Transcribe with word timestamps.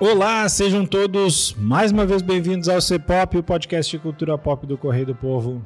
Olá, 0.00 0.48
sejam 0.48 0.86
todos 0.86 1.54
mais 1.58 1.92
uma 1.92 2.06
vez 2.06 2.22
bem-vindos 2.22 2.70
ao 2.70 2.80
C-Pop, 2.80 3.36
o 3.36 3.42
podcast 3.42 3.92
de 3.94 3.98
cultura 3.98 4.38
pop 4.38 4.66
do 4.66 4.78
Correio 4.78 5.04
do 5.04 5.14
Povo. 5.14 5.62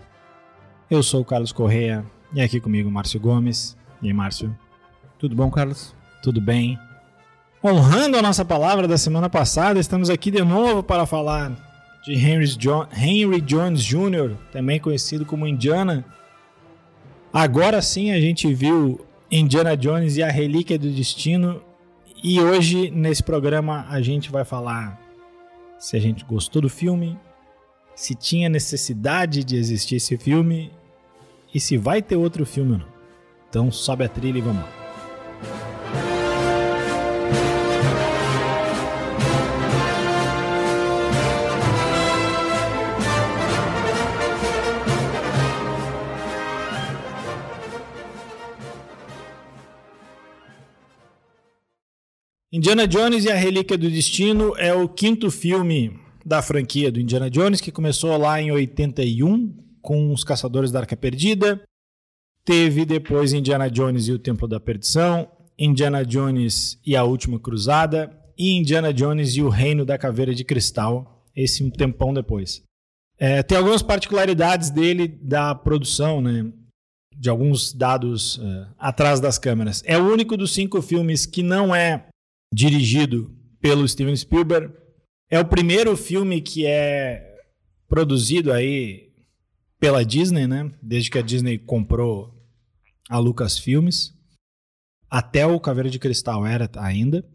Eu 0.91 1.05
sou 1.05 1.21
o 1.21 1.25
Carlos 1.25 1.53
Correia 1.53 2.05
e 2.33 2.41
aqui 2.41 2.59
comigo 2.59 2.91
Márcio 2.91 3.21
Gomes. 3.21 3.77
E 4.03 4.09
aí, 4.09 4.13
Márcio? 4.13 4.53
Tudo 5.21 5.37
bom, 5.37 5.49
Carlos? 5.53 5.95
Tudo 6.21 6.41
bem? 6.41 6.77
Honrando 7.63 8.19
a 8.19 8.23
nossa 8.23 8.45
palavra 8.45 8.89
da 8.89 8.99
semana 8.99 9.31
passada, 9.31 9.79
estamos 9.79 10.11
aqui 10.11 10.33
de 10.33 10.43
novo 10.43 10.83
para 10.83 11.07
falar 11.07 11.53
de 12.05 12.15
Henry, 12.15 12.57
John, 12.57 12.89
Henry 12.93 13.41
Jones 13.41 13.85
Jr., 13.85 14.35
também 14.51 14.81
conhecido 14.81 15.25
como 15.25 15.47
Indiana. 15.47 16.05
Agora 17.33 17.81
sim 17.81 18.11
a 18.11 18.21
gente 18.21 18.53
viu 18.53 19.01
Indiana 19.31 19.77
Jones 19.77 20.17
e 20.17 20.25
a 20.25 20.29
Relíquia 20.29 20.77
do 20.77 20.91
Destino. 20.91 21.63
E 22.27 22.41
hoje, 22.41 22.91
nesse 22.91 23.23
programa, 23.23 23.85
a 23.91 24.01
gente 24.01 24.33
vai 24.33 24.47
falar 24.47 24.99
se 25.79 25.95
a 25.95 26.01
gente 26.01 26.25
gostou 26.25 26.63
do 26.63 26.71
filme, 26.71 27.19
se 27.95 28.15
tinha 28.15 28.49
necessidade 28.49 29.45
de 29.45 29.57
existir 29.57 29.97
esse 29.97 30.17
filme 30.17 30.73
e 31.55 31.61
se 31.61 31.77
vai 31.77 32.01
ter 32.01 32.17
outro 32.17 32.47
filme 32.47 32.73
ou 32.73 32.79
não. 32.79 32.89
Então 33.51 33.71
sobe 33.71 34.05
a 34.05 34.09
trilha 34.09 34.39
e 34.39 34.41
vamos 34.41 34.63
lá. 34.63 34.84
Indiana 52.55 52.87
Jones 52.87 53.25
e 53.25 53.33
a 53.33 53.35
Relíquia 53.35 53.77
do 53.77 53.91
Destino 53.91 54.55
é 54.57 54.73
o 54.73 54.89
quinto 54.89 55.29
filme 55.29 55.99
da 56.25 56.41
franquia 56.41 56.89
do 56.89 57.01
Indiana 57.01 57.29
Jones, 57.29 57.61
que 57.61 57.73
começou 57.73 58.17
lá 58.17 58.41
em 58.41 58.53
81 58.53 59.53
com 59.83 60.13
Os 60.13 60.23
Caçadores 60.23 60.71
da 60.71 60.79
Arca 60.79 60.97
Perdida. 60.97 61.61
Teve 62.45 62.85
depois 62.85 63.33
Indiana 63.33 63.69
Jones 63.69 64.07
e 64.07 64.13
o 64.13 64.21
Templo 64.21 64.47
da 64.47 64.61
Perdição, 64.61 65.29
Indiana 65.59 66.05
Jones 66.05 66.79
e 66.87 66.95
a 66.95 67.03
Última 67.03 67.41
Cruzada 67.41 68.17
e 68.39 68.57
Indiana 68.57 68.95
Jones 68.95 69.35
e 69.35 69.43
o 69.43 69.49
Reino 69.49 69.85
da 69.85 69.99
Caveira 69.99 70.33
de 70.33 70.45
Cristal, 70.45 71.27
esse 71.35 71.65
um 71.65 71.71
tempão 71.71 72.15
depois. 72.15 72.63
É, 73.19 73.43
tem 73.43 73.59
algumas 73.59 73.83
particularidades 73.83 74.71
dele 74.71 75.09
da 75.09 75.57
produção, 75.57 76.21
né? 76.21 76.53
De 77.17 77.29
alguns 77.29 77.73
dados 77.73 78.37
uh, 78.37 78.69
atrás 78.79 79.19
das 79.19 79.39
câmeras. 79.39 79.83
É 79.85 79.99
o 79.99 80.07
único 80.07 80.37
dos 80.37 80.55
cinco 80.55 80.81
filmes 80.81 81.27
que 81.27 81.43
não 81.43 81.75
é 81.75 82.07
dirigido 82.55 83.37
pelo 83.61 83.87
Steven 83.87 84.17
Spielberg. 84.17 84.73
É 85.29 85.41
o 85.41 85.45
primeiro 85.45 85.97
filme 85.97 86.41
que 86.41 86.65
é 86.65 87.37
produzido 87.89 88.53
aí 88.53 89.13
pela 89.81 90.05
Disney, 90.05 90.47
né? 90.47 90.71
Desde 90.81 91.11
que 91.11 91.19
a 91.19 91.23
Disney 91.23 91.59
comprou 91.59 92.33
a 93.11 93.19
Lucasfilmes. 93.19 94.15
Até 95.11 95.45
o 95.45 95.59
Caveira 95.59 95.91
de 95.91 95.99
Cristal 95.99 96.47
era 96.47 96.71
ainda. 96.77 97.29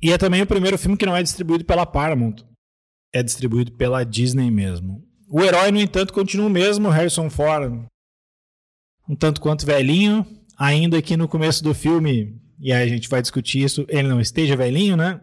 E 0.00 0.10
é 0.12 0.18
também 0.18 0.42
o 0.42 0.46
primeiro 0.46 0.78
filme 0.78 0.96
que 0.96 1.06
não 1.06 1.16
é 1.16 1.22
distribuído 1.22 1.64
pela 1.64 1.86
Paramount. 1.86 2.36
É 3.12 3.22
distribuído 3.22 3.72
pela 3.72 4.02
Disney 4.02 4.50
mesmo. 4.50 5.06
O 5.28 5.42
herói, 5.42 5.70
no 5.70 5.80
entanto, 5.80 6.12
continua 6.12 6.46
o 6.46 6.50
mesmo, 6.50 6.88
Harrison 6.88 7.28
Ford. 7.28 7.86
Um 9.08 9.14
tanto 9.14 9.40
quanto 9.40 9.66
velhinho, 9.66 10.26
ainda 10.56 11.00
que 11.02 11.16
no 11.16 11.28
começo 11.28 11.62
do 11.62 11.74
filme 11.74 12.40
e 12.58 12.72
aí 12.72 12.82
a 12.82 12.88
gente 12.88 13.08
vai 13.08 13.20
discutir 13.20 13.62
isso, 13.62 13.84
ele 13.88 14.08
não 14.08 14.20
esteja 14.20 14.56
velhinho, 14.56 14.96
né? 14.96 15.20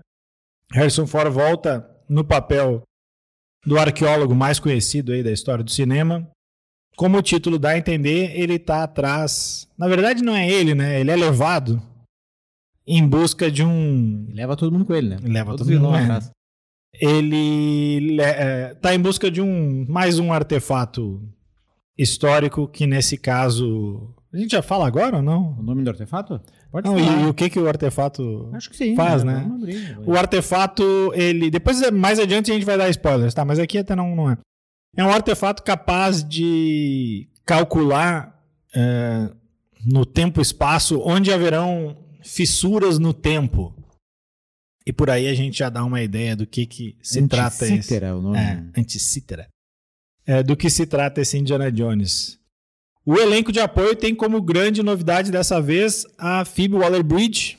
Harrison 0.71 1.05
Ford 1.05 1.31
volta 1.31 1.87
no 2.07 2.23
papel 2.23 2.83
do 3.65 3.77
arqueólogo 3.77 4.33
mais 4.33 4.59
conhecido 4.59 5.11
aí 5.11 5.23
da 5.23 5.31
história 5.31 5.63
do 5.63 5.71
cinema. 5.71 6.29
Como 6.95 7.17
o 7.17 7.21
título 7.21 7.57
dá 7.57 7.69
a 7.69 7.77
entender, 7.77 8.31
ele 8.37 8.55
está 8.55 8.83
atrás. 8.83 9.67
Na 9.77 9.87
verdade, 9.87 10.21
não 10.21 10.35
é 10.35 10.49
ele, 10.49 10.75
né? 10.75 10.99
Ele 10.99 11.11
é 11.11 11.15
levado 11.15 11.81
em 12.85 13.07
busca 13.07 13.49
de 13.49 13.63
um. 13.63 14.25
Ele 14.27 14.35
leva 14.35 14.55
todo 14.55 14.71
mundo 14.71 14.85
com 14.85 14.93
ele, 14.93 15.09
né? 15.09 15.19
Leva 15.23 15.55
todo 15.55 15.69
mundo. 15.71 15.89
Ele 16.93 18.11
está 18.11 18.23
é, 18.23 18.73
tá 18.75 18.93
em 18.93 18.99
busca 18.99 19.31
de 19.31 19.41
um 19.41 19.85
mais 19.87 20.19
um 20.19 20.33
artefato 20.33 21.21
histórico 21.97 22.67
que 22.67 22.85
nesse 22.85 23.17
caso 23.17 24.13
a 24.33 24.37
gente 24.37 24.51
já 24.51 24.61
fala 24.61 24.87
agora 24.87 25.17
ou 25.17 25.21
não? 25.23 25.57
O 25.57 25.63
nome 25.63 25.83
do 25.83 25.89
artefato? 25.89 26.41
Pode 26.71 26.87
não, 26.87 26.97
falar. 26.97 27.19
E, 27.19 27.23
e, 27.23 27.25
o 27.27 27.33
que, 27.33 27.49
que 27.49 27.59
o 27.59 27.67
artefato 27.67 28.49
Acho 28.53 28.69
que 28.69 28.77
sim, 28.77 28.95
faz, 28.95 29.23
né? 29.23 29.45
né? 29.45 29.55
Abrir, 29.55 29.99
o 30.05 30.15
artefato, 30.15 31.11
ele. 31.13 31.51
Depois, 31.51 31.91
mais 31.91 32.17
adiante, 32.17 32.49
a 32.49 32.53
gente 32.53 32.65
vai 32.65 32.77
dar 32.77 32.89
spoilers, 32.89 33.33
tá? 33.33 33.43
Mas 33.43 33.59
aqui 33.59 33.77
até 33.77 33.95
não, 33.95 34.15
não 34.15 34.31
é. 34.31 34.37
É 34.95 35.03
um 35.03 35.11
artefato 35.11 35.63
capaz 35.63 36.23
de 36.23 37.27
calcular 37.45 38.41
é, 38.73 39.29
no 39.85 40.05
tempo 40.05 40.39
e 40.39 40.41
espaço 40.41 41.01
onde 41.03 41.31
haverão 41.31 41.97
fissuras 42.23 42.99
no 42.99 43.13
tempo. 43.13 43.75
E 44.85 44.93
por 44.93 45.09
aí 45.09 45.27
a 45.27 45.33
gente 45.33 45.59
já 45.59 45.69
dá 45.69 45.83
uma 45.83 46.01
ideia 46.01 46.35
do 46.35 46.47
que, 46.47 46.65
que 46.65 46.97
se 47.01 47.27
trata 47.27 47.67
esse. 47.67 47.95
É 47.95 48.13
o 48.13 48.21
nome. 48.21 48.37
É, 48.37 48.63
Anticítera. 48.77 49.47
É, 50.25 50.41
do 50.41 50.55
que 50.55 50.69
se 50.69 50.85
trata 50.85 51.21
esse 51.21 51.37
Indiana 51.37 51.71
Jones. 51.71 52.39
O 53.05 53.15
elenco 53.15 53.51
de 53.51 53.59
apoio 53.59 53.95
tem 53.95 54.13
como 54.13 54.41
grande 54.41 54.83
novidade 54.83 55.31
dessa 55.31 55.59
vez 55.59 56.05
a 56.17 56.45
Phoebe 56.45 56.75
Waller-Bridge, 56.75 57.57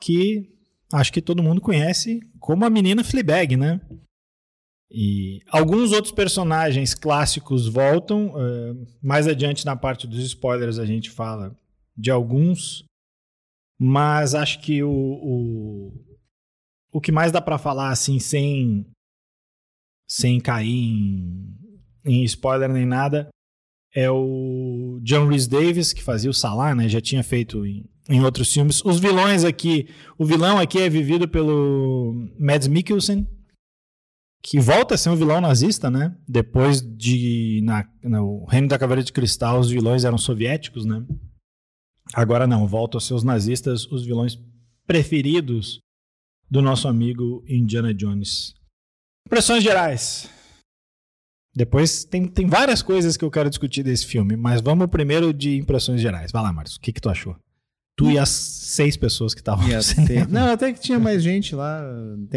que 0.00 0.52
acho 0.92 1.12
que 1.12 1.22
todo 1.22 1.42
mundo 1.42 1.60
conhece 1.60 2.20
como 2.40 2.64
a 2.64 2.70
menina 2.70 3.04
Fleabag, 3.04 3.56
né? 3.56 3.80
E 4.90 5.40
alguns 5.48 5.92
outros 5.92 6.12
personagens 6.12 6.92
clássicos 6.94 7.68
voltam. 7.68 8.28
Uh, 8.28 8.86
mais 9.02 9.26
adiante 9.26 9.64
na 9.64 9.76
parte 9.76 10.06
dos 10.06 10.18
spoilers 10.24 10.78
a 10.78 10.84
gente 10.84 11.10
fala 11.10 11.56
de 11.96 12.10
alguns, 12.10 12.84
mas 13.78 14.34
acho 14.34 14.60
que 14.60 14.82
o, 14.82 14.90
o, 14.90 15.92
o 16.92 17.00
que 17.00 17.12
mais 17.12 17.30
dá 17.30 17.40
para 17.40 17.58
falar 17.58 17.90
assim 17.90 18.18
sem 18.18 18.86
sem 20.08 20.40
cair 20.40 20.68
em, 20.68 21.56
em 22.04 22.24
spoiler 22.24 22.68
nem 22.68 22.84
nada 22.84 23.28
é 23.94 24.10
o 24.10 24.98
John 25.02 25.28
Rhys 25.28 25.46
Davis, 25.46 25.92
que 25.92 26.02
fazia 26.02 26.28
o 26.28 26.34
Salah, 26.34 26.74
né? 26.74 26.88
Já 26.88 27.00
tinha 27.00 27.22
feito 27.22 27.64
em, 27.64 27.88
em 28.08 28.22
outros 28.24 28.52
filmes. 28.52 28.84
Os 28.84 28.98
vilões 28.98 29.44
aqui, 29.44 29.88
o 30.18 30.24
vilão 30.24 30.58
aqui 30.58 30.80
é 30.80 30.88
vivido 30.88 31.28
pelo 31.28 32.28
Mads 32.38 32.66
Mikkelsen, 32.66 33.26
que 34.42 34.58
volta 34.58 34.94
a 34.94 34.98
ser 34.98 35.10
um 35.10 35.16
vilão 35.16 35.40
nazista, 35.40 35.88
né? 35.88 36.14
Depois 36.28 36.82
de 36.82 37.60
na, 37.62 37.88
no 38.02 38.44
Reino 38.46 38.68
da 38.68 38.78
Caveira 38.78 39.02
de 39.02 39.12
Cristal 39.12 39.60
os 39.60 39.70
vilões 39.70 40.04
eram 40.04 40.18
soviéticos, 40.18 40.84
né? 40.84 41.02
Agora 42.12 42.46
não, 42.46 42.66
voltam 42.66 42.98
a 42.98 43.00
ser 43.00 43.14
os 43.14 43.22
nazistas, 43.22 43.86
os 43.86 44.04
vilões 44.04 44.38
preferidos 44.86 45.80
do 46.50 46.60
nosso 46.60 46.88
amigo 46.88 47.42
Indiana 47.48 47.94
Jones. 47.94 48.54
Impressões 49.26 49.62
gerais. 49.62 50.28
Depois 51.56 52.04
tem, 52.04 52.26
tem 52.26 52.46
várias 52.46 52.82
coisas 52.82 53.16
que 53.16 53.24
eu 53.24 53.30
quero 53.30 53.48
discutir 53.48 53.82
desse 53.82 54.06
filme, 54.06 54.36
mas 54.36 54.60
vamos 54.60 54.88
primeiro 54.88 55.32
de 55.32 55.56
impressões 55.56 56.00
gerais. 56.00 56.32
Vai 56.32 56.42
lá, 56.42 56.52
Marcos, 56.52 56.76
o 56.76 56.80
que, 56.80 56.92
que 56.92 57.00
tu 57.00 57.08
achou? 57.08 57.36
Tu 57.96 58.10
e 58.10 58.18
as 58.18 58.28
seis 58.28 58.96
pessoas 58.96 59.34
que 59.34 59.40
estavam 59.40 59.64
Não, 60.28 60.52
até 60.52 60.72
que 60.72 60.80
tinha 60.80 60.98
mais 60.98 61.22
gente 61.22 61.54
lá. 61.54 61.80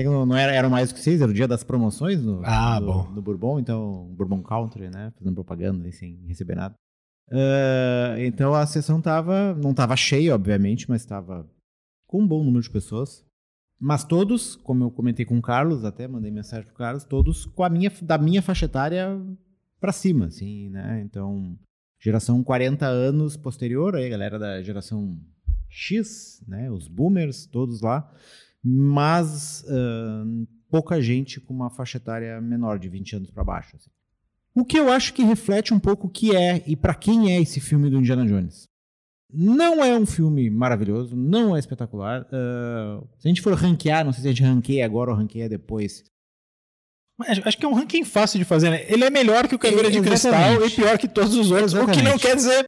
Não 0.06 0.36
era, 0.36 0.54
eram 0.54 0.70
mais 0.70 0.92
que 0.92 1.00
seis, 1.00 1.20
era 1.20 1.32
o 1.32 1.34
dia 1.34 1.48
das 1.48 1.64
promoções 1.64 2.24
no, 2.24 2.42
ah, 2.46 2.80
do, 2.80 2.86
bom. 2.86 3.14
do 3.14 3.22
Bourbon, 3.24 3.60
então, 3.60 4.08
Bourbon 4.12 4.44
Country, 4.44 4.92
né? 4.92 5.12
Fazendo 5.18 5.34
propaganda 5.34 5.92
sem 5.92 6.20
receber 6.28 6.56
nada. 6.56 6.76
Uh, 7.30 8.20
então 8.20 8.54
a 8.54 8.68
sessão 8.68 9.02
tava. 9.02 9.56
Não 9.56 9.74
tava 9.74 9.96
cheia, 9.96 10.36
obviamente, 10.36 10.88
mas 10.88 11.06
tava 11.06 11.50
com 12.06 12.22
um 12.22 12.28
bom 12.28 12.44
número 12.44 12.62
de 12.62 12.70
pessoas. 12.70 13.26
Mas 13.80 14.04
todos, 14.04 14.56
como 14.56 14.84
eu 14.84 14.92
comentei 14.92 15.26
com 15.26 15.38
o 15.38 15.42
Carlos, 15.42 15.86
até 15.86 16.08
mandei 16.08 16.32
mensagem 16.32 16.66
pro 16.66 16.76
Carlos, 16.76 17.04
todos 17.04 17.46
com 17.46 17.64
a 17.64 17.70
minha, 17.70 17.92
da 18.02 18.18
minha 18.18 18.42
faixa 18.42 18.66
etária 18.66 19.20
para 19.80 19.92
cima, 19.92 20.26
assim, 20.26 20.70
né? 20.70 21.02
Então, 21.06 21.58
geração 22.00 22.44
40 22.44 22.88
anos 22.88 23.38
posterior, 23.38 23.96
aí 23.96 24.10
galera 24.10 24.40
da 24.40 24.62
geração 24.62 25.20
X, 25.70 26.44
né? 26.48 26.72
Os 26.72 26.88
boomers, 26.88 27.46
todos 27.46 27.82
lá. 27.82 28.12
Mas 28.64 29.64
uh, 29.68 30.48
pouca 30.70 31.02
gente 31.02 31.40
com 31.40 31.54
uma 31.54 31.70
faixa 31.70 31.98
etária 31.98 32.42
menor, 32.42 32.80
de 32.80 32.90
20 32.90 33.16
anos 33.18 33.32
para 33.32 33.44
baixo. 33.44 33.76
Assim. 33.76 33.92
O 34.56 34.66
que 34.66 34.78
eu 34.78 34.92
acho 34.92 35.14
que 35.14 35.24
reflete 35.24 35.74
um 35.74 35.80
pouco 35.80 36.08
o 36.08 36.10
que 36.10 36.36
é 36.36 36.64
e 36.66 36.76
para 36.76 36.96
quem 36.96 37.32
é 37.32 37.40
esse 37.40 37.60
filme 37.60 37.90
do 37.90 37.98
Indiana 38.00 38.26
Jones. 38.26 38.68
Não 39.32 39.84
é 39.84 39.98
um 39.98 40.06
filme 40.06 40.50
maravilhoso, 40.50 41.16
não 41.16 41.56
é 41.56 41.60
espetacular. 41.60 42.22
Uh, 42.24 43.06
se 43.18 43.28
a 43.28 43.30
gente 43.30 43.42
for 43.42 43.54
ranquear, 43.54 44.06
não 44.06 44.14
sei 44.14 44.22
se 44.22 44.28
a 44.28 44.32
gente 44.32 44.44
ranqueia 44.44 44.86
agora 44.86 45.12
ou 45.12 45.18
ranqueia 45.18 45.50
depois. 45.50 46.04
Mas 47.18 47.40
acho 47.46 47.58
que 47.58 47.66
é 47.66 47.68
um 47.68 47.74
ranking 47.74 48.06
fácil 48.06 48.38
de 48.38 48.46
fazer, 48.46 48.70
né? 48.70 48.86
Ele 48.88 49.04
é 49.04 49.10
melhor 49.10 49.48
que 49.48 49.56
o 49.56 49.60
Caveira 49.60 49.90
de 49.90 50.02
Cristal 50.02 50.64
e 50.66 50.70
pior 50.70 50.98
que 50.98 51.08
todos 51.08 51.36
os 51.36 51.52
outros, 51.52 51.74
Exatamente. 51.74 52.00
o 52.00 52.04
que 52.04 52.10
não 52.10 52.18
quer 52.18 52.36
dizer 52.36 52.66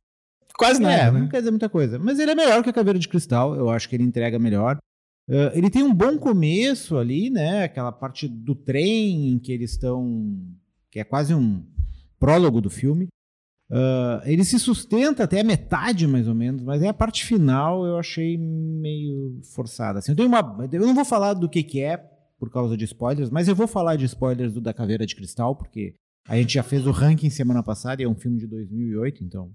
quase 0.58 0.82
nada. 0.82 0.96
É, 0.96 1.12
né? 1.12 1.20
não 1.22 1.30
quer 1.30 1.38
dizer 1.38 1.52
muita 1.52 1.70
coisa. 1.70 1.98
Mas 1.98 2.20
ele 2.20 2.32
é 2.32 2.36
melhor 2.36 2.62
que 2.62 2.70
o 2.70 2.74
Caveira 2.74 3.00
de 3.00 3.08
Cristal, 3.08 3.56
eu 3.56 3.70
acho 3.70 3.88
que 3.88 3.96
ele 3.96 4.04
entrega 4.04 4.38
melhor. 4.38 4.78
Uh, 5.30 5.54
ele 5.54 5.70
tem 5.70 5.84
um 5.84 5.94
bom 5.94 6.18
começo 6.18 6.98
ali, 6.98 7.30
né? 7.30 7.64
Aquela 7.64 7.92
parte 7.92 8.28
do 8.28 8.54
trem 8.56 9.30
em 9.30 9.40
que 9.40 9.52
eles 9.52 9.72
estão. 9.72 10.36
que 10.92 11.00
é 11.00 11.04
quase 11.04 11.34
um 11.34 11.64
prólogo 12.20 12.60
do 12.60 12.70
filme. 12.70 13.08
Uh, 13.72 14.26
ele 14.26 14.44
se 14.44 14.58
sustenta 14.58 15.24
até 15.24 15.42
a 15.42 15.44
metade, 15.44 16.08
mais 16.08 16.28
ou 16.28 16.34
menos, 16.34 16.64
mas 16.64 16.82
é 16.82 16.88
a 16.88 16.94
parte 16.94 17.24
final 17.24 17.86
eu 17.86 17.98
achei 17.98 18.36
meio 18.36 19.40
forçada. 19.54 20.00
Assim, 20.00 20.16
eu, 20.18 20.26
uma, 20.26 20.68
eu 20.72 20.82
não 20.82 20.96
vou 20.96 21.06
falar 21.06 21.36
do 21.36 21.48
que, 21.48 21.62
que 21.62 21.80
é, 21.82 21.98
por 22.40 22.50
causa 22.50 22.76
de 22.76 22.86
spoilers, 22.86 23.30
mas 23.30 23.48
eu 23.48 23.56
vou 23.56 23.68
falar 23.68 23.96
de 23.96 24.06
spoilers 24.06 24.54
do 24.54 24.62
Da 24.62 24.74
Caveira 24.74 25.06
de 25.06 25.16
Cristal, 25.16 25.56
porque 25.56 25.94
a 26.28 26.36
gente 26.36 26.54
já 26.54 26.64
fez 26.64 26.88
o 26.88 26.92
ranking 26.92 27.30
semana 27.30 27.62
passada 27.62 28.02
e 28.02 28.06
é 28.06 28.10
um 28.10 28.16
filme 28.16 28.40
de 28.40 28.48
2008, 28.48 29.24
então 29.24 29.52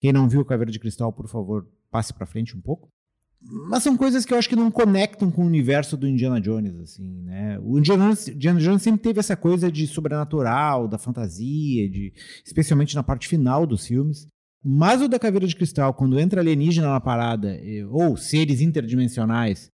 quem 0.00 0.12
não 0.12 0.28
viu 0.28 0.44
Caveira 0.44 0.72
de 0.72 0.78
Cristal, 0.78 1.12
por 1.12 1.28
favor, 1.28 1.68
passe 1.90 2.12
para 2.12 2.26
frente 2.26 2.56
um 2.56 2.60
pouco. 2.60 2.88
Mas 3.40 3.82
são 3.82 3.96
coisas 3.96 4.24
que 4.24 4.34
eu 4.34 4.38
acho 4.38 4.48
que 4.48 4.56
não 4.56 4.70
conectam 4.70 5.30
com 5.30 5.42
o 5.42 5.46
universo 5.46 5.96
do 5.96 6.08
Indiana 6.08 6.40
Jones, 6.40 6.76
assim, 6.80 7.22
né? 7.22 7.58
O 7.62 7.78
Indiana 7.78 8.04
Jones, 8.06 8.28
Indiana 8.28 8.60
Jones 8.60 8.82
sempre 8.82 9.02
teve 9.02 9.20
essa 9.20 9.36
coisa 9.36 9.70
de 9.70 9.86
sobrenatural, 9.86 10.88
da 10.88 10.98
fantasia, 10.98 11.88
de, 11.88 12.12
especialmente 12.44 12.96
na 12.96 13.02
parte 13.02 13.28
final 13.28 13.64
dos 13.64 13.86
filmes. 13.86 14.26
Mas 14.64 15.00
o 15.00 15.08
da 15.08 15.20
Caveira 15.20 15.46
de 15.46 15.54
Cristal, 15.54 15.94
quando 15.94 16.18
entra 16.18 16.40
alienígena 16.40 16.88
na 16.88 17.00
parada, 17.00 17.56
ou 17.90 18.16
seres 18.16 18.60
interdimensionais, 18.60 19.70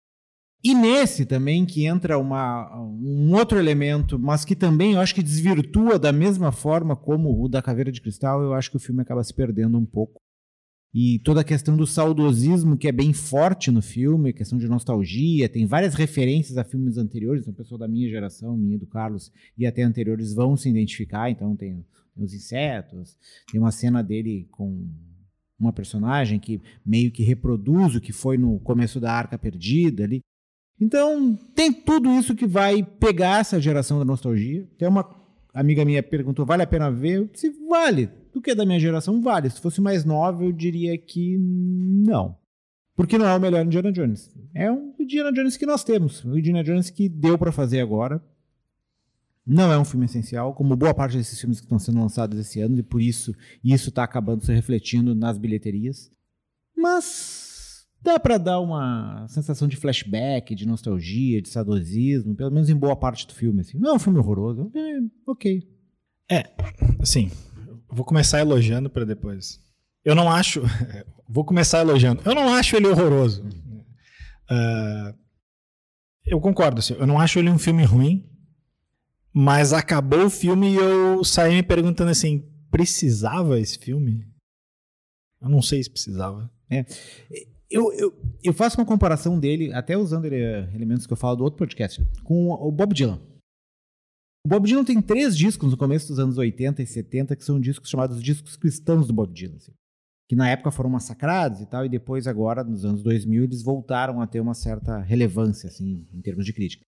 e 0.62 0.74
nesse 0.74 1.26
também 1.26 1.66
que 1.66 1.84
entra 1.84 2.18
uma, 2.18 2.74
um 2.80 3.34
outro 3.34 3.58
elemento, 3.58 4.18
mas 4.18 4.44
que 4.46 4.56
também 4.56 4.92
eu 4.92 5.00
acho 5.00 5.14
que 5.14 5.22
desvirtua 5.22 5.98
da 5.98 6.10
mesma 6.10 6.52
forma 6.52 6.96
como 6.96 7.42
o 7.42 7.48
da 7.48 7.60
Caveira 7.60 7.92
de 7.92 8.00
Cristal, 8.00 8.42
eu 8.42 8.54
acho 8.54 8.70
que 8.70 8.76
o 8.78 8.80
filme 8.80 9.02
acaba 9.02 9.22
se 9.22 9.34
perdendo 9.34 9.76
um 9.76 9.84
pouco 9.84 10.23
e 10.94 11.18
toda 11.18 11.40
a 11.40 11.44
questão 11.44 11.76
do 11.76 11.88
saudosismo 11.88 12.76
que 12.76 12.86
é 12.86 12.92
bem 12.92 13.12
forte 13.12 13.68
no 13.72 13.82
filme, 13.82 14.32
questão 14.32 14.56
de 14.56 14.68
nostalgia, 14.68 15.48
tem 15.48 15.66
várias 15.66 15.94
referências 15.94 16.56
a 16.56 16.62
filmes 16.62 16.96
anteriores, 16.96 17.42
então 17.42 17.52
o 17.52 17.56
pessoal 17.56 17.78
da 17.80 17.88
minha 17.88 18.08
geração, 18.08 18.56
minha 18.56 18.78
do 18.78 18.86
Carlos 18.86 19.32
e 19.58 19.66
até 19.66 19.82
anteriores 19.82 20.32
vão 20.32 20.56
se 20.56 20.68
identificar, 20.68 21.28
então 21.28 21.56
tem, 21.56 21.84
tem 22.14 22.24
os 22.24 22.32
insetos, 22.32 23.18
tem 23.50 23.60
uma 23.60 23.72
cena 23.72 24.04
dele 24.04 24.46
com 24.52 24.88
uma 25.58 25.72
personagem 25.72 26.38
que 26.38 26.62
meio 26.86 27.10
que 27.10 27.24
reproduz 27.24 27.96
o 27.96 28.00
que 28.00 28.12
foi 28.12 28.38
no 28.38 28.60
começo 28.60 29.00
da 29.00 29.12
Arca 29.12 29.36
Perdida 29.36 30.04
ali. 30.04 30.20
Então, 30.80 31.36
tem 31.54 31.72
tudo 31.72 32.10
isso 32.10 32.34
que 32.34 32.46
vai 32.46 32.82
pegar 32.82 33.40
essa 33.40 33.60
geração 33.60 33.98
da 33.98 34.04
nostalgia. 34.04 34.68
Tem 34.76 34.88
uma 34.88 35.08
amiga 35.52 35.84
minha 35.84 36.02
perguntou: 36.02 36.44
vale 36.44 36.64
a 36.64 36.66
pena 36.66 36.90
ver? 36.90 37.18
Eu 37.18 37.26
disse: 37.26 37.50
vale 37.68 38.10
do 38.34 38.42
que 38.42 38.54
da 38.54 38.66
minha 38.66 38.80
geração, 38.80 39.22
vale. 39.22 39.48
Se 39.48 39.60
fosse 39.60 39.80
mais 39.80 40.04
nova, 40.04 40.44
eu 40.44 40.52
diria 40.52 40.98
que 40.98 41.38
não. 41.38 42.36
Porque 42.96 43.16
não 43.16 43.26
é 43.26 43.34
o 43.34 43.40
melhor 43.40 43.64
Indiana 43.64 43.92
Jones. 43.92 44.30
É 44.52 44.70
um 44.70 44.92
Indiana 44.98 45.32
Jones 45.32 45.56
que 45.56 45.64
nós 45.64 45.84
temos. 45.84 46.24
O 46.24 46.36
Indiana 46.36 46.64
Jones 46.64 46.90
que 46.90 47.08
deu 47.08 47.38
para 47.38 47.52
fazer 47.52 47.80
agora. 47.80 48.20
Não 49.46 49.70
é 49.70 49.78
um 49.78 49.84
filme 49.84 50.06
essencial, 50.06 50.54
como 50.54 50.74
boa 50.74 50.94
parte 50.94 51.16
desses 51.16 51.38
filmes 51.38 51.60
que 51.60 51.66
estão 51.66 51.78
sendo 51.78 52.00
lançados 52.00 52.38
esse 52.38 52.60
ano, 52.60 52.78
e 52.78 52.82
por 52.82 53.00
isso 53.00 53.34
isso 53.62 53.90
está 53.90 54.02
acabando 54.02 54.44
se 54.44 54.52
refletindo 54.52 55.14
nas 55.14 55.36
bilheterias. 55.36 56.10
Mas 56.74 57.86
dá 58.00 58.18
para 58.18 58.38
dar 58.38 58.60
uma 58.60 59.26
sensação 59.28 59.68
de 59.68 59.76
flashback, 59.76 60.54
de 60.54 60.66
nostalgia, 60.66 61.42
de 61.42 61.50
saudosismo, 61.50 62.34
pelo 62.34 62.50
menos 62.50 62.70
em 62.70 62.74
boa 62.74 62.96
parte 62.96 63.26
do 63.26 63.34
filme. 63.34 63.60
Assim. 63.60 63.78
Não 63.78 63.90
é 63.90 63.94
um 63.94 63.98
filme 63.98 64.18
horroroso, 64.18 64.72
é 64.74 65.00
ok. 65.26 65.68
É, 66.30 66.50
assim, 67.00 67.30
Vou 67.94 68.04
começar 68.04 68.40
elogiando 68.40 68.90
para 68.90 69.04
depois. 69.04 69.60
Eu 70.04 70.14
não 70.14 70.30
acho. 70.30 70.62
Vou 71.28 71.44
começar 71.44 71.80
elogiando. 71.80 72.22
Eu 72.24 72.34
não 72.34 72.52
acho 72.52 72.76
ele 72.76 72.88
horroroso. 72.88 73.42
Uh, 74.50 75.16
eu 76.26 76.40
concordo, 76.40 76.80
assim, 76.80 76.94
eu 76.94 77.06
não 77.06 77.18
acho 77.18 77.38
ele 77.38 77.50
um 77.50 77.58
filme 77.58 77.84
ruim, 77.84 78.28
mas 79.32 79.72
acabou 79.72 80.26
o 80.26 80.30
filme 80.30 80.72
e 80.72 80.76
eu 80.76 81.22
saí 81.24 81.54
me 81.54 81.62
perguntando 81.62 82.10
assim: 82.10 82.44
precisava 82.70 83.60
esse 83.60 83.78
filme? 83.78 84.26
Eu 85.40 85.48
não 85.48 85.62
sei 85.62 85.82
se 85.82 85.90
precisava. 85.90 86.50
É. 86.68 86.84
Eu, 87.70 87.92
eu, 87.92 88.12
eu 88.42 88.52
faço 88.52 88.78
uma 88.78 88.86
comparação 88.86 89.38
dele, 89.38 89.72
até 89.72 89.96
usando 89.96 90.24
ele, 90.26 90.36
elementos 90.74 91.06
que 91.06 91.12
eu 91.12 91.16
falo 91.16 91.36
do 91.36 91.44
outro 91.44 91.58
podcast, 91.58 92.04
com 92.22 92.50
o 92.50 92.70
Bob 92.70 92.94
Dylan. 92.94 93.20
O 94.46 94.48
Bob 94.48 94.66
Dylan 94.66 94.84
tem 94.84 95.00
três 95.00 95.34
discos 95.34 95.70
no 95.70 95.76
começo 95.76 96.08
dos 96.08 96.18
anos 96.18 96.36
80 96.36 96.82
e 96.82 96.86
70 96.86 97.34
que 97.34 97.44
são 97.44 97.58
discos 97.58 97.88
chamados 97.88 98.22
discos 98.22 98.56
cristãos 98.56 99.06
do 99.06 99.12
Bob 99.14 99.32
Dylan. 99.32 99.56
Assim, 99.56 99.72
que 100.28 100.36
na 100.36 100.50
época 100.50 100.70
foram 100.70 100.90
massacrados 100.90 101.62
e 101.62 101.66
tal, 101.66 101.86
e 101.86 101.88
depois, 101.88 102.26
agora, 102.26 102.62
nos 102.62 102.84
anos 102.84 103.02
2000, 103.02 103.44
eles 103.44 103.62
voltaram 103.62 104.20
a 104.20 104.26
ter 104.26 104.40
uma 104.40 104.52
certa 104.52 104.98
relevância, 105.00 105.68
assim, 105.68 106.06
em 106.12 106.20
termos 106.20 106.44
de 106.44 106.52
crítica. 106.52 106.84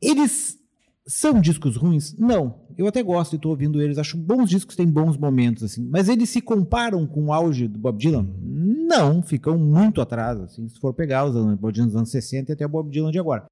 Eles 0.00 0.58
são 1.06 1.40
discos 1.40 1.76
ruins? 1.76 2.14
Não. 2.18 2.66
Eu 2.76 2.86
até 2.86 3.02
gosto 3.02 3.32
e 3.32 3.36
estou 3.36 3.52
ouvindo 3.52 3.80
eles, 3.80 3.96
acho 3.96 4.18
bons 4.18 4.50
discos, 4.50 4.76
têm 4.76 4.86
bons 4.86 5.16
momentos, 5.16 5.62
assim. 5.62 5.88
Mas 5.88 6.10
eles 6.10 6.28
se 6.28 6.42
comparam 6.42 7.06
com 7.06 7.26
o 7.26 7.32
auge 7.32 7.66
do 7.66 7.78
Bob 7.78 7.98
Dylan? 7.98 8.28
Não, 8.42 9.22
ficam 9.22 9.56
muito 9.56 10.02
atrás, 10.02 10.38
assim, 10.38 10.68
se 10.68 10.78
for 10.78 10.92
pegar 10.92 11.24
os 11.24 11.34
anos, 11.34 11.58
Bob 11.58 11.72
Dylan 11.72 11.86
dos 11.86 11.96
anos 11.96 12.10
60 12.10 12.52
e 12.52 12.54
até 12.54 12.66
o 12.66 12.68
Bob 12.68 12.90
Dylan 12.90 13.10
de 13.10 13.18
agora. 13.18 13.46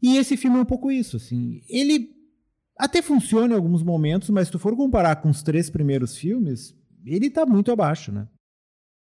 E 0.00 0.16
esse 0.16 0.36
filme 0.36 0.58
é 0.58 0.60
um 0.60 0.64
pouco 0.64 0.92
isso, 0.92 1.16
assim. 1.16 1.60
Ele 1.68 2.19
até 2.80 3.02
funciona 3.02 3.54
em 3.54 3.56
alguns 3.56 3.82
momentos, 3.82 4.30
mas 4.30 4.46
se 4.46 4.52
tu 4.52 4.58
for 4.58 4.74
comparar 4.74 5.16
com 5.16 5.28
os 5.28 5.42
três 5.42 5.68
primeiros 5.68 6.16
filmes, 6.16 6.74
ele 7.04 7.30
tá 7.30 7.44
muito 7.44 7.70
abaixo, 7.70 8.10
né? 8.10 8.26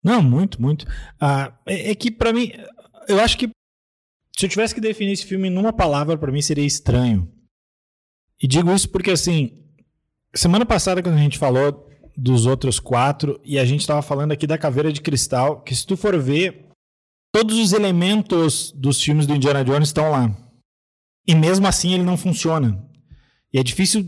Não, 0.04 0.22
muito, 0.22 0.62
muito. 0.62 0.86
Ah, 1.20 1.58
é, 1.66 1.92
é 1.92 1.96
que 1.96 2.12
para 2.12 2.32
mim, 2.32 2.52
eu 3.08 3.20
acho 3.20 3.38
que 3.38 3.50
se 4.38 4.46
eu 4.46 4.50
tivesse 4.50 4.76
que 4.76 4.82
definir 4.82 5.14
esse 5.14 5.26
filme 5.26 5.50
numa 5.50 5.74
palavra, 5.74 6.18
para 6.18 6.32
mim 6.32 6.42
seria 6.42 6.66
estranho. 6.66 7.32
E 8.42 8.48
digo 8.48 8.74
isso 8.74 8.90
porque, 8.90 9.12
assim, 9.12 9.64
semana 10.36 10.66
passada, 10.66 11.02
quando 11.02 11.16
a 11.16 11.22
gente 11.22 11.38
falou 11.38 11.90
dos 12.16 12.46
outros 12.46 12.80
quatro, 12.80 13.40
e 13.44 13.58
a 13.58 13.66
gente 13.66 13.82
estava 13.82 14.02
falando 14.02 14.32
aqui 14.32 14.46
da 14.46 14.58
Caveira 14.58 14.92
de 14.92 15.02
Cristal, 15.02 15.62
que 15.62 15.76
se 15.76 15.86
tu 15.86 15.98
for 15.98 16.20
ver, 16.20 16.68
todos 17.34 17.58
os 17.58 17.74
elementos 17.74 18.72
dos 18.72 19.02
filmes 19.02 19.26
do 19.26 19.36
Indiana 19.36 19.64
Jones 19.64 19.90
estão 19.90 20.12
lá. 20.12 20.36
E 21.28 21.34
mesmo 21.34 21.66
assim 21.66 21.94
ele 21.94 22.04
não 22.04 22.18
funciona. 22.18 22.93
E 23.54 23.60
é 23.60 23.64
difícil 23.64 24.04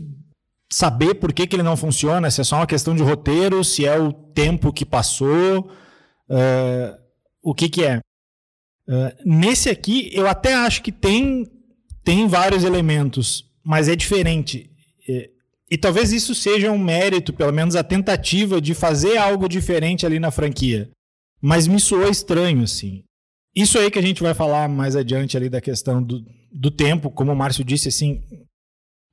saber 0.70 1.14
por 1.14 1.32
que, 1.32 1.46
que 1.46 1.54
ele 1.56 1.62
não 1.62 1.76
funciona, 1.76 2.30
se 2.30 2.40
é 2.40 2.44
só 2.44 2.56
uma 2.56 2.66
questão 2.66 2.94
de 2.94 3.02
roteiro, 3.02 3.62
se 3.62 3.86
é 3.86 3.98
o 3.98 4.12
tempo 4.12 4.72
que 4.72 4.84
passou, 4.84 5.70
uh, 6.28 6.98
o 7.42 7.54
que, 7.54 7.68
que 7.68 7.84
é. 7.84 7.98
Uh, 8.88 9.12
nesse 9.24 9.70
aqui, 9.70 10.10
eu 10.12 10.26
até 10.26 10.54
acho 10.54 10.82
que 10.82 10.92
tem, 10.92 11.46
tem 12.02 12.26
vários 12.26 12.64
elementos, 12.64 13.44
mas 13.64 13.88
é 13.88 13.94
diferente. 13.94 14.70
E, 15.08 15.30
e 15.70 15.78
talvez 15.78 16.12
isso 16.12 16.34
seja 16.34 16.70
um 16.70 16.78
mérito, 16.78 17.32
pelo 17.32 17.52
menos 17.52 17.76
a 17.76 17.84
tentativa 17.84 18.60
de 18.60 18.74
fazer 18.74 19.16
algo 19.16 19.48
diferente 19.48 20.04
ali 20.04 20.18
na 20.18 20.30
franquia. 20.30 20.90
Mas 21.40 21.66
me 21.66 21.78
soou 21.78 22.08
estranho, 22.08 22.64
assim. 22.64 23.02
Isso 23.54 23.78
aí 23.78 23.90
que 23.90 23.98
a 23.98 24.02
gente 24.02 24.22
vai 24.22 24.34
falar 24.34 24.68
mais 24.68 24.96
adiante 24.96 25.36
ali 25.36 25.48
da 25.48 25.60
questão 25.60 26.02
do, 26.02 26.24
do 26.52 26.70
tempo, 26.70 27.10
como 27.10 27.32
o 27.32 27.36
Márcio 27.36 27.64
disse, 27.64 27.88
assim, 27.88 28.20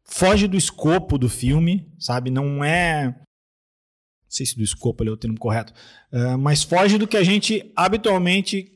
foge 0.06 0.48
do 0.48 0.58
escopo 0.58 1.18
do 1.18 1.30
filme, 1.30 1.92
sabe? 2.00 2.30
Não 2.30 2.64
é. 2.64 3.08
Não 3.08 3.16
sei 4.30 4.46
se 4.46 4.58
do 4.58 4.64
escopo 4.64 5.04
ali 5.04 5.10
é 5.10 5.14
o 5.14 5.18
termo 5.18 5.38
correto, 5.38 5.74
uh, 6.12 6.38
mas 6.38 6.64
foge 6.64 6.98
do 6.98 7.08
que 7.08 7.18
a 7.18 7.24
gente 7.24 7.72
habitualmente 7.76 8.72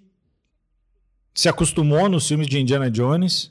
se 1.34 1.50
acostumou 1.50 2.10
nos 2.10 2.28
filmes 2.28 2.48
de 2.48 2.60
Indiana 2.60 2.90
Jones, 2.90 3.50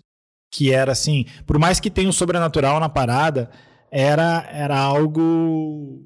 que 0.51 0.73
era 0.73 0.93
assim, 0.93 1.25
por 1.47 1.59
mais 1.59 1.79
que 1.79 1.91
tenha 1.91 2.09
o 2.09 2.13
sobrenatural 2.13 2.81
na 2.81 2.89
parada, 2.89 3.51
era, 3.91 4.49
era 4.51 4.79
algo. 4.79 6.05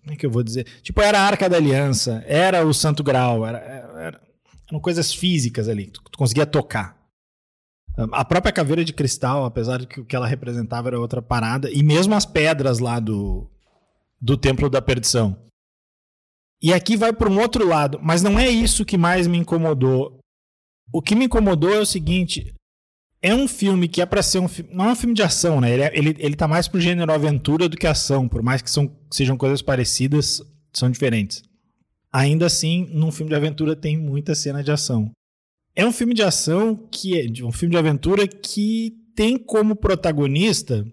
Como 0.00 0.12
é 0.12 0.16
que 0.16 0.26
eu 0.26 0.30
vou 0.30 0.42
dizer? 0.42 0.66
Tipo, 0.82 1.00
era 1.00 1.20
a 1.20 1.22
Arca 1.22 1.48
da 1.48 1.56
Aliança, 1.56 2.24
era 2.26 2.66
o 2.66 2.74
Santo 2.74 3.02
Grau, 3.02 3.46
era, 3.46 3.58
era, 3.58 4.20
eram 4.68 4.80
coisas 4.80 5.14
físicas 5.14 5.68
ali, 5.68 5.90
tu, 5.90 6.02
tu 6.10 6.18
conseguia 6.18 6.44
tocar. 6.46 7.01
A 7.96 8.24
própria 8.24 8.52
caveira 8.52 8.84
de 8.84 8.92
cristal, 8.92 9.44
apesar 9.44 9.78
de 9.78 9.86
que 9.86 10.00
o 10.00 10.04
que 10.04 10.16
ela 10.16 10.26
representava 10.26 10.88
era 10.88 11.00
outra 11.00 11.20
parada, 11.20 11.70
e 11.70 11.82
mesmo 11.82 12.14
as 12.14 12.24
pedras 12.24 12.78
lá 12.78 12.98
do, 12.98 13.50
do 14.20 14.36
Templo 14.36 14.70
da 14.70 14.80
Perdição. 14.80 15.36
E 16.62 16.72
aqui 16.72 16.96
vai 16.96 17.12
para 17.12 17.28
um 17.28 17.38
outro 17.40 17.66
lado, 17.66 17.98
mas 18.02 18.22
não 18.22 18.38
é 18.38 18.48
isso 18.48 18.84
que 18.84 18.96
mais 18.96 19.26
me 19.26 19.36
incomodou. 19.36 20.20
O 20.92 21.02
que 21.02 21.14
me 21.14 21.26
incomodou 21.26 21.74
é 21.74 21.80
o 21.80 21.86
seguinte: 21.86 22.54
é 23.20 23.34
um 23.34 23.46
filme 23.46 23.88
que 23.88 24.00
é 24.00 24.06
para 24.06 24.22
ser 24.22 24.38
um. 24.38 24.46
Não 24.70 24.88
é 24.88 24.92
um 24.92 24.96
filme 24.96 25.14
de 25.14 25.22
ação, 25.22 25.60
né? 25.60 25.72
Ele, 25.72 25.82
é, 25.82 25.98
ele, 25.98 26.16
ele 26.18 26.36
tá 26.36 26.48
mais 26.48 26.68
pro 26.68 26.80
gênero 26.80 27.12
aventura 27.12 27.68
do 27.68 27.76
que 27.76 27.86
ação, 27.86 28.28
por 28.28 28.42
mais 28.42 28.62
que 28.62 28.70
são, 28.70 28.90
sejam 29.10 29.36
coisas 29.36 29.60
parecidas, 29.60 30.40
são 30.72 30.90
diferentes. 30.90 31.42
Ainda 32.12 32.46
assim, 32.46 32.88
num 32.92 33.12
filme 33.12 33.30
de 33.30 33.36
aventura 33.36 33.76
tem 33.76 33.96
muita 33.96 34.34
cena 34.34 34.62
de 34.62 34.70
ação. 34.70 35.10
É 35.74 35.86
um 35.86 35.92
filme 35.92 36.14
de 36.14 36.22
ação 36.22 36.76
que 36.90 37.18
é 37.18 37.44
um 37.44 37.52
filme 37.52 37.72
de 37.72 37.78
aventura 37.78 38.26
que 38.26 38.94
tem 39.14 39.38
como 39.38 39.76
protagonista 39.76 40.86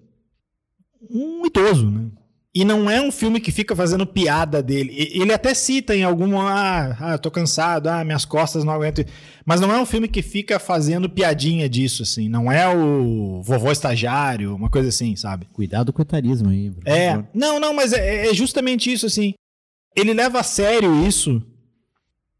um 1.09 1.45
idoso, 1.45 1.89
né? 1.89 2.09
E 2.53 2.65
não 2.65 2.89
é 2.89 3.00
um 3.00 3.12
filme 3.12 3.39
que 3.39 3.51
fica 3.51 3.75
fazendo 3.75 4.07
piada 4.07 4.62
dele. 4.62 4.91
Ele 5.13 5.31
até 5.31 5.53
cita 5.53 5.95
em 5.95 6.03
algum. 6.03 6.39
Ah, 6.41 6.98
ah 7.00 7.17
tô 7.17 7.29
cansado, 7.29 7.88
ah, 7.88 8.03
minhas 8.03 8.25
costas 8.25 8.63
não 8.63 8.74
aguentam. 8.74 9.05
Mas 9.45 9.62
não 9.62 9.71
é 9.71 9.79
um 9.79 9.86
filme 9.86 10.07
que 10.07 10.24
fica 10.24 10.57
fazendo 10.57 11.09
piadinha 11.09 11.69
disso, 11.69 12.01
assim. 12.01 12.27
Não 12.27 12.51
é 12.51 12.67
o 12.67 13.41
vovô 13.43 13.71
estagiário, 13.71 14.55
uma 14.55 14.69
coisa 14.69 14.89
assim, 14.89 15.15
sabe? 15.15 15.48
Cuidado 15.53 15.93
com 15.93 16.01
o 16.01 16.03
etarismo 16.03 16.50
aí. 16.50 16.74
É. 16.86 17.24
Não, 17.33 17.59
não, 17.59 17.74
mas 17.74 17.93
é, 17.93 18.27
é 18.27 18.33
justamente 18.33 18.91
isso, 18.91 19.05
assim. 19.05 19.36
Ele 19.95 20.13
leva 20.13 20.39
a 20.39 20.43
sério 20.43 21.05
isso. 21.07 21.41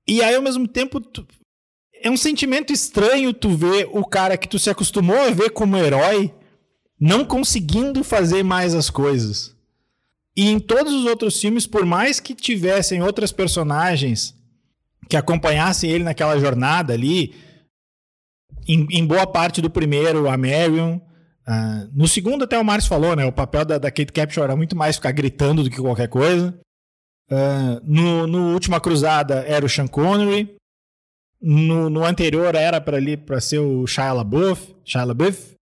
E 0.08 0.24
aí, 0.24 0.34
ao 0.34 0.42
mesmo 0.42 0.68
tempo, 0.68 1.00
tu... 1.00 1.26
é 2.02 2.10
um 2.10 2.18
sentimento 2.18 2.72
estranho 2.72 3.34
tu 3.34 3.50
ver 3.56 3.88
o 3.92 4.06
cara 4.06 4.38
que 4.38 4.48
tu 4.48 4.58
se 4.58 4.70
acostumou 4.70 5.18
a 5.18 5.32
ver 5.32 5.52
como 5.52 5.78
herói 5.78 6.34
não 7.00 7.24
conseguindo 7.24 8.04
fazer 8.04 8.44
mais 8.44 8.76
as 8.76 8.90
coisas. 8.90 9.56
E 10.36 10.50
em 10.50 10.60
todos 10.60 10.94
os 10.94 11.06
outros 11.06 11.40
filmes, 11.40 11.66
por 11.66 11.86
mais 11.86 12.20
que 12.20 12.36
tivessem 12.36 13.02
outras 13.02 13.32
personagens 13.32 14.36
que 15.10 15.18
acompanhassem 15.18 15.90
ele 15.90 16.04
naquela 16.04 16.40
jornada 16.40 16.94
ali, 16.94 17.34
em, 18.68 18.86
em 18.92 19.06
boa 19.06 19.26
parte 19.26 19.62
do 19.62 19.70
primeiro, 19.70 20.30
a 20.30 20.38
Marion. 20.38 20.98
Uh, 21.48 21.90
no 21.92 22.08
segundo, 22.08 22.44
até 22.44 22.60
o 22.60 22.64
Márcio 22.64 22.90
falou, 22.90 23.16
né? 23.16 23.26
O 23.26 23.32
papel 23.32 23.66
da, 23.66 23.78
da 23.80 23.90
Kate 23.90 24.14
Capshaw 24.14 24.44
era 24.44 24.56
muito 24.56 24.76
mais 24.76 24.98
ficar 24.98 25.12
gritando 25.12 25.64
do 25.64 25.70
que 25.70 25.82
qualquer 25.82 26.08
coisa. 26.08 26.54
Uh, 27.32 27.82
no, 27.84 28.28
no 28.28 28.54
Última 28.54 28.80
Cruzada 28.80 29.44
era 29.48 29.66
o 29.66 29.70
Sean 29.70 29.88
Connery. 29.88 30.59
No, 31.42 31.90
no 31.90 32.06
anterior 32.06 32.54
era 32.54 32.82
para 32.82 32.98
ali 32.98 33.16
para 33.16 33.40
ser 33.40 33.60
o 33.60 33.88
Shia 33.88 34.12
LaBeouf, 34.12 34.76
Shia 34.84 35.06
LaBeouf 35.06 35.60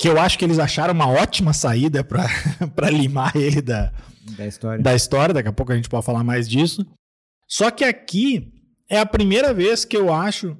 que 0.00 0.08
eu 0.08 0.18
acho 0.18 0.38
que 0.38 0.44
eles 0.46 0.58
acharam 0.58 0.94
uma 0.94 1.10
ótima 1.10 1.52
saída 1.52 2.02
para 2.02 2.26
limar 2.90 3.36
ele 3.36 3.60
da, 3.60 3.92
da 4.34 4.46
história. 4.46 4.82
da 4.82 4.94
história. 4.94 5.34
Daqui 5.34 5.50
a 5.50 5.52
pouco 5.52 5.72
a 5.72 5.76
gente 5.76 5.90
pode 5.90 6.06
falar 6.06 6.24
mais 6.24 6.48
disso. 6.48 6.86
Só 7.46 7.70
que 7.70 7.84
aqui 7.84 8.50
é 8.88 8.98
a 8.98 9.04
primeira 9.04 9.52
vez 9.52 9.84
que 9.84 9.94
eu 9.94 10.10
acho 10.10 10.56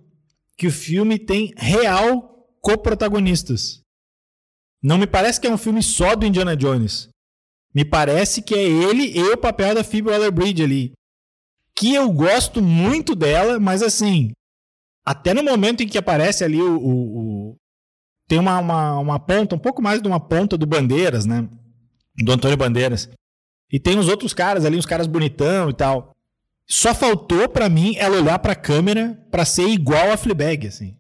que 0.59 0.67
o 0.67 0.71
filme 0.71 1.19
tem 1.19 1.55
real 1.57 2.47
coprotagonistas. 2.61 3.81
Não 4.83 4.99
me 4.99 5.07
parece 5.07 5.41
que 5.41 5.47
é 5.47 5.51
um 5.51 5.57
filme 5.57 5.83
só 5.83 6.15
do 6.15 6.27
Indiana 6.27 6.55
Jones. 6.55 7.09
Me 7.75 7.83
parece 7.83 8.43
que 8.43 8.55
é 8.55 8.63
ele 8.63 9.19
e 9.19 9.23
o 9.23 9.39
papel 9.39 9.75
da 9.75 9.83
Phoebe 9.83 10.11
Waller-Bridge 10.11 10.63
ali. 10.63 10.93
Que 11.75 11.95
eu 11.95 12.13
gosto 12.13 12.61
muito 12.61 13.15
dela, 13.15 13.59
mas 13.59 13.83
assim, 13.83 14.33
até 15.11 15.35
no 15.35 15.43
momento 15.43 15.83
em 15.83 15.89
que 15.89 15.99
aparece 15.99 16.45
ali 16.45 16.63
o, 16.63 16.77
o, 16.77 17.57
tem 18.29 18.39
uma, 18.39 18.61
uma, 18.61 18.99
uma 19.01 19.19
ponta, 19.19 19.57
um 19.57 19.59
pouco 19.59 19.83
mais 19.83 20.01
de 20.01 20.07
uma 20.07 20.21
ponta 20.21 20.57
do 20.57 20.67
Bandeiras, 20.67 21.27
né? 21.27 21.49
Do 22.17 22.31
Antônio 22.31 22.57
Bandeiras. 22.57 23.11
E 23.73 23.81
tem 23.81 23.99
os 23.99 24.07
outros 24.07 24.33
caras 24.33 24.65
ali, 24.65 24.77
os 24.77 24.87
caras 24.87 25.09
bonitão 25.09 25.69
e 25.69 25.75
tal. 25.75 26.15
Só 26.65 26.95
faltou 26.95 27.49
para 27.49 27.69
mim 27.69 27.97
ela 27.97 28.19
olhar 28.19 28.39
para 28.39 28.53
a 28.53 28.57
câmera 28.57 29.21
para 29.33 29.45
ser 29.45 29.67
igual 29.69 30.13
a 30.13 30.17
Fleabag, 30.17 30.69
assim. 30.69 30.97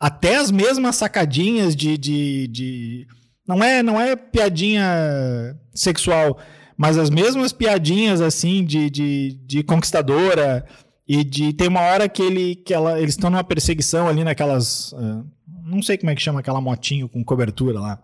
Até 0.00 0.36
as 0.36 0.50
mesmas 0.50 0.96
sacadinhas 0.96 1.76
de, 1.76 1.98
de, 1.98 2.48
de, 2.48 3.06
não 3.46 3.62
é 3.62 3.82
não 3.82 4.00
é 4.00 4.16
piadinha 4.16 5.54
sexual, 5.74 6.38
mas 6.78 6.96
as 6.96 7.10
mesmas 7.10 7.52
piadinhas 7.52 8.22
assim 8.22 8.64
de, 8.64 8.88
de, 8.88 9.38
de 9.44 9.62
conquistadora 9.62 10.64
e 11.06 11.22
de 11.22 11.52
tem 11.52 11.68
uma 11.68 11.80
hora 11.80 12.08
que 12.08 12.22
ele 12.22 12.56
que 12.56 12.72
ela 12.72 13.00
eles 13.00 13.14
estão 13.14 13.30
numa 13.30 13.44
perseguição 13.44 14.08
ali 14.08 14.24
naquelas 14.24 14.92
uh, 14.92 15.24
não 15.64 15.82
sei 15.82 15.96
como 15.98 16.10
é 16.10 16.14
que 16.14 16.22
chama 16.22 16.40
aquela 16.40 16.60
motinho 16.60 17.08
com 17.08 17.24
cobertura 17.24 17.80
lá. 17.80 18.02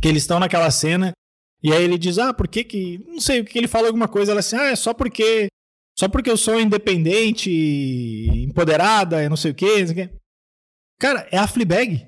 Que 0.00 0.08
eles 0.08 0.22
estão 0.22 0.38
naquela 0.40 0.70
cena 0.70 1.12
e 1.62 1.72
aí 1.72 1.82
ele 1.82 1.98
diz: 1.98 2.18
"Ah, 2.18 2.32
por 2.32 2.48
que 2.48 2.64
que, 2.64 2.98
não 3.06 3.20
sei, 3.20 3.40
o 3.40 3.44
que 3.44 3.58
ele 3.58 3.68
fala 3.68 3.86
alguma 3.86 4.08
coisa, 4.08 4.32
ela 4.32 4.40
assim: 4.40 4.56
"Ah, 4.56 4.70
é 4.70 4.76
só 4.76 4.94
porque 4.94 5.48
só 5.98 6.08
porque 6.08 6.30
eu 6.30 6.36
sou 6.36 6.60
independente, 6.60 7.50
empoderada, 8.44 9.22
eu 9.22 9.30
não 9.30 9.36
sei 9.36 9.50
o 9.50 9.54
quê". 9.54 9.84
Cara, 10.98 11.28
é 11.30 11.38
a 11.38 11.46
Fleabag. 11.46 12.06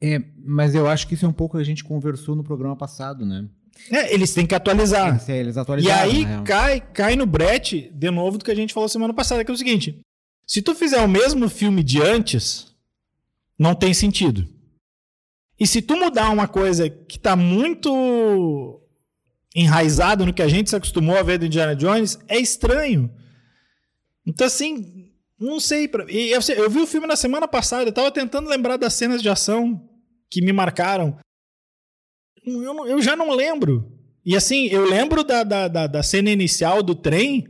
É, 0.00 0.22
mas 0.44 0.74
eu 0.74 0.88
acho 0.88 1.08
que 1.08 1.14
isso 1.14 1.26
é 1.26 1.28
um 1.28 1.32
pouco 1.32 1.56
que 1.56 1.62
a 1.62 1.66
gente 1.66 1.82
conversou 1.82 2.36
no 2.36 2.44
programa 2.44 2.76
passado, 2.76 3.26
né? 3.26 3.48
É, 3.90 4.12
eles 4.12 4.34
têm 4.34 4.46
que 4.46 4.54
atualizar. 4.54 5.08
Eles 5.28 5.56
e 5.84 5.90
aí 5.90 6.24
cai, 6.44 6.80
cai 6.80 7.16
no 7.16 7.26
brete, 7.26 7.90
de 7.94 8.10
novo, 8.10 8.38
do 8.38 8.44
que 8.44 8.50
a 8.50 8.54
gente 8.54 8.74
falou 8.74 8.88
semana 8.88 9.14
passada, 9.14 9.44
que 9.44 9.50
é 9.50 9.54
o 9.54 9.58
seguinte: 9.58 10.00
se 10.46 10.62
tu 10.62 10.74
fizer 10.74 11.00
o 11.00 11.08
mesmo 11.08 11.48
filme 11.48 11.82
de 11.82 12.02
antes, 12.02 12.74
não 13.58 13.74
tem 13.74 13.94
sentido. 13.94 14.46
E 15.58 15.66
se 15.66 15.82
tu 15.82 15.96
mudar 15.96 16.30
uma 16.30 16.46
coisa 16.46 16.88
que 16.88 17.16
está 17.16 17.34
muito 17.34 18.80
enraizado 19.54 20.24
no 20.24 20.32
que 20.32 20.42
a 20.42 20.48
gente 20.48 20.70
se 20.70 20.76
acostumou 20.76 21.16
a 21.16 21.22
ver 21.22 21.38
do 21.38 21.46
Indiana 21.46 21.74
Jones, 21.74 22.18
é 22.28 22.38
estranho. 22.38 23.10
Então, 24.24 24.46
assim, 24.46 25.10
não 25.40 25.58
sei. 25.58 25.90
E 26.08 26.30
eu, 26.30 26.40
eu, 26.56 26.70
vi 26.70 26.80
o 26.80 26.86
filme 26.86 27.06
na 27.06 27.16
semana 27.16 27.48
passada, 27.48 27.84
eu 27.84 27.88
estava 27.88 28.10
tentando 28.10 28.48
lembrar 28.48 28.76
das 28.76 28.94
cenas 28.94 29.22
de 29.22 29.28
ação 29.28 29.87
que 30.30 30.40
me 30.40 30.52
marcaram. 30.52 31.18
Eu, 32.44 32.86
eu 32.86 33.02
já 33.02 33.16
não 33.16 33.30
lembro. 33.30 33.92
E 34.24 34.36
assim, 34.36 34.66
eu 34.66 34.84
lembro 34.84 35.24
da, 35.24 35.42
da, 35.42 35.68
da, 35.68 35.86
da 35.86 36.02
cena 36.02 36.30
inicial 36.30 36.82
do 36.82 36.94
trem 36.94 37.46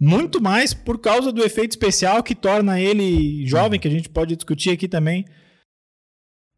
muito 0.00 0.40
mais 0.40 0.74
por 0.74 0.98
causa 0.98 1.32
do 1.32 1.44
efeito 1.44 1.72
especial 1.72 2.22
que 2.22 2.34
torna 2.34 2.80
ele 2.80 3.46
jovem, 3.46 3.78
que 3.78 3.88
a 3.88 3.90
gente 3.90 4.08
pode 4.08 4.34
discutir 4.34 4.70
aqui 4.70 4.88
também 4.88 5.24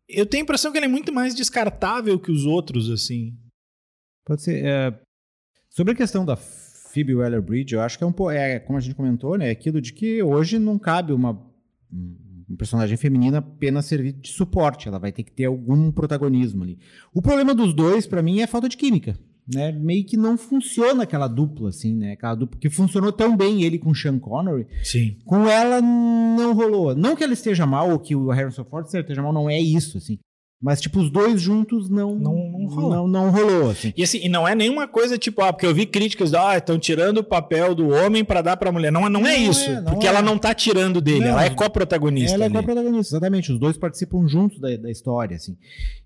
eu 0.08 0.24
tenho 0.24 0.42
a 0.42 0.44
impressão 0.44 0.70
que 0.70 0.78
ele 0.78 0.86
é 0.86 0.88
muito 0.88 1.12
mais 1.12 1.34
descartável 1.34 2.18
que 2.18 2.30
os 2.30 2.44
outros, 2.44 2.90
assim. 2.90 3.36
Pode 4.24 4.42
ser. 4.42 4.64
É... 4.64 5.00
Sobre 5.70 5.92
a 5.92 5.96
questão 5.96 6.24
da 6.24 6.36
Phoebe 6.36 7.14
Waller-Bridge, 7.14 7.74
eu 7.74 7.82
acho 7.82 7.98
que 7.98 8.04
é 8.04 8.06
um 8.06 8.30
é, 8.30 8.58
como 8.60 8.78
a 8.78 8.80
gente 8.80 8.94
comentou, 8.94 9.36
né, 9.36 9.50
aquilo 9.50 9.80
de 9.80 9.92
que 9.92 10.22
hoje 10.22 10.58
não 10.58 10.78
cabe 10.78 11.12
uma 11.12 11.32
um 11.92 12.16
personagem 12.54 12.96
feminina 12.96 13.38
apenas 13.38 13.86
servir 13.86 14.12
de 14.12 14.28
suporte, 14.28 14.86
ela 14.86 14.98
vai 14.98 15.10
ter 15.10 15.22
que 15.22 15.32
ter 15.32 15.46
algum 15.46 15.90
protagonismo 15.90 16.62
ali. 16.62 16.78
O 17.14 17.22
problema 17.22 17.54
dos 17.54 17.74
dois, 17.74 18.06
para 18.06 18.22
mim, 18.22 18.40
é 18.40 18.44
a 18.44 18.48
falta 18.48 18.68
de 18.68 18.76
química 18.76 19.18
né, 19.52 19.70
meio 19.70 20.04
que 20.04 20.16
não 20.16 20.36
funciona 20.36 21.04
aquela 21.04 21.28
dupla, 21.28 21.68
assim, 21.68 21.94
né? 21.94 22.12
Aquela 22.12 22.34
dupla 22.34 22.58
que 22.58 22.68
funcionou 22.68 23.12
tão 23.12 23.36
bem 23.36 23.62
ele 23.62 23.78
com 23.78 23.94
Sean 23.94 24.18
Connery. 24.18 24.66
Sim. 24.82 25.16
Com 25.24 25.48
ela 25.48 25.80
não 25.80 26.52
rolou. 26.52 26.94
Não 26.94 27.14
que 27.14 27.22
ela 27.22 27.32
esteja 27.32 27.64
mal 27.64 27.90
ou 27.90 27.98
que 27.98 28.16
o 28.16 28.28
Harrison 28.28 28.64
Ford 28.64 28.86
esteja 28.86 29.22
mal, 29.22 29.32
não 29.32 29.48
é 29.48 29.60
isso, 29.60 29.98
assim. 29.98 30.18
Mas, 30.60 30.80
tipo, 30.80 30.98
os 31.00 31.10
dois 31.10 31.40
juntos 31.40 31.90
não, 31.90 32.14
não, 32.14 32.32
não, 32.32 32.66
rolou. 32.66 32.90
Não, 32.90 33.08
não 33.08 33.30
rolou 33.30 33.70
assim. 33.70 33.92
E 33.94 34.02
assim, 34.02 34.20
e 34.22 34.28
não 34.28 34.48
é 34.48 34.54
nenhuma 34.54 34.88
coisa 34.88 35.18
tipo, 35.18 35.42
ah, 35.42 35.52
porque 35.52 35.66
eu 35.66 35.74
vi 35.74 35.84
críticas, 35.84 36.32
ah, 36.32 36.56
estão 36.56 36.78
tirando 36.78 37.18
o 37.18 37.24
papel 37.24 37.74
do 37.74 37.90
homem 37.90 38.24
para 38.24 38.40
dar 38.40 38.56
pra 38.56 38.72
mulher. 38.72 38.90
Não, 38.90 39.02
não, 39.02 39.20
não 39.20 39.26
é 39.26 39.36
isso. 39.36 39.68
É, 39.70 39.82
porque 39.82 40.06
é. 40.06 40.08
ela 40.08 40.22
não 40.22 40.38
tá 40.38 40.54
tirando 40.54 41.00
dele, 41.00 41.26
ela 41.26 41.44
é 41.44 41.50
coprotagonista. 41.50 42.34
Ela 42.34 42.46
é 42.46 42.50
coprotagonista, 42.50 43.14
exatamente. 43.14 43.52
Os 43.52 43.58
dois 43.58 43.76
participam 43.76 44.26
juntos 44.26 44.58
da, 44.58 44.74
da 44.76 44.90
história, 44.90 45.36
assim. 45.36 45.56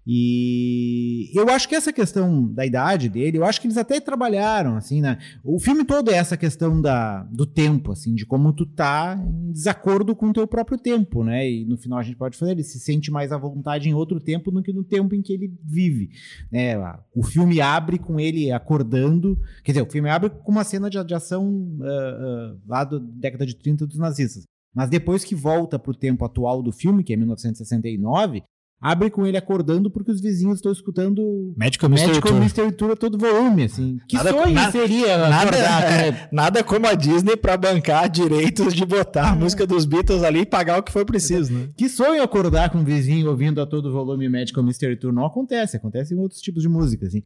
E 0.05 1.31
eu 1.35 1.49
acho 1.51 1.69
que 1.69 1.75
essa 1.75 1.93
questão 1.93 2.53
da 2.53 2.67
idade 2.67 3.09
dele, 3.09 3.39
eu 3.39 3.45
acho 3.45 3.61
que 3.61 3.69
eles 3.69 3.77
até 3.77 4.01
trabalharam, 4.01 4.77
assim, 4.77 5.01
né? 5.01 5.19
O 5.45 5.61
filme 5.61 5.85
todo 5.85 6.11
é 6.11 6.17
essa 6.17 6.37
questão 6.37 6.81
da, 6.81 7.23
do 7.31 7.47
tempo, 7.47 7.93
assim, 7.93 8.15
de 8.15 8.27
como 8.27 8.53
tu 8.53 8.67
tá 8.67 9.23
em 9.23 9.53
desacordo 9.53 10.17
com 10.17 10.31
o 10.31 10.33
teu 10.33 10.47
próprio 10.49 10.79
tempo, 10.79 11.23
né? 11.23 11.49
E 11.49 11.65
no 11.65 11.77
final 11.77 11.99
a 11.99 12.03
gente 12.03 12.17
pode 12.17 12.37
fazer, 12.37 12.53
ele 12.53 12.65
se 12.65 12.81
sente 12.81 13.11
mais 13.11 13.31
à 13.31 13.39
vontade 13.39 13.89
em 13.89 13.95
outro 13.95 14.19
tempo 14.19 14.40
do 14.41 14.63
que 14.63 14.73
no 14.73 14.85
tempo 14.85 15.15
em 15.15 15.21
que 15.21 15.33
ele 15.33 15.53
vive, 15.65 16.11
né? 16.51 16.77
O 17.15 17.23
filme 17.23 17.61
abre 17.61 17.99
com 17.99 18.21
ele 18.21 18.53
acordando, 18.53 19.37
quer 19.65 19.73
dizer, 19.73 19.83
o 19.83 19.91
filme 19.91 20.09
abre 20.09 20.31
com 20.31 20.53
uma 20.53 20.63
cena 20.63 20.89
de, 20.89 21.03
de 21.05 21.15
ação 21.15 21.49
uh, 21.49 22.55
uh, 22.55 22.61
lá 22.67 22.85
da 22.85 22.99
década 22.99 23.45
de 23.45 23.57
30 23.57 23.87
dos 23.87 23.99
nazistas. 23.99 24.45
Mas 24.73 24.89
depois 24.89 25.25
que 25.25 25.35
volta 25.35 25.79
para 25.79 25.91
o 25.91 25.95
tempo 25.95 26.25
atual 26.25 26.63
do 26.63 26.73
filme, 26.73 27.03
que 27.03 27.13
é 27.13 27.17
1969, 27.17 28.45
abre 28.81 29.11
com 29.11 29.27
ele 29.27 29.37
acordando 29.37 29.91
porque 29.91 30.11
os 30.11 30.21
vizinhos 30.21 30.57
estão 30.57 30.73
escutando 30.73 31.55
Médico 31.57 31.89
Mystery, 31.89 32.21
Tour. 32.21 32.35
Mystery 32.35 32.73
Tour 32.73 32.91
a 32.93 32.97
todo 32.97 33.19
volume, 33.19 33.65
assim. 33.65 33.99
Que 34.09 34.17
nada, 34.17 34.31
sonho 34.31 34.55
na, 34.55 34.73
seria 34.73 35.29
nada, 35.29 35.57
é, 35.57 36.29
nada 36.33 36.65
como 36.65 36.87
a 36.87 36.95
Disney 36.95 37.37
para 37.37 37.57
bancar 37.57 38.09
direitos 38.09 38.73
de 38.75 38.85
botar 38.87 39.31
a 39.31 39.37
música 39.37 39.67
dos 39.67 39.85
Beatles 39.85 40.23
ali 40.23 40.41
e 40.41 40.47
pagar 40.47 40.79
o 40.79 40.83
que 40.83 40.93
for 40.93 41.05
preciso, 41.05 41.53
né? 41.53 41.69
Que 41.77 41.89
sonho 41.89 42.23
acordar 42.23 42.71
com 42.71 42.79
um 42.79 42.85
vizinho 42.85 43.29
ouvindo 43.29 43.61
a 43.61 43.67
todo 43.67 43.93
volume 43.93 44.29
Médico 44.29 44.63
Mystery 44.63 44.97
Tour. 44.99 45.13
Não 45.13 45.27
acontece, 45.27 45.77
acontece 45.77 46.15
em 46.15 46.19
outros 46.19 46.41
tipos 46.41 46.63
de 46.63 46.69
música, 46.69 47.07
assim. 47.07 47.23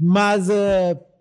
Mas... 0.00 0.48
Uh, 0.48 1.15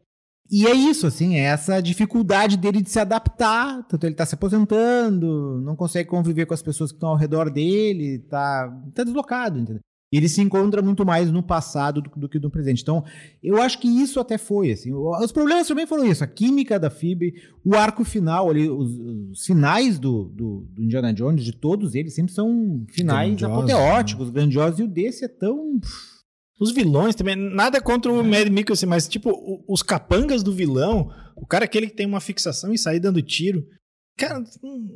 e 0.49 0.67
é 0.67 0.73
isso, 0.73 1.07
assim, 1.07 1.35
é 1.35 1.45
essa 1.45 1.81
dificuldade 1.81 2.55
dele 2.55 2.81
de 2.81 2.89
se 2.89 2.99
adaptar. 2.99 3.83
Tanto 3.87 4.05
ele 4.05 4.13
está 4.13 4.25
se 4.25 4.35
aposentando, 4.35 5.59
não 5.63 5.75
consegue 5.75 6.09
conviver 6.09 6.45
com 6.45 6.53
as 6.53 6.61
pessoas 6.61 6.91
que 6.91 6.97
estão 6.97 7.09
ao 7.09 7.17
redor 7.17 7.49
dele, 7.49 8.17
está 8.23 8.71
tá 8.93 9.03
deslocado, 9.03 9.59
entendeu? 9.59 9.81
Ele 10.11 10.29
se 10.29 10.41
encontra 10.41 10.81
muito 10.81 11.05
mais 11.05 11.31
no 11.31 11.41
passado 11.41 12.01
do, 12.01 12.09
do, 12.15 12.29
que 12.29 12.39
no 12.39 12.49
presente. 12.49 12.83
Então, 12.83 13.03
eu 13.43 13.61
acho 13.61 13.79
que 13.79 13.87
isso 13.87 14.19
até 14.19 14.37
foi, 14.37 14.71
assim. 14.71 14.93
Os 14.93 15.31
problemas 15.31 15.67
também 15.67 15.87
foram 15.87 16.05
isso. 16.05 16.23
A 16.23 16.27
química 16.27 16.79
da 16.79 16.89
Phoebe, 16.89 17.33
o 17.65 17.75
arco 17.75 18.05
final 18.05 18.49
ali, 18.49 18.69
os, 18.69 18.91
os 19.31 19.45
finais 19.45 19.97
do, 19.97 20.25
do, 20.25 20.67
do, 20.71 20.83
Indiana 20.83 21.11
Jones, 21.11 21.43
de 21.43 21.51
todos 21.51 21.95
eles, 21.95 22.13
sempre 22.13 22.31
são 22.31 22.85
finais 22.87 23.29
grandiosos, 23.29 23.57
apoteóticos, 23.57 24.27
né? 24.27 24.33
grandiosos. 24.33 24.79
E 24.79 24.83
o 24.83 24.87
desse 24.87 25.25
é 25.25 25.27
tão... 25.27 25.79
Os 26.59 26.71
vilões 26.71 27.15
também, 27.15 27.35
nada 27.35 27.81
contra 27.81 28.11
o 28.11 28.23
Mad 28.23 28.47
Mikkelsen, 28.47 28.87
mas 28.87 29.07
tipo, 29.07 29.63
os 29.67 29.83
capangas 29.83 30.41
do 30.41 30.53
vilão, 30.53 31.11
o 31.35 31.45
cara 31.45 31.65
aquele 31.65 31.87
que 31.87 31.95
tem 31.95 32.05
uma 32.05 32.21
fixação 32.21 32.73
e 32.73 32.77
sair 32.77 32.99
dando 32.99 33.21
tiro. 33.21 33.67
Cara, 34.17 34.41
hum, 34.63 34.87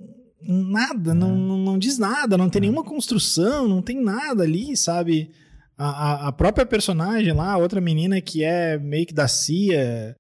nada, 0.42 1.13
não, 1.13 1.36
não, 1.36 1.58
não 1.58 1.78
diz 1.78 1.98
nada, 1.98 2.38
não 2.38 2.50
tem 2.50 2.62
nenhuma 2.62 2.84
construção, 2.84 3.68
não 3.68 3.82
tem 3.82 4.01
nada 4.01 4.44
ali, 4.44 4.78
sabe? 4.78 5.32
A, 5.78 5.89
a, 5.89 6.28
a 6.28 6.32
própria 6.32 6.66
personagem 6.66 7.34
lá, 7.34 7.51
a 7.51 7.58
outra 7.58 7.82
menina 7.82 8.22
que 8.22 8.44
é 8.44 8.78
meio 8.78 9.06
que 9.06 9.13
da 9.13 9.28
CIA, 9.28 10.16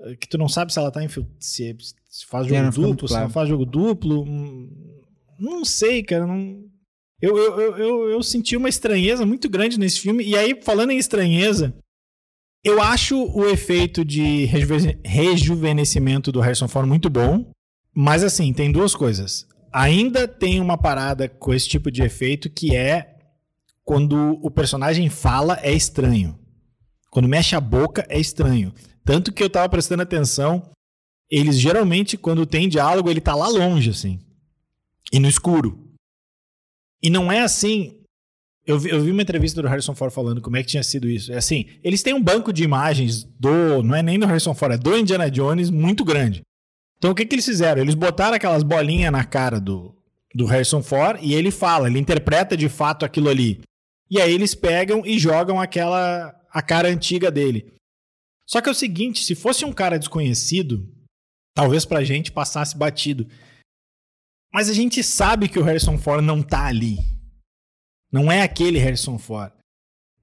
eh, 0.00 0.16
que 0.18 0.28
tu 0.28 0.38
não 0.38 0.48
sabe 0.48 0.72
se 0.72 0.78
ela 0.78 0.90
tá 0.90 1.02
infil... 1.04 1.26
se, 1.38 1.76
se 2.08 2.26
faz 2.26 2.46
É, 2.50 2.70
jogo 2.72 2.88
duplo, 2.88 3.08
se 3.08 3.14
ela 3.14 3.28
faz 3.28 3.48
jogo 3.48 3.66
duplo. 3.66 4.22
hum, 4.22 4.70
Não 5.38 5.62
sei, 5.64 6.02
cara, 6.02 6.26
não. 6.26 6.64
Eu, 7.20 7.36
eu, 7.36 7.76
eu, 7.76 8.10
eu, 8.10 8.22
senti 8.22 8.56
uma 8.56 8.68
estranheza 8.68 9.26
muito 9.26 9.48
grande 9.48 9.78
nesse 9.78 10.00
filme. 10.00 10.24
E 10.24 10.36
aí, 10.36 10.58
falando 10.62 10.90
em 10.90 10.98
estranheza, 10.98 11.74
eu 12.64 12.80
acho 12.80 13.16
o 13.16 13.46
efeito 13.48 14.04
de 14.04 14.46
rejuve- 14.46 14.98
rejuvenescimento 15.04 16.32
do 16.32 16.40
Harrison 16.40 16.68
Ford 16.68 16.88
muito 16.88 17.10
bom. 17.10 17.50
Mas 17.94 18.22
assim, 18.22 18.52
tem 18.52 18.70
duas 18.72 18.94
coisas. 18.94 19.46
Ainda 19.72 20.26
tem 20.26 20.60
uma 20.60 20.78
parada 20.78 21.28
com 21.28 21.52
esse 21.52 21.68
tipo 21.68 21.90
de 21.90 22.02
efeito 22.02 22.48
que 22.48 22.74
é 22.74 23.16
quando 23.84 24.38
o 24.42 24.50
personagem 24.50 25.08
fala 25.08 25.58
é 25.62 25.72
estranho. 25.72 26.38
Quando 27.10 27.28
mexe 27.28 27.56
a 27.56 27.60
boca 27.60 28.06
é 28.08 28.18
estranho. 28.18 28.72
Tanto 29.04 29.32
que 29.32 29.42
eu 29.42 29.50
tava 29.50 29.68
prestando 29.68 30.02
atenção, 30.02 30.70
eles 31.28 31.58
geralmente, 31.58 32.16
quando 32.16 32.46
tem 32.46 32.68
diálogo, 32.68 33.10
ele 33.10 33.20
tá 33.20 33.34
lá 33.34 33.48
longe, 33.48 33.90
assim. 33.90 34.20
E 35.12 35.18
no 35.18 35.28
escuro. 35.28 35.89
E 37.02 37.10
não 37.10 37.30
é 37.30 37.40
assim. 37.40 37.96
Eu 38.66 38.78
vi, 38.78 38.90
eu 38.90 39.00
vi 39.00 39.10
uma 39.10 39.22
entrevista 39.22 39.60
do 39.60 39.68
Harrison 39.68 39.94
Ford 39.94 40.12
falando 40.12 40.40
como 40.40 40.56
é 40.56 40.62
que 40.62 40.68
tinha 40.68 40.82
sido 40.82 41.08
isso. 41.08 41.32
É 41.32 41.36
assim, 41.36 41.66
eles 41.82 42.02
têm 42.02 42.14
um 42.14 42.22
banco 42.22 42.52
de 42.52 42.62
imagens 42.62 43.24
do. 43.38 43.82
Não 43.82 43.94
é 43.94 44.02
nem 44.02 44.18
do 44.18 44.26
Harrison 44.26 44.54
Ford, 44.54 44.74
é 44.74 44.78
do 44.78 44.96
Indiana 44.96 45.30
Jones 45.30 45.70
muito 45.70 46.04
grande. 46.04 46.42
Então 46.98 47.12
o 47.12 47.14
que, 47.14 47.24
que 47.24 47.34
eles 47.34 47.46
fizeram? 47.46 47.80
Eles 47.80 47.94
botaram 47.94 48.34
aquelas 48.34 48.62
bolinhas 48.62 49.10
na 49.10 49.24
cara 49.24 49.58
do, 49.58 49.94
do 50.34 50.44
Harrison 50.44 50.82
Ford 50.82 51.18
e 51.22 51.34
ele 51.34 51.50
fala, 51.50 51.88
ele 51.88 51.98
interpreta 51.98 52.56
de 52.56 52.68
fato 52.68 53.04
aquilo 53.04 53.30
ali. 53.30 53.60
E 54.10 54.20
aí 54.20 54.32
eles 54.32 54.54
pegam 54.54 55.02
e 55.06 55.18
jogam 55.18 55.60
aquela. 55.60 56.34
a 56.52 56.60
cara 56.60 56.88
antiga 56.88 57.30
dele. 57.30 57.72
Só 58.46 58.60
que 58.60 58.68
é 58.68 58.72
o 58.72 58.74
seguinte, 58.74 59.24
se 59.24 59.34
fosse 59.34 59.64
um 59.64 59.72
cara 59.72 59.98
desconhecido, 59.98 60.86
talvez 61.54 61.84
pra 61.84 62.02
gente 62.02 62.32
passasse 62.32 62.76
batido. 62.76 63.26
Mas 64.52 64.68
a 64.68 64.72
gente 64.72 65.02
sabe 65.02 65.48
que 65.48 65.58
o 65.58 65.62
Harrison 65.62 65.96
Ford 65.96 66.24
não 66.24 66.42
tá 66.42 66.66
ali. 66.66 66.98
Não 68.12 68.30
é 68.30 68.42
aquele 68.42 68.78
Harrison 68.78 69.18
Ford. 69.18 69.52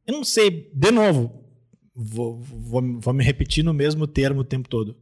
Eu 0.05 0.13
não 0.13 0.23
sei, 0.23 0.69
de 0.73 0.91
novo, 0.91 1.43
vou, 1.95 2.39
vou, 2.41 2.99
vou 2.99 3.13
me 3.13 3.23
repetir 3.23 3.63
no 3.63 3.73
mesmo 3.73 4.05
termo 4.05 4.41
o 4.41 4.45
tempo 4.45 4.67
todo. 4.67 4.97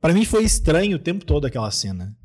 Pra 0.00 0.14
mim 0.14 0.24
foi 0.24 0.44
estranho 0.44 0.96
o 0.96 1.00
tempo 1.00 1.24
todo 1.24 1.46
aquela 1.46 1.70
cena. 1.70 2.16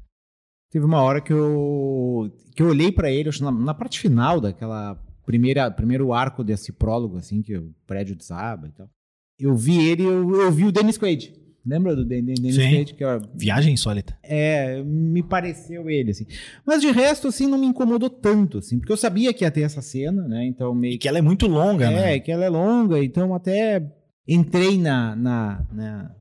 Teve 0.71 0.85
uma 0.85 1.01
hora 1.01 1.21
que 1.21 1.31
eu, 1.31 2.31
que 2.55 2.62
eu 2.62 2.67
olhei 2.67 2.91
pra 2.91 3.12
ele, 3.12 3.29
na, 3.41 3.51
na 3.51 3.74
parte 3.74 4.00
final 4.00 4.39
daquela 4.39 4.95
primeira 5.25 5.69
primeiro 5.71 6.13
arco 6.13 6.43
desse 6.43 6.71
prólogo, 6.71 7.17
assim, 7.17 7.41
que 7.41 7.57
o 7.57 7.74
prédio 7.85 8.15
desaba 8.15 8.67
e 8.67 8.71
tal. 8.71 8.89
Eu 9.38 9.55
vi 9.55 9.89
ele, 9.89 10.03
eu, 10.03 10.41
eu 10.41 10.51
vi 10.51 10.65
o 10.65 10.71
Dennis 10.71 10.97
Quaid. 10.97 11.33
Lembra 11.65 11.95
do 11.95 12.05
Den- 12.05 12.24
Den- 12.24 12.36
Dennis 12.36 12.55
Sim. 12.55 12.69
Quaid? 12.69 12.93
Que 12.93 13.03
é, 13.03 13.19
Viagem 13.34 13.74
insólita. 13.74 14.15
é, 14.22 14.84
me 14.84 15.24
pareceu 15.24 15.89
ele, 15.89 16.12
assim. 16.12 16.25
Mas 16.65 16.81
de 16.81 16.91
resto, 16.91 17.27
assim, 17.27 17.48
não 17.48 17.57
me 17.57 17.65
incomodou 17.65 18.10
tanto, 18.10 18.60
assim, 18.60 18.77
porque 18.77 18.91
eu 18.91 18.98
sabia 18.98 19.34
que 19.34 19.43
ia 19.43 19.50
ter 19.51 19.62
essa 19.62 19.81
cena, 19.81 20.27
né? 20.27 20.45
Então 20.45 20.75
meio 20.75 20.93
E 20.93 20.98
que 20.98 21.07
ela 21.07 21.17
é 21.17 21.22
muito 21.22 21.48
longa, 21.48 21.86
é, 21.89 21.93
né? 22.13 22.19
que 22.19 22.31
ela 22.31 22.45
é 22.45 22.50
longa, 22.50 23.03
então 23.03 23.34
até 23.34 23.81
entrei 24.27 24.77
na, 24.77 25.15
na, 25.15 25.65
na, 25.72 26.15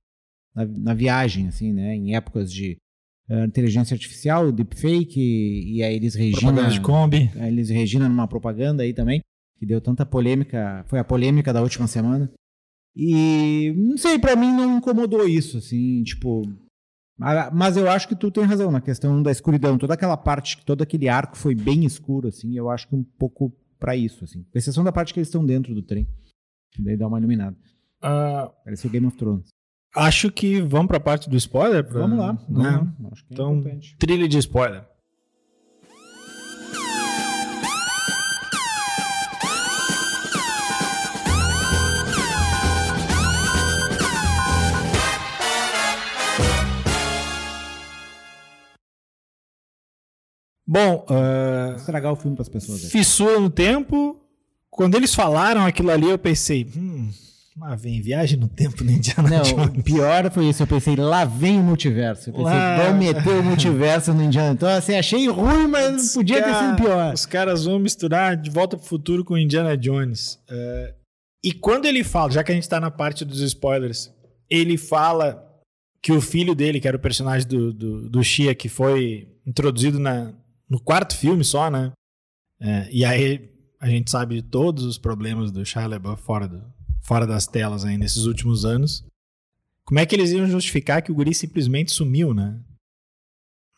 na, 0.55 0.65
na 0.67 0.95
viagem, 0.95 1.47
assim, 1.49 1.73
né? 1.73 1.95
Em 1.95 2.15
épocas 2.17 2.51
de 2.53 2.77
eh, 3.29 3.45
inteligência 3.45 3.95
artificial, 3.95 4.51
deepfake, 4.53 5.19
e, 5.21 5.77
e 5.79 5.83
aí 5.83 5.95
eles 5.97 6.15
Regina, 6.15 6.41
Propaganda 6.53 6.71
de 6.71 6.81
Kombi. 6.81 7.31
a 7.39 7.49
Elis 7.49 7.69
Regina 7.71 8.09
numa 8.09 8.29
propaganda 8.29 8.83
aí 8.83 8.93
também, 8.95 9.21
que 9.59 9.67
deu 9.67 9.81
tanta 9.81 10.05
polêmica, 10.07 10.85
foi 10.89 10.99
a 10.99 11.05
polêmica 11.05 11.53
da 11.53 11.61
última 11.63 11.87
semana. 11.87 12.31
E 12.97 13.73
não 13.77 13.97
sei, 13.97 14.19
pra 14.19 14.37
mim 14.37 14.53
não 14.53 14.79
incomodou 14.79 15.27
isso, 15.27 15.59
assim, 15.59 16.03
tipo. 16.05 16.43
ma- 17.19 17.51
Mas 17.51 17.77
eu 17.77 17.91
acho 17.91 18.07
que 18.09 18.15
tu 18.17 18.31
tem 18.31 18.45
razão 18.45 18.71
na 18.71 18.81
questão 18.81 19.23
da 19.23 19.31
escuridão. 19.33 19.77
Toda 19.79 19.95
aquela 19.95 20.17
parte, 20.17 20.65
todo 20.65 20.83
aquele 20.83 21.09
arco 21.09 21.37
foi 21.37 21.55
bem 21.55 21.85
escuro, 21.85 22.29
assim. 22.29 22.57
Eu 22.57 22.71
acho 22.71 22.87
que 22.89 22.95
um 22.95 23.03
pouco 23.19 23.53
pra 23.81 23.97
isso, 23.97 24.25
assim. 24.25 24.43
Com 24.45 24.59
exceção 24.59 24.85
da 24.85 24.93
parte 24.93 25.13
que 25.13 25.19
eles 25.19 25.29
estão 25.29 25.45
dentro 25.45 25.75
do 25.75 25.83
trem. 25.83 26.07
Que 26.73 26.83
daí 26.83 26.97
dá 26.97 27.07
uma 27.09 27.19
iluminada. 27.19 27.57
Parece 28.65 28.87
o 28.87 28.91
Game 28.91 29.07
of 29.07 29.17
Thrones. 29.17 29.49
acho 29.97 30.31
que 30.31 30.61
vamos 30.61 30.89
pra 30.89 30.99
parte 31.01 31.29
do 31.31 31.37
spoiler? 31.37 31.85
pra- 31.85 32.01
Vamos 32.01 32.19
lá. 32.19 32.33
Vamos 32.49 32.63
né? 32.65 32.71
lá. 33.01 33.09
Acho 33.13 33.25
que 33.27 33.33
é 33.33 33.35
Então, 33.35 33.57
importante. 33.57 33.97
trilha 33.99 34.29
de 34.29 34.39
spoiler. 34.39 34.85
Bom, 50.75 51.05
Vou 51.09 51.77
estragar 51.77 52.13
o 52.13 52.17
filme 52.17 52.35
pras 52.37 52.49
pessoas. 52.49 52.85
aí. 52.85 52.91
fissura 52.91 53.39
no 53.39 53.49
tempo. 53.49 54.21
Quando 54.71 54.97
eles 54.97 55.15
falaram 55.15 55.65
aquilo 55.65 55.91
ali, 55.93 56.11
eu 56.11 56.19
pensei, 56.19 56.67
hum, 56.77 57.09
mas 57.57 57.81
vem 57.81 58.01
viagem 58.03 58.37
no 58.37 58.49
tempo 58.49 58.83
no 58.83 58.91
Indiana 58.91 59.31
Não, 59.31 59.43
Jones. 59.43 59.79
o 59.79 59.83
pior 59.85 60.29
foi 60.33 60.47
isso. 60.49 60.65
Eu 60.65 60.67
pensei, 60.67 60.97
lá 60.97 61.25
vem 61.25 61.61
o 61.61 61.63
multiverso. 61.63 62.31
Eu 62.31 62.35
pensei, 62.35 62.53
Lá- 62.53 62.83
vão 62.83 62.99
meter 62.99 63.29
o 63.39 63.43
multiverso 63.45 64.13
no 64.13 64.21
Indiana. 64.25 64.51
Então, 64.53 64.69
assim, 64.69 64.97
achei 64.97 65.29
ruim, 65.29 65.69
mas 65.69 66.13
podia 66.13 66.43
ter 66.43 66.53
sido 66.57 66.75
pior. 66.77 67.15
Os 67.15 67.25
caras 67.25 67.65
vão 67.67 67.79
misturar 67.79 68.37
De 68.37 68.51
Volta 68.51 68.77
pro 68.77 68.85
Futuro 68.85 69.25
com 69.25 69.39
Indiana 69.39 69.77
Jones. 69.77 70.41
É, 70.51 70.95
e 71.45 71.53
quando 71.53 71.85
ele 71.87 72.03
fala, 72.03 72.33
já 72.33 72.43
que 72.43 72.51
a 72.51 72.55
gente 72.57 72.69
tá 72.69 72.81
na 72.81 72.91
parte 72.91 73.25
dos 73.25 73.41
spoilers, 73.41 74.11
ele 74.51 74.77
fala 74.77 75.41
que 76.03 76.11
o 76.11 76.21
filho 76.21 76.53
dele, 76.55 76.81
que 76.81 76.89
era 76.89 76.97
o 76.97 77.01
personagem 77.01 77.47
do, 77.47 77.73
do, 77.73 78.09
do 78.11 78.25
Shia, 78.25 78.55
que 78.57 78.69
foi 78.69 79.29
introduzido 79.47 80.01
na, 80.01 80.33
no 80.69 80.81
quarto 80.81 81.17
filme 81.17 81.45
só, 81.45 81.71
né? 81.71 81.93
É, 82.61 82.89
e 82.91 83.05
aí 83.05 83.51
a 83.81 83.89
gente 83.89 84.11
sabe 84.11 84.37
de 84.37 84.43
todos 84.43 84.85
os 84.85 84.99
problemas 84.99 85.51
do 85.51 85.65
Shia 85.65 85.87
LaBeouf 85.87 86.23
fora, 86.23 86.49
do, 86.49 86.63
fora 87.03 87.27
das 87.27 87.47
telas 87.47 87.85
aí 87.85 87.99
nesses 87.99 88.25
últimos 88.25 88.65
anos. 88.65 89.05
Como 89.85 90.01
é 90.01 90.07
que 90.07 90.15
eles 90.15 90.31
iam 90.31 90.47
justificar 90.47 91.03
que 91.03 91.13
o 91.13 91.15
guri 91.15 91.35
simplesmente 91.35 91.93
sumiu, 91.93 92.33
né? 92.33 92.59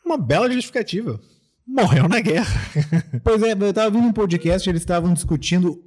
Uma 0.05 0.17
bela 0.17 0.51
justificativa. 0.51 1.21
Morreu 1.67 2.09
na 2.09 2.21
guerra. 2.21 2.61
Pois 3.25 3.43
é, 3.43 3.53
eu 3.53 3.75
tava 3.75 3.87
ouvindo 3.87 4.09
um 4.09 4.13
podcast, 4.13 4.69
eles 4.69 4.83
estavam 4.83 5.13
discutindo 5.13 5.83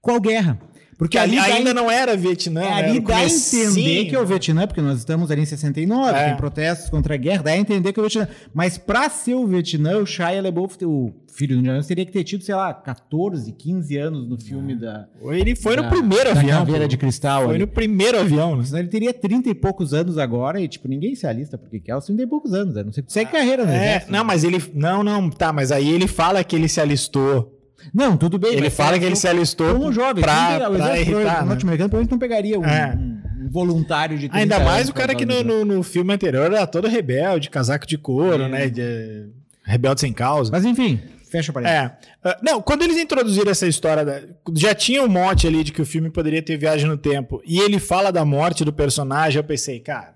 qual 0.00 0.20
guerra. 0.20 0.60
Porque 1.00 1.16
ali 1.16 1.38
ali 1.38 1.52
ainda 1.52 1.72
não 1.72 1.90
era 1.90 2.14
Vietnã. 2.14 2.60
é, 2.62 2.68
né? 2.68 2.72
ali 2.90 3.00
dá 3.00 3.16
a 3.16 3.24
entender 3.24 4.04
que 4.04 4.14
é 4.14 4.20
o 4.20 4.26
Vietnã, 4.26 4.66
porque 4.66 4.82
nós 4.82 4.98
estamos 4.98 5.30
ali 5.30 5.40
em 5.40 5.46
69, 5.46 6.10
É. 6.16 6.26
tem 6.26 6.36
protestos 6.36 6.90
contra 6.90 7.14
a 7.14 7.16
guerra, 7.16 7.42
dá 7.42 7.52
a 7.52 7.56
entender 7.56 7.90
que 7.92 7.98
é 7.98 8.02
o 8.02 8.06
Vietnã. 8.06 8.28
Mas 8.52 8.76
pra 8.76 9.08
ser 9.08 9.34
o 9.34 9.46
Vietnã, 9.46 9.96
o 9.96 10.04
Shia 10.04 10.42
LaBeouf, 10.42 10.76
o 10.84 11.12
filho 11.32 11.54
do 11.56 11.60
Indiana 11.60 11.82
teria 11.82 12.04
que 12.04 12.12
ter 12.12 12.22
tido, 12.22 12.44
sei 12.44 12.54
lá, 12.54 12.74
14, 12.74 13.50
15 13.52 13.96
anos 13.96 14.28
no 14.28 14.38
filme 14.38 14.74
da, 14.76 15.06
Ele 15.22 15.56
foi 15.56 15.74
da- 15.76 15.82
no 15.84 15.88
primeiro 15.88 16.24
da 16.34 16.38
avião. 16.40 16.58
Caveira 16.66 16.86
de 16.86 16.96
Cristal. 16.98 17.44
Foi 17.44 17.50
ali. 17.54 17.58
no 17.60 17.66
primeiro 17.66 18.20
avião. 18.20 18.56
né? 18.56 18.64
Senão 18.64 18.80
ele 18.80 18.88
teria 18.88 19.14
30 19.14 19.48
e 19.48 19.54
poucos 19.54 19.94
anos 19.94 20.18
agora 20.18 20.60
e, 20.60 20.68
tipo, 20.68 20.86
ninguém 20.86 21.14
se 21.14 21.26
alista 21.26 21.56
porque 21.56 21.80
quer 21.80 21.96
os 21.96 22.04
30 22.04 22.22
e 22.22 22.26
poucos 22.26 22.52
anos. 22.52 22.74
né? 22.74 22.82
Não 22.84 22.92
sei, 22.92 23.02
segue 23.08 23.30
carreira 23.32 23.64
no 23.64 23.72
É, 23.72 23.76
exército. 23.76 24.12
não, 24.12 24.22
mas 24.24 24.44
ele. 24.44 24.62
Não, 24.74 25.02
não, 25.02 25.30
tá, 25.30 25.50
mas 25.50 25.72
aí 25.72 25.88
ele 25.88 26.06
fala 26.06 26.44
que 26.44 26.54
ele 26.54 26.68
se 26.68 26.78
alistou. 26.80 27.56
Não, 27.94 28.16
tudo 28.16 28.38
bem. 28.38 28.54
Ele 28.54 28.70
fala 28.70 28.98
que 28.98 29.04
ele 29.04 29.16
se 29.16 29.26
alistou 29.28 29.74
Como 29.74 29.92
jovem, 29.92 30.22
pra, 30.22 30.68
o 30.70 30.76
pra 30.76 30.98
irritar. 30.98 31.42
né? 31.42 31.48
norte-americano 31.48 31.88
provavelmente 31.90 32.10
não 32.10 32.18
pegaria 32.18 32.58
um, 32.58 32.64
É. 32.64 32.94
um- 32.96 33.20
voluntário 33.50 34.16
de 34.18 34.28
30 34.28 34.36
Ainda 34.38 34.60
mais 34.60 34.88
o 34.88 34.94
cara 34.94 35.14
que 35.14 35.24
no, 35.26 35.42
no, 35.42 35.64
no 35.64 35.82
filme 35.82 36.12
anterior 36.12 36.46
era 36.52 36.66
todo 36.66 36.86
rebelde, 36.86 37.50
casaco 37.50 37.86
de 37.86 37.98
couro, 37.98 38.44
É. 38.44 38.48
né? 38.48 38.68
de- 38.68 39.28
rebelde 39.64 40.00
sem 40.00 40.12
causa. 40.12 40.50
Mas 40.52 40.64
enfim, 40.64 41.00
fecha 41.30 41.50
o 41.50 41.54
parênteses. 41.54 41.80
É. 41.80 41.96
Ah, 42.24 42.38
Não, 42.42 42.60
quando 42.62 42.82
eles 42.82 42.96
introduziram 42.98 43.50
essa 43.50 43.66
história, 43.66 44.04
da- 44.04 44.20
já 44.56 44.74
tinha 44.74 45.02
um 45.02 45.08
mote 45.08 45.46
ali 45.46 45.64
de 45.64 45.72
que 45.72 45.82
o 45.82 45.86
filme 45.86 46.10
poderia 46.10 46.42
ter 46.42 46.56
viagem 46.56 46.86
no 46.88 46.96
tempo, 46.96 47.40
e 47.44 47.58
ele 47.58 47.78
fala 47.78 48.10
da 48.12 48.24
morte 48.24 48.64
do 48.64 48.72
personagem, 48.72 49.38
eu 49.38 49.44
pensei, 49.44 49.80
cara, 49.80 50.14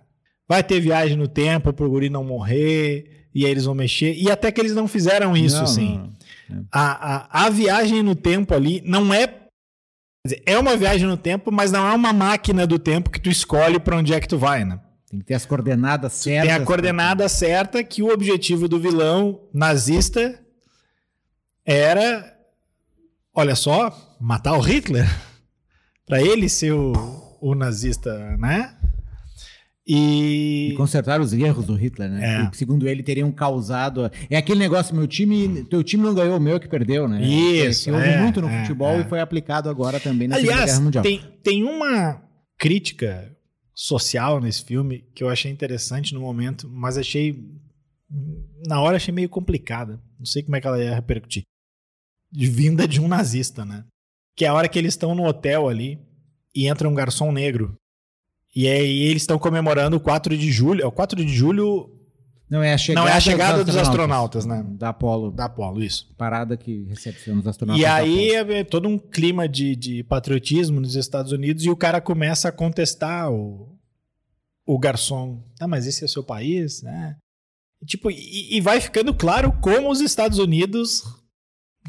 vai 0.48 0.62
ter 0.62 0.78
viagem 0.80 1.16
no 1.16 1.26
tempo 1.26 1.72
pro 1.72 1.88
guri 1.90 2.08
não 2.10 2.22
morrer, 2.24 3.26
e 3.34 3.44
aí 3.44 3.50
eles 3.50 3.64
vão 3.64 3.74
mexer, 3.74 4.14
e 4.14 4.30
até 4.30 4.52
que 4.52 4.60
eles 4.60 4.74
não 4.74 4.86
fizeram 4.86 5.36
isso, 5.36 5.56
Não, 5.56 5.64
assim. 5.64 5.98
não. 5.98 6.12
A, 6.70 7.42
a, 7.42 7.46
a 7.46 7.50
viagem 7.50 8.02
no 8.02 8.14
tempo 8.14 8.54
ali 8.54 8.82
não 8.84 9.12
é. 9.12 9.26
dizer, 10.24 10.42
é 10.46 10.58
uma 10.58 10.76
viagem 10.76 11.06
no 11.06 11.16
tempo, 11.16 11.50
mas 11.50 11.72
não 11.72 11.86
é 11.86 11.92
uma 11.92 12.12
máquina 12.12 12.66
do 12.66 12.78
tempo 12.78 13.10
que 13.10 13.20
tu 13.20 13.30
escolhe 13.30 13.78
pra 13.78 13.96
onde 13.96 14.12
é 14.12 14.20
que 14.20 14.28
tu 14.28 14.38
vai, 14.38 14.64
né? 14.64 14.80
Tem 15.10 15.20
que 15.20 15.26
ter 15.26 15.34
as 15.34 15.46
coordenadas 15.46 16.12
certas. 16.12 16.48
Tem 16.48 16.62
a 16.62 16.64
coordenada 16.64 17.28
certa 17.28 17.84
que 17.84 18.02
o 18.02 18.12
objetivo 18.12 18.68
do 18.68 18.80
vilão 18.80 19.40
nazista 19.52 20.40
era, 21.64 22.36
olha 23.34 23.54
só, 23.54 24.16
matar 24.20 24.54
o 24.54 24.60
Hitler. 24.60 25.06
para 26.06 26.20
ele 26.20 26.48
ser 26.48 26.72
o, 26.72 26.92
o 27.40 27.54
nazista, 27.54 28.36
né? 28.36 28.76
E... 29.86 30.70
e 30.72 30.74
consertar 30.76 31.20
os 31.20 31.32
erros 31.32 31.66
do 31.66 31.74
Hitler, 31.74 32.10
né? 32.10 32.44
É. 32.44 32.50
Que, 32.50 32.56
segundo 32.56 32.88
ele, 32.88 33.02
teriam 33.02 33.30
causado. 33.30 34.10
É 34.30 34.36
aquele 34.36 34.58
negócio, 34.58 34.94
meu 34.94 35.06
time, 35.06 35.64
teu 35.64 35.84
time 35.84 36.02
não 36.02 36.14
ganhou, 36.14 36.38
o 36.38 36.40
meu 36.40 36.56
é 36.56 36.60
que 36.60 36.68
perdeu, 36.68 37.06
né? 37.06 37.22
Isso, 37.22 37.84
Que 37.84 37.90
houve 37.90 38.08
é, 38.08 38.20
muito 38.20 38.40
no 38.40 38.48
é, 38.48 38.62
futebol 38.62 38.92
é. 38.92 39.00
e 39.00 39.04
foi 39.04 39.20
aplicado 39.20 39.68
agora 39.68 40.00
também 40.00 40.26
na 40.26 40.36
Segunda 40.36 40.52
Aliás, 40.52 40.70
Guerra 40.70 40.84
Mundial. 40.84 41.04
tem, 41.04 41.20
tem 41.42 41.64
uma 41.64 42.22
crítica 42.58 43.30
social 43.74 44.40
nesse 44.40 44.64
filme 44.64 45.04
que 45.14 45.22
eu 45.22 45.28
achei 45.28 45.50
interessante 45.50 46.14
no 46.14 46.20
momento, 46.20 46.68
mas 46.68 46.96
achei. 46.96 47.36
Na 48.66 48.80
hora 48.80 48.96
achei 48.96 49.12
meio 49.12 49.28
complicada. 49.28 50.00
Não 50.18 50.24
sei 50.24 50.42
como 50.42 50.56
é 50.56 50.60
que 50.60 50.66
ela 50.66 50.82
ia 50.82 50.94
repercutir. 50.94 51.42
De 52.32 52.46
vinda 52.46 52.86
de 52.86 53.00
um 53.00 53.08
nazista, 53.08 53.64
né? 53.64 53.84
Que 54.36 54.44
é 54.44 54.48
a 54.48 54.54
hora 54.54 54.68
que 54.68 54.78
eles 54.78 54.94
estão 54.94 55.14
no 55.14 55.24
hotel 55.24 55.68
ali 55.68 55.98
e 56.54 56.68
entra 56.68 56.88
um 56.88 56.94
garçom 56.94 57.32
negro. 57.32 57.76
E 58.54 58.68
aí 58.68 59.02
eles 59.02 59.22
estão 59.22 59.38
comemorando 59.38 59.96
o 59.96 60.00
4 60.00 60.36
de 60.36 60.50
julho. 60.52 60.82
É 60.82 60.86
o 60.86 60.92
4 60.92 61.24
de 61.24 61.34
julho 61.34 61.90
Não 62.48 62.62
é 62.62 62.72
a 62.72 62.78
chegada, 62.78 63.06
Não, 63.06 63.12
é 63.12 63.16
a 63.16 63.20
chegada 63.20 63.64
dos 63.64 63.76
astronautas, 63.76 64.46
né? 64.46 64.64
Da 64.68 64.90
Apollo, 64.90 65.32
da 65.32 65.46
Apollo, 65.46 65.82
isso. 65.82 66.14
parada 66.16 66.56
que 66.56 66.84
recepciona 66.84 67.40
os 67.40 67.46
astronautas. 67.46 67.82
E 67.82 67.86
aí 67.86 68.30
é 68.30 68.60
é 68.60 68.64
todo 68.64 68.88
um 68.88 68.98
clima 68.98 69.48
de, 69.48 69.74
de 69.74 70.04
patriotismo 70.04 70.80
nos 70.80 70.94
Estados 70.94 71.32
Unidos 71.32 71.64
e 71.64 71.70
o 71.70 71.76
cara 71.76 72.00
começa 72.00 72.48
a 72.48 72.52
contestar 72.52 73.32
o, 73.32 73.76
o 74.64 74.78
garçom. 74.78 75.42
Ah, 75.58 75.66
mas 75.66 75.86
esse 75.86 76.02
é 76.02 76.06
o 76.06 76.10
seu 76.10 76.22
país, 76.22 76.82
né? 76.82 77.16
E, 77.82 77.86
Tipo, 77.86 78.10
e, 78.10 78.56
e 78.56 78.60
vai 78.60 78.80
ficando 78.80 79.12
claro 79.12 79.52
como 79.60 79.90
os 79.90 80.00
Estados 80.00 80.38
Unidos 80.38 81.02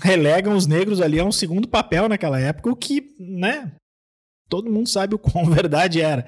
relegam 0.02 0.56
os 0.56 0.68
negros 0.68 1.00
ali 1.02 1.20
a 1.20 1.26
um 1.26 1.32
segundo 1.32 1.68
papel 1.68 2.10
naquela 2.10 2.40
época, 2.40 2.70
o 2.70 2.76
que, 2.76 3.16
né? 3.20 3.74
Todo 4.50 4.72
mundo 4.72 4.90
sabe 4.90 5.16
o 5.16 5.20
quão 5.20 5.46
verdade 5.50 6.02
era. 6.02 6.28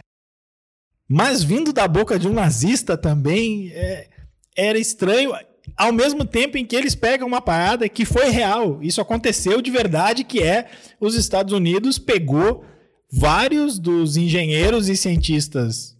Mas 1.09 1.43
vindo 1.43 1.71
da 1.71 1.87
boca 1.87 2.19
de 2.19 2.27
um 2.27 2.33
nazista 2.33 2.97
também 2.97 3.69
é, 3.73 4.07
era 4.55 4.77
estranho, 4.77 5.31
ao 5.75 5.91
mesmo 5.93 6.25
tempo 6.25 6.57
em 6.57 6.65
que 6.65 6.75
eles 6.75 6.95
pegam 6.95 7.27
uma 7.27 7.41
parada 7.41 7.87
que 7.87 8.03
foi 8.05 8.29
real. 8.29 8.79
Isso 8.81 8.99
aconteceu 8.99 9.61
de 9.61 9.71
verdade, 9.71 10.23
que 10.23 10.41
é 10.43 10.67
os 10.99 11.15
Estados 11.15 11.53
Unidos 11.53 11.97
pegou 11.97 12.65
vários 13.11 13.79
dos 13.79 14.17
engenheiros 14.17 14.89
e 14.89 14.97
cientistas 14.97 15.95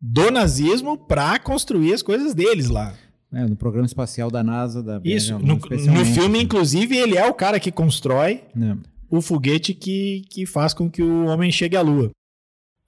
do 0.00 0.30
nazismo 0.30 0.96
para 0.96 1.38
construir 1.38 1.92
as 1.92 2.02
coisas 2.02 2.34
deles 2.34 2.68
lá. 2.68 2.94
É, 3.32 3.44
no 3.44 3.56
programa 3.56 3.86
espacial 3.86 4.30
da 4.30 4.42
NASA. 4.42 4.82
Da 4.82 5.00
Isso. 5.04 5.38
No, 5.38 5.56
no 5.56 6.04
filme, 6.06 6.42
inclusive, 6.42 6.96
ele 6.96 7.16
é 7.16 7.26
o 7.26 7.34
cara 7.34 7.60
que 7.60 7.70
constrói 7.70 8.42
É. 8.58 8.74
o 9.10 9.20
foguete 9.20 9.74
que, 9.74 10.22
que 10.30 10.46
faz 10.46 10.72
com 10.72 10.90
que 10.90 11.02
o 11.02 11.26
homem 11.26 11.52
chegue 11.52 11.76
à 11.76 11.82
Lua. 11.82 12.10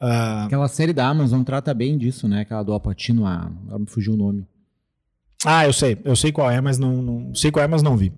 Ah, 0.01 0.47
Aquela 0.47 0.69
série 0.69 0.93
da 0.95 1.07
Amazon 1.07 1.43
trata 1.43 1.75
bem 1.75 1.99
disso, 1.99 2.27
né? 2.27 2.41
Aquela 2.41 2.63
do 2.63 2.73
Alpatino, 2.73 3.27
a... 3.27 3.47
agora 3.47 3.79
me 3.79 3.87
fugiu 3.87 4.15
o 4.15 4.17
nome. 4.17 4.47
Ah, 5.45 5.67
eu 5.67 5.73
sei. 5.73 5.99
Eu 6.05 6.17
sei 6.17 6.33
qual 6.33 6.51
é, 6.51 6.61
mas 6.61 6.79
não, 6.79 7.03
não 7.03 7.35
sei 7.35 7.51
qual 7.51 7.65
é, 7.65 7.69
mas 7.69 7.83
não 7.83 7.97
vi. 7.97 8.13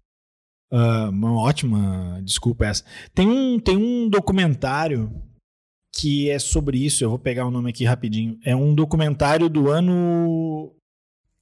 Ah, 0.70 1.08
uma 1.10 1.34
ótima 1.40 2.20
desculpa 2.22 2.66
essa. 2.66 2.84
Tem 3.14 3.28
um, 3.28 3.58
tem 3.58 3.76
um 3.76 4.08
documentário 4.08 5.12
que 5.94 6.30
é 6.30 6.38
sobre 6.38 6.78
isso. 6.78 7.04
Eu 7.04 7.10
vou 7.10 7.18
pegar 7.18 7.46
o 7.46 7.50
nome 7.50 7.70
aqui 7.70 7.84
rapidinho. 7.84 8.38
É 8.44 8.54
um 8.54 8.74
documentário 8.74 9.48
do 9.48 9.68
ano. 9.70 10.72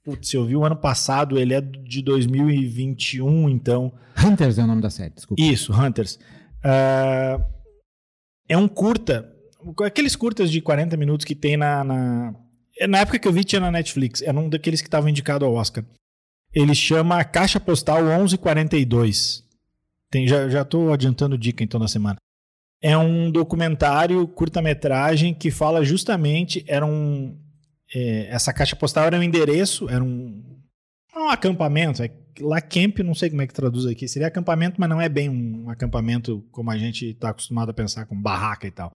Putz, 0.02 0.32
eu 0.32 0.46
vi 0.46 0.56
o 0.56 0.64
ano 0.64 0.76
passado. 0.76 1.38
Ele 1.38 1.52
é 1.54 1.60
de 1.60 2.02
2021, 2.02 3.48
então. 3.48 3.92
Hunters 4.18 4.58
é 4.58 4.64
o 4.64 4.66
nome 4.66 4.82
da 4.82 4.90
série, 4.90 5.14
desculpa. 5.14 5.40
Isso, 5.42 5.72
Hunters. 5.72 6.18
Ah, 6.64 7.38
é 8.48 8.56
um 8.56 8.66
curta. 8.66 9.32
Aqueles 9.84 10.16
curtas 10.16 10.50
de 10.50 10.60
40 10.60 10.96
minutos 10.96 11.24
que 11.24 11.34
tem 11.34 11.56
na, 11.56 11.84
na. 11.84 12.34
Na 12.88 12.98
época 12.98 13.18
que 13.18 13.28
eu 13.28 13.32
vi, 13.32 13.44
tinha 13.44 13.60
na 13.60 13.70
Netflix. 13.70 14.22
Era 14.22 14.38
um 14.38 14.48
daqueles 14.48 14.80
que 14.80 14.88
estava 14.88 15.10
indicado 15.10 15.44
ao 15.44 15.54
Oscar. 15.54 15.84
Ele 16.52 16.74
chama 16.74 17.22
Caixa 17.24 17.60
Postal 17.60 18.02
1142. 18.04 19.44
Tem, 20.10 20.26
já, 20.26 20.48
já 20.48 20.66
adiantando 20.92 21.38
dica 21.38 21.62
então 21.62 21.78
na 21.78 21.86
semana. 21.86 22.16
É 22.82 22.96
um 22.96 23.30
documentário, 23.30 24.26
curta-metragem, 24.26 25.34
que 25.34 25.50
fala 25.50 25.84
justamente. 25.84 26.64
Era 26.66 26.84
um. 26.86 27.38
é, 27.94 28.28
essa 28.28 28.52
caixa 28.52 28.74
postal 28.74 29.04
era 29.04 29.18
um 29.18 29.22
endereço, 29.22 29.88
era 29.88 30.02
um. 30.02 30.42
um 31.14 31.28
acampamento. 31.28 32.02
É, 32.02 32.10
lá 32.40 32.60
camp, 32.60 33.00
não 33.00 33.14
sei 33.14 33.28
como 33.28 33.42
é 33.42 33.46
que 33.46 33.52
traduz 33.52 33.84
aqui. 33.86 34.08
Seria 34.08 34.28
acampamento, 34.28 34.80
mas 34.80 34.88
não 34.88 35.00
é 35.00 35.08
bem 35.08 35.28
um 35.28 35.68
acampamento 35.68 36.42
como 36.50 36.70
a 36.70 36.78
gente 36.78 37.10
está 37.10 37.28
acostumado 37.30 37.70
a 37.70 37.74
pensar, 37.74 38.06
com 38.06 38.20
barraca 38.20 38.66
e 38.66 38.70
tal. 38.70 38.90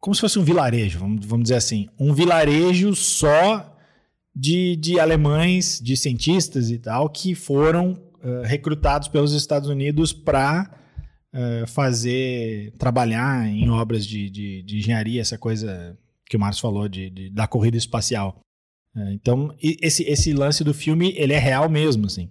Como 0.00 0.14
se 0.14 0.20
fosse 0.20 0.38
um 0.38 0.44
vilarejo, 0.44 0.98
vamos, 0.98 1.24
vamos 1.26 1.44
dizer 1.44 1.56
assim. 1.56 1.88
Um 1.98 2.12
vilarejo 2.12 2.94
só 2.94 3.76
de, 4.34 4.76
de 4.76 5.00
alemães, 5.00 5.80
de 5.82 5.96
cientistas 5.96 6.70
e 6.70 6.78
tal, 6.78 7.08
que 7.08 7.34
foram 7.34 7.98
eh, 8.22 8.42
recrutados 8.46 9.08
pelos 9.08 9.32
Estados 9.32 9.68
Unidos 9.68 10.12
para 10.12 10.70
fazer, 11.66 12.72
trabalhar 12.78 13.46
em 13.46 13.68
obras 13.68 14.06
de, 14.06 14.30
de, 14.30 14.62
de 14.62 14.78
engenharia, 14.78 15.20
essa 15.20 15.36
coisa 15.36 15.98
que 16.24 16.34
o 16.36 16.40
Marcos 16.40 16.60
falou 16.60 16.88
de, 16.88 17.10
de- 17.10 17.30
da 17.30 17.46
corrida 17.46 17.76
espacial. 17.76 18.40
Eh, 18.96 19.12
então, 19.12 19.54
esse, 19.60 20.02
esse 20.04 20.32
lance 20.32 20.64
do 20.64 20.72
filme, 20.72 21.12
ele 21.16 21.32
é 21.34 21.38
real 21.38 21.68
mesmo, 21.68 22.06
assim. 22.06 22.30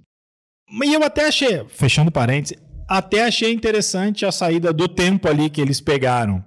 E 0.84 0.94
eu 0.94 1.04
até 1.04 1.28
achei, 1.28 1.64
fechando 1.68 2.12
parênteses, 2.12 2.58
até 2.88 3.26
achei 3.26 3.54
interessante 3.54 4.26
a 4.26 4.32
saída 4.32 4.74
do 4.74 4.88
tempo 4.88 5.28
ali 5.28 5.50
que 5.52 5.62
eles 5.62 5.80
pegaram. 5.80 6.44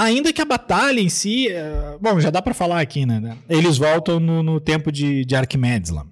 Ainda 0.00 0.32
que 0.32 0.40
a 0.40 0.44
batalha 0.44 1.00
em 1.00 1.08
si. 1.08 1.48
eh, 1.48 1.98
Bom, 2.00 2.20
já 2.20 2.30
dá 2.30 2.40
pra 2.40 2.54
falar 2.54 2.80
aqui, 2.80 3.04
né? 3.04 3.36
Eles 3.48 3.76
voltam 3.78 4.20
no, 4.20 4.42
no 4.42 4.60
tempo 4.60 4.92
de, 4.92 5.24
de 5.24 5.34
Arquimedes 5.34 5.90
lá. 5.90 6.06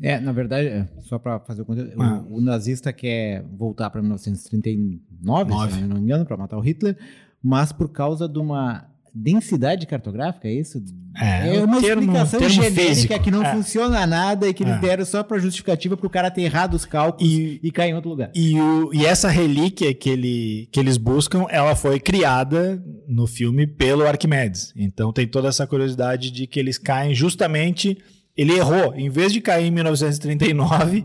É, 0.00 0.18
na 0.20 0.32
verdade, 0.32 0.68
é, 0.68 0.88
só 1.02 1.18
para 1.18 1.38
fazer 1.40 1.62
o 1.62 1.64
contexto, 1.64 1.96
o- 1.98 2.02
Ah. 2.02 2.24
o, 2.28 2.40
nazista 2.40 2.92
quer 2.92 3.44
voltar 3.56 3.88
para 3.90 4.00
1939, 4.00 5.50
Nove. 5.50 5.72
se 5.74 5.80
não 5.82 5.96
me 5.96 6.02
engano, 6.02 6.24
para 6.24 6.36
matar 6.36 6.56
o 6.56 6.60
Hitler, 6.60 6.96
mas 7.42 7.72
por 7.72 7.88
causa 7.88 8.28
de 8.28 8.38
uma 8.38 8.84
densidade 9.14 9.86
cartográfica, 9.86 10.48
é 10.48 10.52
isso? 10.54 10.82
É, 11.16 11.56
É 11.56 11.60
o 11.60 11.64
uma 11.64 11.80
termo- 11.80 12.02
explicação 12.02 12.40
termo 12.40 12.54
genérica 12.54 12.80
físico. 12.88 13.20
que 13.22 13.30
não 13.30 13.44
É. 13.44 13.52
funciona 13.54 14.06
nada 14.06 14.48
e 14.48 14.54
que 14.54 14.62
eles 14.62 14.76
É. 14.76 14.78
deram 14.78 15.04
só 15.04 15.22
para 15.22 15.38
justificativa 15.38 15.96
para 15.96 16.06
o 16.06 16.10
cara 16.10 16.30
ter 16.30 16.42
errado 16.42 16.72
os 16.74 16.86
cálculos 16.86 17.30
E- 17.30 17.60
e, 17.62 17.70
cair 17.70 17.90
em 17.90 17.94
outro 17.94 18.08
lugar. 18.08 18.30
E, 18.34 18.58
o- 18.58 18.90
e 18.94 19.04
essa 19.04 19.28
relíquia 19.28 19.92
que, 19.92 20.08
ele, 20.08 20.68
que 20.72 20.80
eles 20.80 20.96
buscam, 20.96 21.44
ela 21.50 21.76
foi 21.76 22.00
criada 22.00 22.82
no 23.06 23.26
filme 23.26 23.66
pelo 23.66 24.06
Arquimedes. 24.06 24.72
Então 24.74 25.12
tem 25.12 25.26
toda 25.28 25.48
essa 25.48 25.66
curiosidade 25.66 26.30
de 26.30 26.46
que 26.46 26.58
eles 26.58 26.78
caem 26.78 27.14
justamente. 27.14 27.98
Ele 28.34 28.54
errou. 28.54 28.94
Em 28.94 29.10
vez 29.10 29.30
de 29.30 29.42
cair 29.42 29.66
em 29.66 29.70
1939, 29.70 31.04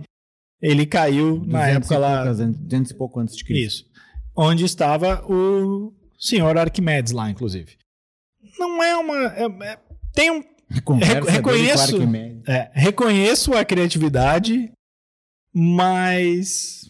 ele 0.61 0.85
caiu 0.85 1.43
na 1.45 1.59
200 1.59 1.75
época 1.91 1.97
lá. 1.97 2.15
poucas 2.17 2.39
an- 2.39 2.51
200 2.51 2.91
e 2.91 2.93
pouco 2.93 3.19
antes 3.19 3.35
de 3.35 3.43
Cristo. 3.43 3.65
Isso. 3.81 3.85
Onde 4.35 4.63
estava 4.63 5.21
o 5.29 5.91
senhor 6.17 6.57
Arquimedes 6.57 7.11
lá, 7.11 7.29
inclusive. 7.29 7.73
Não 8.59 8.81
é 8.83 8.95
uma. 8.97 9.15
é- 9.27 9.71
é- 9.73 9.79
tem 10.13 10.31
um. 10.31 10.43
Reconheço- 11.31 11.77
é, 12.47 12.71
reconheço 12.73 13.53
a 13.53 13.63
criatividade, 13.63 14.71
mas. 15.53 16.81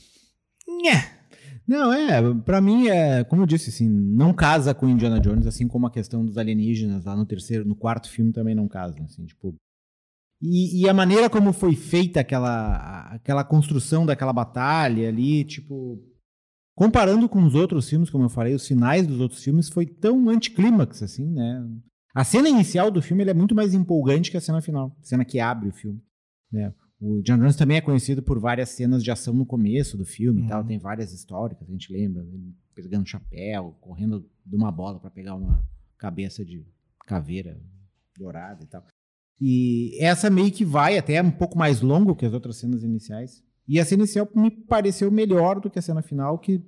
Nhé. 0.67 1.13
Não, 1.67 1.91
é, 1.91 2.21
pra 2.45 2.61
mim, 2.61 2.87
é, 2.87 3.25
como 3.25 3.41
eu 3.41 3.45
disse, 3.45 3.69
assim, 3.69 3.89
não 3.89 4.33
casa 4.33 4.73
com 4.73 4.87
Indiana 4.87 5.19
Jones, 5.19 5.45
assim 5.45 5.67
como 5.67 5.85
a 5.85 5.91
questão 5.91 6.25
dos 6.25 6.37
alienígenas 6.37 7.03
lá 7.03 7.13
no 7.13 7.25
terceiro, 7.25 7.65
no 7.65 7.75
quarto 7.75 8.09
filme 8.09 8.31
também 8.31 8.55
não 8.55 8.67
casam, 8.69 9.03
assim, 9.03 9.25
tipo. 9.25 9.53
E, 10.41 10.81
e 10.83 10.87
a 10.89 10.93
maneira 10.93 11.29
como 11.29 11.51
foi 11.51 11.75
feita 11.75 12.19
aquela, 12.21 13.09
aquela 13.11 13.43
construção 13.43 14.05
daquela 14.05 14.31
batalha 14.31 15.09
ali, 15.09 15.43
tipo. 15.43 15.99
Comparando 16.77 17.27
com 17.27 17.43
os 17.43 17.55
outros 17.55 17.89
filmes, 17.89 18.07
como 18.11 18.25
eu 18.25 18.29
falei, 18.29 18.53
os 18.53 18.67
finais 18.67 19.07
dos 19.07 19.19
outros 19.19 19.43
filmes 19.43 19.67
foi 19.67 19.87
tão 19.87 20.29
anticlímax, 20.29 21.01
assim, 21.01 21.25
né? 21.25 21.67
A 22.13 22.23
cena 22.23 22.47
inicial 22.47 22.91
do 22.91 23.01
filme 23.01 23.23
é 23.23 23.33
muito 23.33 23.55
mais 23.55 23.73
empolgante 23.73 24.29
que 24.29 24.37
a 24.37 24.41
cena 24.41 24.61
final, 24.61 24.95
a 25.01 25.03
cena 25.03 25.25
que 25.25 25.39
abre 25.39 25.69
o 25.69 25.73
filme. 25.73 25.99
Né? 26.51 26.71
O 27.01 27.19
John 27.23 27.37
Jones 27.39 27.55
também 27.55 27.77
é 27.77 27.81
conhecido 27.81 28.21
por 28.21 28.39
várias 28.39 28.69
cenas 28.69 29.03
de 29.03 29.09
ação 29.09 29.33
no 29.33 29.43
começo 29.43 29.97
do 29.97 30.05
filme 30.05 30.41
e 30.41 30.43
Uhum. 30.43 30.49
tal. 30.49 30.63
Tem 30.63 30.77
várias 30.77 31.11
históricas, 31.11 31.67
a 31.67 31.71
gente 31.71 31.91
lembra. 31.91 32.21
Ele 32.23 32.53
pegando 32.75 33.07
chapéu, 33.09 33.75
correndo 33.81 34.23
de 34.45 34.55
uma 34.55 34.71
bola 34.71 34.99
para 34.99 35.09
pegar 35.09 35.33
uma 35.33 35.67
cabeça 35.97 36.45
de 36.45 36.63
caveira 37.07 37.59
dourada 38.15 38.63
e 38.63 38.67
tal. 38.67 38.85
E 39.41 39.97
essa 39.99 40.29
meio 40.29 40.51
que 40.51 40.63
vai 40.63 40.95
até 40.95 41.19
um 41.23 41.31
pouco 41.31 41.57
mais 41.57 41.81
longo 41.81 42.15
que 42.15 42.25
as 42.25 42.33
outras 42.33 42.57
cenas 42.57 42.83
iniciais. 42.83 43.43
E 43.67 43.79
a 43.79 43.85
cena 43.85 44.03
inicial 44.03 44.27
me 44.35 44.49
pareceu 44.49 45.11
melhor 45.11 45.59
do 45.59 45.69
que 45.69 45.79
a 45.79 45.81
cena 45.81 46.01
final, 46.01 46.37
que. 46.39 46.61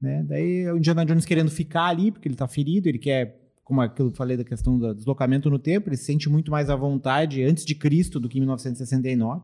Né, 0.00 0.24
daí 0.24 0.62
é 0.62 0.72
o 0.72 0.78
Indiana 0.78 1.06
Jones 1.06 1.24
querendo 1.24 1.50
ficar 1.50 1.86
ali, 1.86 2.10
porque 2.10 2.26
ele 2.26 2.34
tá 2.34 2.48
ferido, 2.48 2.88
ele 2.88 2.98
quer 2.98 3.40
como 3.62 3.80
aquilo 3.80 4.10
que 4.10 4.14
eu 4.14 4.18
falei 4.18 4.36
da 4.36 4.42
questão 4.42 4.76
do 4.76 4.92
deslocamento 4.92 5.48
no 5.48 5.60
tempo, 5.60 5.88
ele 5.88 5.96
se 5.96 6.04
sente 6.04 6.28
muito 6.28 6.50
mais 6.50 6.68
à 6.68 6.74
vontade 6.74 7.44
antes 7.44 7.64
de 7.64 7.76
Cristo 7.76 8.18
do 8.18 8.28
que 8.28 8.38
em 8.38 8.40
1969. 8.40 9.42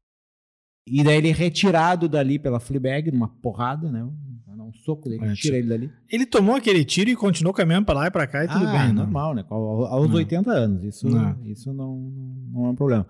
E 0.87 1.05
daí 1.05 1.17
ele 1.17 1.29
é 1.29 1.33
retirado 1.33 2.09
dali 2.09 2.39
pela 2.39 2.59
Fleabag, 2.59 3.13
numa 3.13 3.29
porrada, 3.29 3.91
né? 3.91 4.05
um 4.69 4.73
soco 4.73 5.09
dele, 5.09 5.25
É, 5.25 5.35
tira 5.35 5.57
ele 5.57 5.69
dali. 5.69 5.91
Ele 6.11 6.27
tomou 6.27 6.55
aquele 6.55 6.85
tiro 6.85 7.11
e 7.11 7.17
continuou 7.17 7.55
caminhando 7.55 7.87
pra 7.87 7.95
lá 7.95 8.07
e 8.07 8.11
pra 8.11 8.27
cá 8.27 8.45
e 8.45 8.49
tudo 8.49 8.67
ah, 8.67 8.73
bem, 8.73 8.89
né? 8.89 8.93
normal, 8.93 9.35
né? 9.35 9.45
Ao- 9.49 9.85
Aos 9.87 10.09
Não. 10.09 10.17
80 10.17 10.51
anos, 10.51 10.85
isso 10.85 11.09
Não. 11.09 11.47
isso 11.47 11.73
não, 11.73 11.99
não 12.53 12.67
é 12.67 12.69
um 12.71 12.75
problema. 12.75 13.07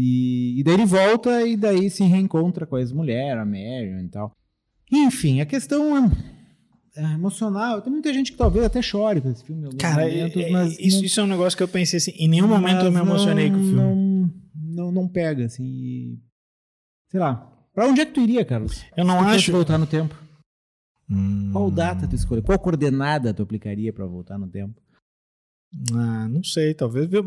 E, 0.00 0.60
e 0.60 0.62
daí 0.62 0.74
ele 0.74 0.84
volta 0.86 1.44
e 1.46 1.56
daí 1.56 1.90
se 1.90 2.04
reencontra 2.04 2.66
com 2.66 2.76
a 2.76 2.80
ex-mulher, 2.80 3.36
a 3.36 3.44
Marion 3.44 4.00
e 4.04 4.08
tal. 4.08 4.30
Enfim, 4.92 5.40
a 5.40 5.46
questão 5.46 5.96
é, 5.96 6.10
é 6.96 7.02
emocional. 7.14 7.82
Tem 7.82 7.92
muita 7.92 8.12
gente 8.14 8.30
que 8.32 8.38
talvez 8.38 8.64
até 8.64 8.80
chore 8.80 9.20
com 9.20 9.30
esse 9.30 9.42
filme. 9.44 9.68
em 9.68 9.76
Cara, 9.76 10.04
momentos, 10.06 10.42
é- 10.42 10.50
mas 10.50 10.78
isso, 10.78 10.98
não- 10.98 11.04
isso 11.04 11.20
é 11.20 11.22
um 11.24 11.26
negócio 11.26 11.56
que 11.56 11.62
eu 11.62 11.68
pensei 11.68 11.96
assim. 11.96 12.12
Em 12.12 12.28
nenhum 12.28 12.46
momento 12.48 12.84
eu 12.84 12.92
me 12.92 12.98
emocionei 13.00 13.50
não, 13.50 13.58
com 13.58 13.64
o 13.64 13.68
filme. 13.68 13.82
Não, 13.82 14.30
não, 14.84 14.92
não 14.92 15.08
pega, 15.08 15.44
assim. 15.46 16.18
Sei 17.10 17.18
lá. 17.18 17.50
Pra 17.74 17.86
onde 17.88 18.00
é 18.00 18.06
que 18.06 18.12
tu 18.12 18.20
iria, 18.20 18.44
Carlos? 18.44 18.84
Eu 18.96 19.04
não 19.04 19.18
tu 19.18 19.24
acho. 19.24 19.52
voltar 19.52 19.78
no 19.78 19.86
tempo. 19.86 20.14
Hum, 21.10 21.50
Qual 21.52 21.70
data 21.70 22.06
tu 22.06 22.14
escolhe? 22.14 22.42
Qual 22.42 22.58
coordenada 22.58 23.32
tu 23.32 23.42
aplicaria 23.42 23.92
pra 23.92 24.04
voltar 24.06 24.38
no 24.38 24.48
tempo? 24.48 24.80
ah, 25.92 26.28
não 26.28 26.42
sei, 26.44 26.72
talvez. 26.74 27.06
ver- 27.08 27.24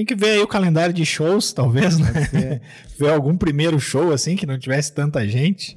Tem 0.00 0.06
que 0.06 0.14
ver 0.14 0.30
aí 0.30 0.40
o 0.40 0.48
calendário 0.48 0.94
de 0.94 1.04
shows, 1.04 1.52
talvez, 1.52 1.98
né? 1.98 2.62
ver 2.98 3.10
algum 3.10 3.36
primeiro 3.36 3.78
show 3.78 4.14
assim 4.14 4.34
que 4.34 4.46
não 4.46 4.58
tivesse 4.58 4.94
tanta 4.94 5.28
gente. 5.28 5.76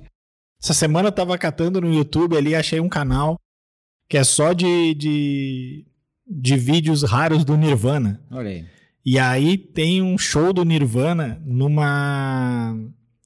Essa 0.63 0.73
semana 0.73 1.09
eu 1.09 1.11
tava 1.11 1.37
catando 1.37 1.81
no 1.81 1.93
YouTube 1.93 2.37
ali, 2.37 2.55
achei 2.55 2.79
um 2.79 2.87
canal 2.87 3.37
que 4.07 4.17
é 4.17 4.23
só 4.23 4.53
de, 4.53 4.93
de, 4.93 5.85
de 6.25 6.55
vídeos 6.55 7.03
raros 7.03 7.43
do 7.43 7.57
Nirvana. 7.57 8.25
Olha 8.31 8.49
aí. 8.49 8.65
E 9.05 9.19
aí 9.19 9.57
tem 9.57 10.01
um 10.01 10.17
show 10.17 10.53
do 10.53 10.63
Nirvana 10.63 11.43
numa 11.45 12.79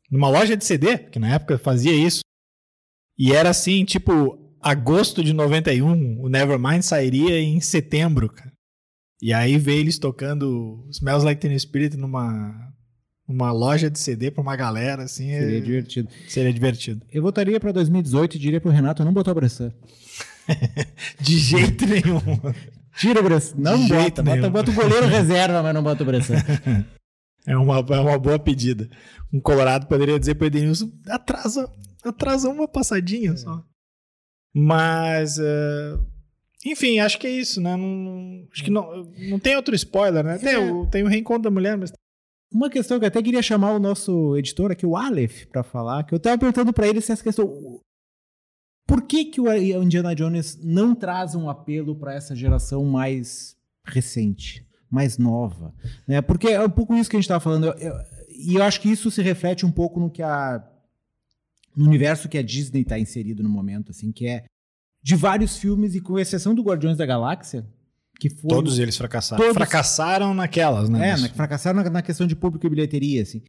numa 0.10 0.30
loja 0.30 0.58
de 0.58 0.66
CD, 0.66 0.98
que 0.98 1.20
na 1.20 1.36
época 1.36 1.60
fazia 1.60 1.94
isso. 1.94 2.22
E 3.16 3.34
era 3.34 3.52
assim, 3.52 3.86
tipo, 3.86 4.58
agosto 4.60 5.24
de 5.24 5.32
91, 5.32 6.20
o 6.20 6.28
Nevermind 6.28 6.82
sairia 6.82 7.40
em 7.40 7.62
setembro, 7.62 8.30
cara. 8.30 8.57
E 9.22 9.34
aí 9.34 9.58
veio 9.58 9.80
eles 9.80 9.98
tocando 9.98 10.86
Smells 10.92 11.26
Like 11.26 11.42
Teen 11.42 11.58
Spirit 11.58 11.98
numa 11.98 12.74
numa 13.28 13.52
loja 13.52 13.90
de 13.90 14.00
CD 14.00 14.32
pra 14.32 14.42
uma 14.42 14.56
galera, 14.56 15.04
assim, 15.04 15.28
Seria 15.30 15.58
é- 15.58 15.62
divertido. 15.62 16.10
seria 16.30 16.54
divertido. 16.54 17.06
Eu 17.12 17.22
votaria 17.22 17.60
pra 17.60 17.74
2018 17.74 18.36
e 18.36 18.40
diria 18.40 18.62
pro 18.62 18.72
Renato 18.72 19.04
não 19.04 19.12
botar 19.14 19.32
o 19.32 19.36
Bressan. 19.36 19.74
De 21.20 21.38
jeito 21.38 21.86
nenhum. 21.86 22.22
Tira 22.98 23.20
o 23.20 23.24
Bressan. 23.24 23.56
Não 23.58 23.86
De 23.86 23.90
bota. 23.94 24.24
Bota, 24.24 24.50
bota 24.50 24.72
o 24.72 24.74
goleiro 24.74 25.08
reserva, 25.08 25.62
mas 25.62 25.74
não 25.74 25.84
bota 25.84 26.04
o 26.04 26.06
Bressan. 26.06 26.36
É 27.50 27.56
uma, 27.56 27.78
é 27.78 28.00
uma 28.02 28.20
boa 28.20 28.38
pedida. 28.38 28.90
Um 29.32 29.40
Colorado 29.40 29.88
poderia 29.88 30.20
dizer 30.20 30.36
para 30.36 30.48
Edenilson, 30.48 30.92
atrasa, 31.08 31.72
atrasa 32.04 32.50
uma 32.50 32.68
passadinha 32.68 33.38
só. 33.38 33.64
Mas, 34.54 35.38
é, 35.40 35.98
enfim, 36.72 37.00
acho 37.00 37.20
que 37.20 37.28
é 37.28 37.32
isso, 37.32 37.60
né? 37.62 37.76
Não, 37.76 38.48
acho 38.52 38.64
que 38.64 38.72
não, 38.72 39.04
não 39.30 39.40
tem 39.40 39.56
outro 39.56 39.74
spoiler, 39.76 40.24
né? 40.24 40.38
Tem, 40.38 40.54
É. 40.54 40.72
o, 40.72 40.86
tem 40.88 41.04
o 41.04 41.08
reencontro 41.08 41.44
da 41.44 41.52
mulher, 41.52 41.78
mas 41.78 41.92
Uma 42.52 42.70
questão 42.70 42.98
que 42.98 43.04
eu 43.06 43.08
até 43.10 43.22
queria 43.22 43.42
chamar 43.42 43.74
o 43.74 43.80
nosso 43.80 44.36
editor 44.38 44.72
aqui, 44.72 44.86
o 44.86 44.96
Aleph, 44.96 45.46
pra 45.48 45.64
falar, 45.64 46.04
que 46.06 46.14
eu 46.16 46.20
tava 46.20 46.38
perguntando 46.38 46.72
pra 46.72 46.88
ele 46.88 47.02
se 47.02 47.12
essa 47.12 47.22
questão. 47.24 47.82
Por 48.88 49.02
que, 49.02 49.26
que 49.26 49.42
o 49.42 49.54
Indiana 49.84 50.16
Jones 50.16 50.58
não 50.64 50.96
traz 50.96 51.36
um 51.36 51.50
apelo 51.50 51.94
pra 51.96 52.14
essa 52.14 52.34
geração 52.34 52.86
mais 52.86 53.58
recente, 53.86 54.66
mais 54.90 55.18
nova? 55.18 55.74
Né? 56.08 56.22
Porque 56.22 56.48
é 56.48 56.62
um 56.64 56.70
pouco 56.70 56.96
isso 56.96 57.10
que 57.10 57.18
a 57.18 57.20
gente 57.20 57.28
tava 57.28 57.42
falando. 57.42 57.66
eu- 57.66 57.74
eu- 57.74 57.96
e 58.30 58.56
eu 58.56 58.64
acho 58.64 58.80
que 58.80 58.90
isso 58.90 59.12
se 59.12 59.22
reflete 59.22 59.66
um 59.66 59.72
pouco 59.72 60.00
no 60.00 60.10
que 60.10 60.22
a. 60.24 60.64
no 61.76 61.86
universo 61.86 62.30
que 62.30 62.38
a 62.38 62.42
Disney 62.42 62.84
tá 62.86 62.98
inserido 62.98 63.44
no 63.44 63.50
momento, 63.50 63.92
assim, 63.92 64.12
que 64.12 64.26
é 64.26 64.46
de 65.04 65.16
vários 65.16 65.58
filmes, 65.58 65.96
e 65.96 66.02
com 66.02 66.18
exceção 66.20 66.54
do 66.54 66.62
Guardiões 66.64 66.98
da 66.98 67.06
Galáxia, 67.06 67.66
que 68.20 68.30
foi. 68.30 68.50
todos 68.50 68.80
eles 68.80 68.98
fracassaram. 68.98 69.42
Todos- 69.42 69.56
Fracassaram 69.56 70.34
naquelas, 70.34 70.90
né? 70.90 71.10
É, 71.10 71.18
na- 71.18 71.30
fracassaram 71.30 71.84
na, 71.84 71.90
na 71.90 72.02
questão 72.02 72.26
de 72.28 72.36
público 72.36 72.66
e 72.66 72.70
bilheteria, 72.70 73.22
assim. 73.22 73.42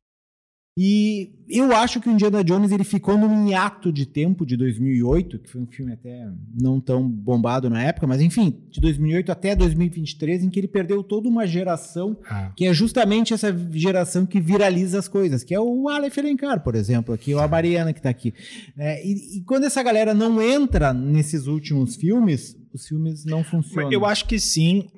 E 0.80 1.32
eu 1.48 1.74
acho 1.74 2.00
que 2.00 2.08
o 2.08 2.12
Indiana 2.12 2.44
Jones 2.44 2.70
ele 2.70 2.84
ficou 2.84 3.18
num 3.18 3.48
hiato 3.48 3.92
de 3.92 4.06
tempo 4.06 4.46
de 4.46 4.56
2008, 4.56 5.40
que 5.40 5.50
foi 5.50 5.60
um 5.60 5.66
filme 5.66 5.92
até 5.92 6.30
não 6.54 6.80
tão 6.80 7.08
bombado 7.08 7.68
na 7.68 7.82
época, 7.82 8.06
mas 8.06 8.20
enfim, 8.20 8.62
de 8.70 8.80
2008 8.80 9.32
até 9.32 9.56
2023, 9.56 10.44
em 10.44 10.48
que 10.50 10.60
ele 10.60 10.68
perdeu 10.68 11.02
toda 11.02 11.28
uma 11.28 11.48
geração 11.48 12.16
Ah, 12.30 12.52
que 12.54 12.64
é 12.64 12.72
justamente 12.72 13.34
essa 13.34 13.52
geração 13.72 14.24
que 14.24 14.40
viraliza 14.40 15.00
as 15.00 15.08
coisas, 15.08 15.42
que 15.42 15.52
é 15.52 15.58
o 15.58 15.88
Aleph 15.88 16.16
Elencar, 16.16 16.62
por 16.62 16.76
exemplo, 16.76 17.12
aqui, 17.12 17.34
ou 17.34 17.40
a 17.40 17.48
Mariana 17.48 17.92
que 17.92 17.98
está 17.98 18.10
aqui. 18.10 18.32
É, 18.78 19.04
e, 19.04 19.38
e 19.38 19.40
quando 19.40 19.64
essa 19.64 19.82
galera 19.82 20.14
não 20.14 20.40
entra 20.40 20.94
nesses 20.94 21.48
últimos 21.48 21.96
filmes, 21.96 22.56
os 22.72 22.86
filmes 22.86 23.24
não 23.24 23.42
funcionam. 23.42 23.90
eu 23.90 24.06
acho 24.06 24.26
que 24.28 24.38
sim, 24.38 24.88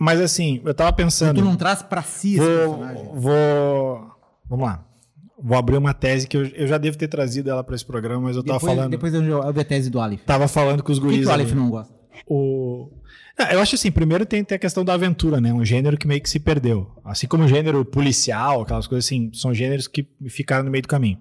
mas 0.00 0.22
assim, 0.22 0.62
eu 0.64 0.72
tava 0.72 0.90
pensando. 0.94 1.36
Tu 1.36 1.44
não 1.44 1.54
traz 1.54 1.82
pra 1.82 2.02
si 2.02 2.36
esse 2.36 2.46
personagem. 2.46 3.04
Vou, 3.04 3.20
vou. 3.20 4.10
Vamos 4.48 4.66
lá. 4.66 4.88
Vou 5.42 5.56
abrir 5.58 5.76
uma 5.76 5.92
tese 5.92 6.26
que 6.28 6.36
eu, 6.36 6.46
eu 6.46 6.66
já 6.66 6.78
devo 6.78 6.96
ter 6.96 7.08
trazido 7.08 7.50
ela 7.50 7.64
para 7.64 7.74
esse 7.74 7.84
programa, 7.84 8.22
mas 8.22 8.36
eu 8.36 8.42
tava 8.44 8.58
Depois, 8.58 8.74
falando. 8.76 8.90
depois 8.90 9.14
eu 9.14 9.52
vi 9.52 9.60
a 9.60 9.64
tese 9.64 9.90
do 9.90 10.00
Aleph. 10.00 10.20
Tava 10.24 10.46
falando 10.46 10.82
com 10.82 10.92
os 10.92 10.98
que, 10.98 11.04
guris. 11.04 11.20
que 11.20 11.26
o. 11.26 11.30
Aleph 11.30 11.52
não 11.52 11.68
gosta? 11.70 11.92
O... 12.26 12.88
Ah, 13.38 13.52
eu 13.54 13.60
acho 13.60 13.74
assim, 13.74 13.90
primeiro 13.90 14.24
tem, 14.26 14.44
tem 14.44 14.56
a 14.56 14.58
questão 14.58 14.84
da 14.84 14.92
aventura, 14.94 15.40
né? 15.40 15.52
Um 15.52 15.64
gênero 15.64 15.96
que 15.96 16.06
meio 16.06 16.20
que 16.20 16.28
se 16.30 16.38
perdeu. 16.38 16.86
Assim 17.04 17.26
como 17.26 17.44
o 17.44 17.48
gênero 17.48 17.84
policial, 17.84 18.60
aquelas 18.62 18.86
coisas 18.86 19.06
assim, 19.06 19.30
são 19.32 19.52
gêneros 19.54 19.88
que 19.88 20.06
ficaram 20.28 20.64
no 20.64 20.70
meio 20.70 20.82
do 20.82 20.88
caminho. 20.88 21.18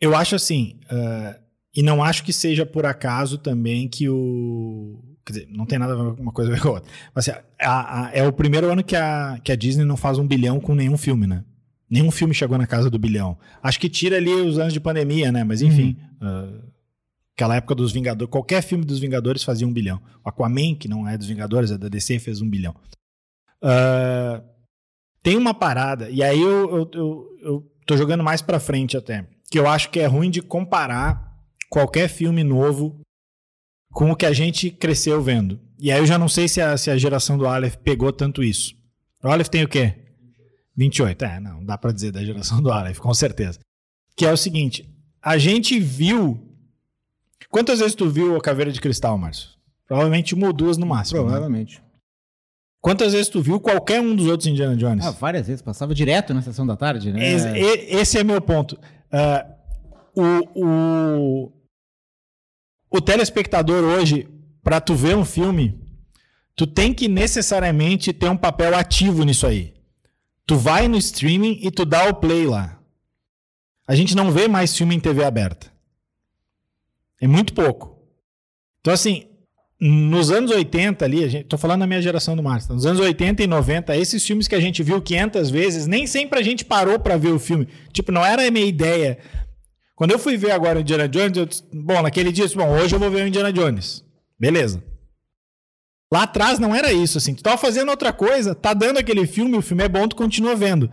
Eu 0.00 0.14
acho 0.14 0.36
assim, 0.36 0.78
ah, 0.90 1.36
e 1.74 1.82
não 1.82 2.02
acho 2.04 2.22
que 2.22 2.32
seja 2.32 2.64
por 2.64 2.86
acaso 2.86 3.38
também 3.38 3.88
que 3.88 4.08
o. 4.08 5.02
Quer 5.26 5.32
dizer, 5.32 5.48
não 5.50 5.66
tem 5.66 5.78
nada 5.78 5.92
a 5.94 5.96
ver 5.96 6.14
com 6.16 6.22
uma 6.22 6.32
coisa 6.32 6.50
a 6.50 6.54
ver 6.54 6.60
com 6.60 6.68
a 6.68 6.72
outra. 6.72 6.90
Mas 7.14 7.28
assim, 7.28 7.38
a- 7.60 8.06
a- 8.06 8.10
é 8.14 8.26
o 8.26 8.32
primeiro 8.32 8.70
ano 8.70 8.84
que 8.84 8.94
a, 8.96 9.38
que 9.42 9.50
a 9.50 9.56
Disney 9.56 9.84
não 9.84 9.96
faz 9.96 10.18
um 10.18 10.26
bilhão 10.26 10.60
com 10.60 10.74
nenhum 10.74 10.96
filme, 10.96 11.26
né? 11.26 11.44
Nenhum 11.90 12.10
filme 12.10 12.34
chegou 12.34 12.58
na 12.58 12.66
casa 12.66 12.90
do 12.90 12.98
bilhão. 12.98 13.38
Acho 13.62 13.80
que 13.80 13.88
tira 13.88 14.16
ali 14.16 14.32
os 14.32 14.58
anos 14.58 14.72
de 14.72 14.80
pandemia, 14.80 15.32
né? 15.32 15.44
Mas 15.44 15.62
enfim. 15.62 15.96
ah, 16.20 16.68
Aquela 17.34 17.54
época 17.54 17.76
dos 17.76 17.92
Vingadores, 17.92 18.32
qualquer 18.32 18.60
filme 18.62 18.84
dos 18.84 18.98
Vingadores 18.98 19.44
fazia 19.44 19.64
um 19.64 19.72
bilhão. 19.72 20.00
O 20.24 20.28
Aquaman, 20.28 20.74
que 20.74 20.88
não 20.88 21.06
é 21.08 21.16
dos 21.16 21.28
Vingadores, 21.28 21.70
é 21.70 21.78
da 21.78 21.88
DC, 21.88 22.18
fez 22.18 22.40
um 22.42 22.50
bilhão. 22.50 22.74
Ah, 23.62 24.42
tem 25.22 25.36
uma 25.36 25.54
parada, 25.54 26.10
e 26.10 26.20
aí 26.20 26.40
eu, 26.40 26.76
eu, 26.76 26.90
eu, 26.92 27.38
eu 27.42 27.72
tô 27.86 27.96
jogando 27.96 28.24
mais 28.24 28.42
pra 28.42 28.58
frente 28.58 28.96
até, 28.96 29.24
que 29.48 29.56
eu 29.56 29.68
acho 29.68 29.88
que 29.90 30.00
é 30.00 30.06
ruim 30.06 30.30
de 30.30 30.42
comparar 30.42 31.32
qualquer 31.70 32.08
filme 32.08 32.42
novo 32.42 33.00
com 33.92 34.10
o 34.10 34.16
que 34.16 34.26
a 34.26 34.32
gente 34.32 34.68
cresceu 34.70 35.22
vendo. 35.22 35.60
E 35.78 35.92
aí 35.92 35.98
eu 36.00 36.06
já 36.06 36.18
não 36.18 36.28
sei 36.28 36.48
se 36.48 36.60
a, 36.60 36.76
se 36.76 36.90
a 36.90 36.96
geração 36.98 37.38
do 37.38 37.46
Aleph 37.46 37.76
pegou 37.76 38.12
tanto 38.12 38.42
isso. 38.42 38.74
O 39.22 39.28
Aleph 39.28 39.48
tem 39.48 39.62
o 39.62 39.68
quê? 39.68 39.94
28. 40.78 41.24
É, 41.24 41.40
não, 41.40 41.64
dá 41.64 41.76
pra 41.76 41.92
dizer 41.92 42.12
da 42.12 42.24
geração 42.24 42.62
do 42.62 42.70
Aleph, 42.72 42.98
com 42.98 43.12
certeza. 43.12 43.58
Que 44.16 44.24
é 44.24 44.32
o 44.32 44.36
seguinte, 44.36 44.88
a 45.20 45.36
gente 45.36 45.78
viu 45.78 46.44
Quantas 47.50 47.78
vezes 47.78 47.94
tu 47.94 48.08
viu 48.10 48.36
a 48.36 48.40
Caveira 48.40 48.70
de 48.70 48.80
Cristal, 48.80 49.16
Márcio? 49.16 49.50
Provavelmente 49.86 50.34
uma 50.34 50.48
ou 50.48 50.52
duas 50.52 50.76
no 50.76 50.86
máximo. 50.86 51.20
né? 51.20 51.24
Provavelmente. 51.24 51.82
Quantas 52.80 53.12
vezes 53.12 53.28
tu 53.28 53.40
viu 53.40 53.58
qualquer 53.58 54.00
um 54.00 54.14
dos 54.14 54.26
outros 54.26 54.46
Indiana 54.46 54.76
Jones? 54.76 55.04
Ah, 55.04 55.10
várias 55.10 55.46
vezes. 55.46 55.62
Passava 55.62 55.94
direto 55.94 56.34
na 56.34 56.42
sessão 56.42 56.66
da 56.66 56.76
tarde, 56.76 57.12
né? 57.12 57.32
Esse, 57.32 57.48
esse 57.58 58.18
é 58.18 58.24
meu 58.24 58.40
ponto. 58.40 58.78
Ah, 59.10 59.46
o, 60.14 60.64
o, 61.46 61.52
o 62.90 63.00
telespectador 63.00 63.82
hoje, 63.82 64.28
pra 64.62 64.80
tu 64.80 64.94
ver 64.94 65.16
um 65.16 65.24
filme, 65.24 65.80
tu 66.54 66.66
tem 66.66 66.92
que 66.92 67.08
necessariamente 67.08 68.12
ter 68.12 68.28
um 68.28 68.36
papel 68.36 68.76
ativo 68.76 69.24
nisso 69.24 69.46
aí. 69.46 69.74
Tu 70.48 70.56
vai 70.56 70.88
no 70.88 70.96
streaming 70.96 71.58
e 71.60 71.70
tu 71.70 71.84
dá 71.84 72.08
o 72.08 72.14
play 72.14 72.46
lá. 72.46 72.80
A 73.86 73.94
gente 73.94 74.16
não 74.16 74.32
vê 74.32 74.48
mais 74.48 74.74
filme 74.74 74.96
em 74.96 74.98
TV 74.98 75.22
aberta. 75.22 75.70
É 77.20 77.26
muito 77.26 77.52
pouco. 77.52 78.02
Então, 78.80 78.94
assim, 78.94 79.26
nos 79.78 80.30
anos 80.30 80.50
80 80.50 81.04
ali, 81.04 81.22
a 81.22 81.28
gente, 81.28 81.44
tô 81.44 81.58
falando 81.58 81.80
da 81.80 81.86
minha 81.86 82.00
geração 82.00 82.34
do 82.34 82.42
Márcio, 82.42 82.72
nos 82.72 82.86
anos 82.86 82.98
80 82.98 83.42
e 83.42 83.46
90, 83.46 83.94
esses 83.98 84.24
filmes 84.24 84.48
que 84.48 84.54
a 84.54 84.60
gente 84.60 84.82
viu 84.82 85.02
500 85.02 85.50
vezes, 85.50 85.86
nem 85.86 86.06
sempre 86.06 86.38
a 86.40 86.42
gente 86.42 86.64
parou 86.64 86.98
pra 86.98 87.18
ver 87.18 87.32
o 87.32 87.38
filme. 87.38 87.68
Tipo, 87.92 88.10
não 88.10 88.24
era 88.24 88.48
a 88.48 88.50
minha 88.50 88.64
ideia. 88.64 89.18
Quando 89.94 90.12
eu 90.12 90.18
fui 90.18 90.38
ver 90.38 90.52
agora 90.52 90.78
o 90.78 90.80
Indiana 90.80 91.06
Jones, 91.06 91.36
eu 91.36 91.82
bom, 91.82 92.00
naquele 92.00 92.32
dia, 92.32 92.44
eu 92.44 92.46
disse, 92.46 92.56
bom, 92.56 92.70
hoje 92.70 92.94
eu 92.94 92.98
vou 92.98 93.10
ver 93.10 93.22
o 93.22 93.28
Indiana 93.28 93.52
Jones. 93.52 94.02
Beleza. 94.40 94.82
Lá 96.12 96.22
atrás 96.22 96.58
não 96.58 96.74
era 96.74 96.92
isso, 96.92 97.18
assim. 97.18 97.34
Tu 97.34 97.42
tava 97.42 97.58
fazendo 97.58 97.90
outra 97.90 98.12
coisa, 98.12 98.54
tá 98.54 98.72
dando 98.72 98.98
aquele 98.98 99.26
filme, 99.26 99.56
o 99.56 99.62
filme 99.62 99.84
é 99.84 99.88
bom, 99.88 100.08
tu 100.08 100.16
continua 100.16 100.56
vendo. 100.56 100.90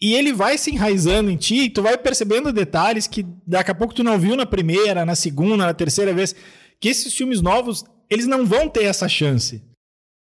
E 0.00 0.14
ele 0.14 0.32
vai 0.32 0.56
se 0.56 0.70
enraizando 0.70 1.30
em 1.30 1.36
ti, 1.36 1.64
e 1.64 1.70
tu 1.70 1.82
vai 1.82 1.98
percebendo 1.98 2.52
detalhes 2.52 3.06
que 3.06 3.26
daqui 3.46 3.70
a 3.70 3.74
pouco 3.74 3.94
tu 3.94 4.02
não 4.02 4.18
viu 4.18 4.34
na 4.34 4.46
primeira, 4.46 5.04
na 5.04 5.14
segunda, 5.14 5.66
na 5.66 5.74
terceira 5.74 6.14
vez. 6.14 6.34
Que 6.80 6.88
esses 6.88 7.12
filmes 7.12 7.42
novos, 7.42 7.84
eles 8.08 8.26
não 8.26 8.46
vão 8.46 8.68
ter 8.68 8.84
essa 8.84 9.06
chance. 9.06 9.62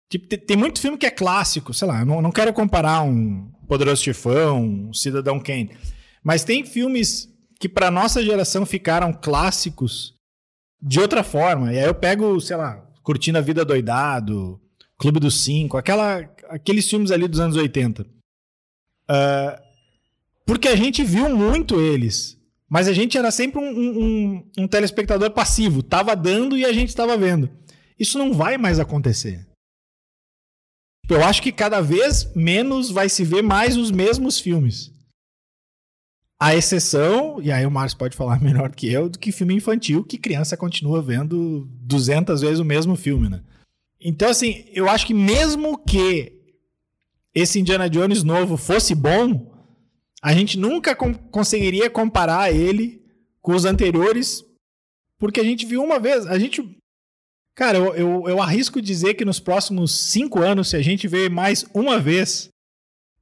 Tipo, 0.09 0.37
tem, 0.37 0.55
muito 0.55 0.79
filme 0.79 0.97
que 0.97 1.05
é 1.05 1.11
clássico, 1.11 1.73
sei 1.73 1.87
lá, 1.87 2.05
não, 2.05 2.21
não 2.21 2.31
quero 2.31 2.53
comparar 2.53 3.01
um 3.01 3.51
Poderoso 3.67 4.03
Chefão, 4.03 4.63
um 4.63 4.93
Cidadão 4.93 5.39
Kane. 5.39 5.75
Mas 6.23 6.43
tem 6.45 6.63
filmes 6.63 7.27
que 7.59 7.67
pra 7.67 7.91
nossa 7.91 8.23
geração 8.23 8.65
ficaram 8.65 9.11
clássicos 9.11 10.13
de 10.81 10.99
outra 10.99 11.23
forma. 11.23 11.73
E 11.73 11.79
aí 11.79 11.85
eu 11.85 11.95
pego, 11.95 12.39
sei 12.39 12.55
lá, 12.55 12.84
Curtindo 13.05 13.37
a 13.37 13.41
Vida 13.41 13.63
Doidado, 13.63 14.59
Clube 14.97 15.19
dos 15.19 15.41
Cinco, 15.41 15.77
aquela, 15.77 16.21
aqueles 16.49 16.89
filmes 16.89 17.11
ali 17.11 17.27
dos 17.27 17.39
anos 17.39 17.55
80. 17.55 18.01
Uh, 18.01 18.07
ah, 19.07 19.61
porque 20.43 20.67
a 20.67 20.75
gente 20.75 21.03
viu 21.03 21.29
muito 21.29 21.79
eles. 21.79 22.35
Mas 22.67 22.87
a 22.87 22.93
gente 22.93 23.15
era 23.15 23.29
sempre 23.29 23.59
um, 23.59 23.69
um, 23.69 24.51
um 24.57 24.67
telespectador 24.67 25.29
passivo. 25.29 25.83
Tava 25.83 26.15
dando 26.15 26.57
e 26.57 26.65
a 26.65 26.73
gente 26.73 26.89
estava 26.89 27.15
vendo. 27.15 27.47
Isso 27.99 28.17
não 28.17 28.33
vai 28.33 28.57
mais 28.57 28.79
acontecer. 28.79 29.47
Eu 31.07 31.23
acho 31.23 31.43
que 31.43 31.51
cada 31.51 31.81
vez 31.81 32.33
menos 32.35 32.89
vai 32.89 33.07
se 33.07 33.23
ver 33.23 33.43
mais 33.43 33.77
os 33.77 33.91
mesmos 33.91 34.39
filmes. 34.39 34.91
A 36.45 36.55
exceção, 36.55 37.41
e 37.41 37.51
aí 37.51 37.65
o 37.65 37.71
Márcio 37.71 37.97
pode 37.97 38.15
falar 38.15 38.37
melhor 38.43 38.69
que 38.69 38.87
eu, 38.87 39.09
do 39.09 39.17
que 39.17 39.31
filme 39.31 39.55
infantil, 39.55 40.03
que 40.03 40.15
criança 40.15 40.55
continua 40.55 41.01
vendo 41.01 41.67
200 41.81 42.41
vezes 42.41 42.59
o 42.59 42.63
mesmo 42.63 42.95
filme, 42.95 43.27
né? 43.27 43.41
Então, 43.99 44.29
assim, 44.29 44.63
eu 44.71 44.87
acho 44.87 45.07
que 45.07 45.13
mesmo 45.13 45.75
que 45.75 46.33
esse 47.33 47.59
Indiana 47.59 47.89
Jones 47.89 48.21
novo 48.21 48.57
fosse 48.57 48.93
bom, 48.93 49.51
a 50.21 50.33
gente 50.33 50.55
nunca 50.55 50.95
com 50.95 51.15
conseguiria 51.15 51.89
comparar 51.89 52.53
ele 52.53 53.01
com 53.41 53.55
os 53.55 53.65
anteriores, 53.65 54.45
porque 55.17 55.39
a 55.39 55.43
gente 55.43 55.65
viu 55.65 55.83
uma 55.83 55.99
vez. 55.99 56.27
A 56.27 56.37
gente. 56.37 56.61
Cara, 57.55 57.79
eu, 57.79 57.95
eu, 57.95 58.29
eu 58.29 58.39
arrisco 58.39 58.79
dizer 58.79 59.15
que 59.15 59.25
nos 59.25 59.39
próximos 59.39 59.91
cinco 60.11 60.43
anos, 60.43 60.69
se 60.69 60.75
a 60.75 60.81
gente 60.83 61.07
ver 61.07 61.27
mais 61.27 61.65
uma 61.73 61.99
vez 61.99 62.49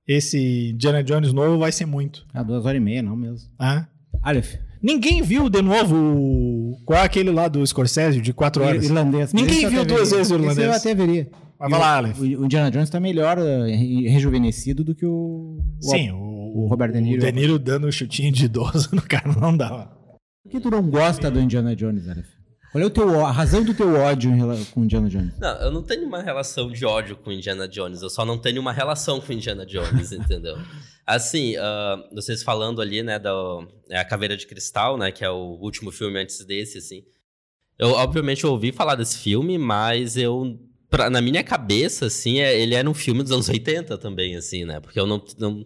esse 0.08 0.72
Indiana 0.72 1.04
Jones 1.04 1.34
novo, 1.34 1.58
vai 1.58 1.72
ser 1.72 1.86
muito. 1.86 2.26
Ah, 2.34 2.44
duas 2.44 2.66
horas 2.66 2.78
e 2.78 2.84
meia, 2.84 3.02
não 3.02 3.16
mesmo. 3.16 3.50
Ah. 3.58 3.88
Aleph. 4.22 4.56
Ninguém 4.82 5.22
viu 5.22 5.50
de 5.50 5.62
novo 5.62 6.78
qual 6.86 7.00
é 7.00 7.04
aquele 7.04 7.32
lá 7.32 7.48
do 7.48 7.66
Scorsese 7.66 8.20
de 8.20 8.34
quatro 8.34 8.64
horas? 8.64 8.84
Irlandês. 8.84 9.32
Ninguém 9.32 9.68
viu 9.70 9.86
duas 9.86 10.12
vezes 10.12 10.32
o 10.32 10.36
irlandês. 10.36 10.68
Eu 10.68 10.74
até 10.74 10.94
veria. 10.94 11.30
Mas 11.58 11.72
vai 11.72 11.80
lá, 11.80 11.98
Aleph. 11.98 12.20
O, 12.20 12.24
o 12.24 12.46
Indiana 12.46 12.70
Jones 12.70 12.90
tá 12.90 13.00
melhor 13.00 13.38
uh, 13.38 13.66
rejuvenescido 13.66 14.84
do 14.84 14.94
que 14.94 15.06
o. 15.06 15.58
Sim, 15.80 16.12
o, 16.12 16.64
o 16.64 16.68
Robert 16.68 16.92
De 16.92 17.00
Niro. 17.00 17.22
O 17.22 17.26
De 17.26 17.32
Niro 17.32 17.58
dando 17.58 17.88
um 17.88 17.92
chutinho 17.92 18.32
de 18.32 18.46
idoso 18.46 18.90
no 18.94 19.02
cara 19.02 19.32
não 19.40 19.56
dá. 19.56 19.90
Por 20.44 20.52
que 20.52 20.60
tu 20.60 20.70
não 20.70 20.84
gosta 20.90 21.32
do 21.32 21.40
Indiana 21.40 21.74
Jones, 21.74 22.10
Aleph? 22.10 22.28
Qual 22.74 22.84
é 22.84 22.88
o 22.88 22.90
teu, 22.90 23.24
a 23.24 23.32
razão 23.32 23.64
do 23.64 23.72
teu 23.72 23.94
ódio 23.94 24.32
com 24.72 24.84
Indiana 24.84 25.08
Jones? 25.08 25.38
Não, 25.38 25.62
eu 25.62 25.72
não 25.72 25.84
tenho 25.84 26.08
uma 26.08 26.24
relação 26.24 26.72
de 26.72 26.84
ódio 26.84 27.16
com 27.16 27.32
Indiana 27.32 27.68
Jones, 27.68 28.02
eu 28.02 28.10
só 28.10 28.26
não 28.26 28.36
tenho 28.36 28.60
uma 28.60 28.74
relação 28.74 29.22
com 29.22 29.32
Indiana 29.32 29.64
Jones, 29.64 30.10
entendeu? 30.12 30.58
Assim, 31.06 31.56
uh, 31.56 32.16
vocês 32.16 32.42
falando 32.42 32.82
ali, 32.82 33.04
né, 33.04 33.20
da 33.20 33.32
é 33.92 34.00
a 34.00 34.04
Caveira 34.04 34.36
de 34.36 34.48
Cristal, 34.48 34.98
né, 34.98 35.12
que 35.12 35.24
é 35.24 35.30
o 35.30 35.56
último 35.62 35.92
filme 35.92 36.20
antes 36.20 36.44
desse, 36.46 36.80
assim. 36.80 37.04
Eu, 37.78 37.90
obviamente, 37.90 38.44
ouvi 38.44 38.72
falar 38.72 38.96
desse 38.96 39.20
filme, 39.20 39.60
mas 39.60 40.18
eu, 40.18 40.60
pra, 40.90 41.12
na 41.12 41.22
minha 41.22 41.44
cabeça, 41.44 42.08
assim, 42.08 42.40
é, 42.40 42.60
ele 42.60 42.74
era 42.74 42.90
um 42.90 42.96
filme 42.96 43.22
dos 43.22 43.32
anos 43.32 43.50
80 43.50 44.00
também, 44.00 44.36
assim, 44.36 44.66
né, 44.66 44.80
porque 44.80 45.00
eu 45.00 45.06
não, 45.06 45.24
não, 45.38 45.64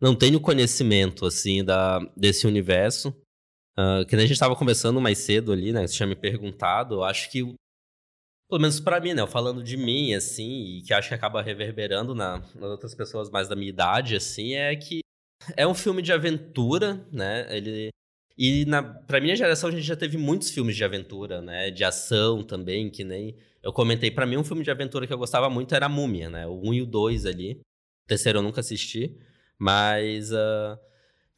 não 0.00 0.14
tenho 0.14 0.38
conhecimento, 0.38 1.26
assim, 1.26 1.64
da, 1.64 1.98
desse 2.16 2.46
universo. 2.46 3.12
Uh, 3.76 4.06
que 4.06 4.14
a 4.14 4.20
gente 4.20 4.32
estava 4.32 4.54
conversando 4.54 5.00
mais 5.00 5.18
cedo 5.18 5.52
ali, 5.52 5.72
né, 5.72 5.84
você 5.84 5.94
tinha 5.94 6.06
me 6.06 6.14
perguntado, 6.14 6.94
eu 6.94 7.04
acho 7.04 7.28
que 7.28 7.42
pelo 8.48 8.60
menos 8.60 8.78
para 8.78 9.00
mim, 9.00 9.14
né? 9.14 9.26
Falando 9.26 9.62
de 9.62 9.76
mim, 9.76 10.14
assim, 10.14 10.78
e 10.78 10.82
que 10.82 10.92
acho 10.94 11.08
que 11.08 11.14
acaba 11.14 11.42
reverberando 11.42 12.14
na, 12.14 12.38
nas 12.54 12.70
outras 12.70 12.94
pessoas 12.94 13.30
mais 13.30 13.48
da 13.48 13.56
minha 13.56 13.68
idade, 13.68 14.14
assim, 14.14 14.54
é 14.54 14.76
que 14.76 15.00
é 15.56 15.66
um 15.66 15.74
filme 15.74 16.02
de 16.02 16.12
aventura, 16.12 17.06
né? 17.10 17.46
Ele. 17.50 17.88
E 18.36 18.64
na, 18.66 18.82
pra 18.82 19.20
minha 19.20 19.36
geração 19.36 19.68
a 19.68 19.72
gente 19.72 19.84
já 19.84 19.96
teve 19.96 20.16
muitos 20.16 20.50
filmes 20.50 20.76
de 20.76 20.84
aventura, 20.84 21.40
né? 21.40 21.70
De 21.70 21.84
ação 21.84 22.42
também, 22.42 22.90
que 22.90 23.04
nem. 23.04 23.36
Eu 23.62 23.72
comentei, 23.72 24.10
para 24.10 24.26
mim 24.26 24.36
um 24.36 24.44
filme 24.44 24.62
de 24.62 24.70
aventura 24.70 25.06
que 25.06 25.12
eu 25.12 25.18
gostava 25.18 25.48
muito 25.48 25.74
era 25.74 25.86
a 25.86 25.88
Múmia, 25.88 26.28
né? 26.30 26.46
O 26.46 26.60
1 26.68 26.74
e 26.74 26.82
o 26.82 26.86
2 26.86 27.26
ali. 27.26 27.52
O 28.04 28.08
terceiro 28.08 28.38
eu 28.38 28.42
nunca 28.42 28.60
assisti. 28.60 29.16
Mas. 29.58 30.32
Uh, 30.32 30.78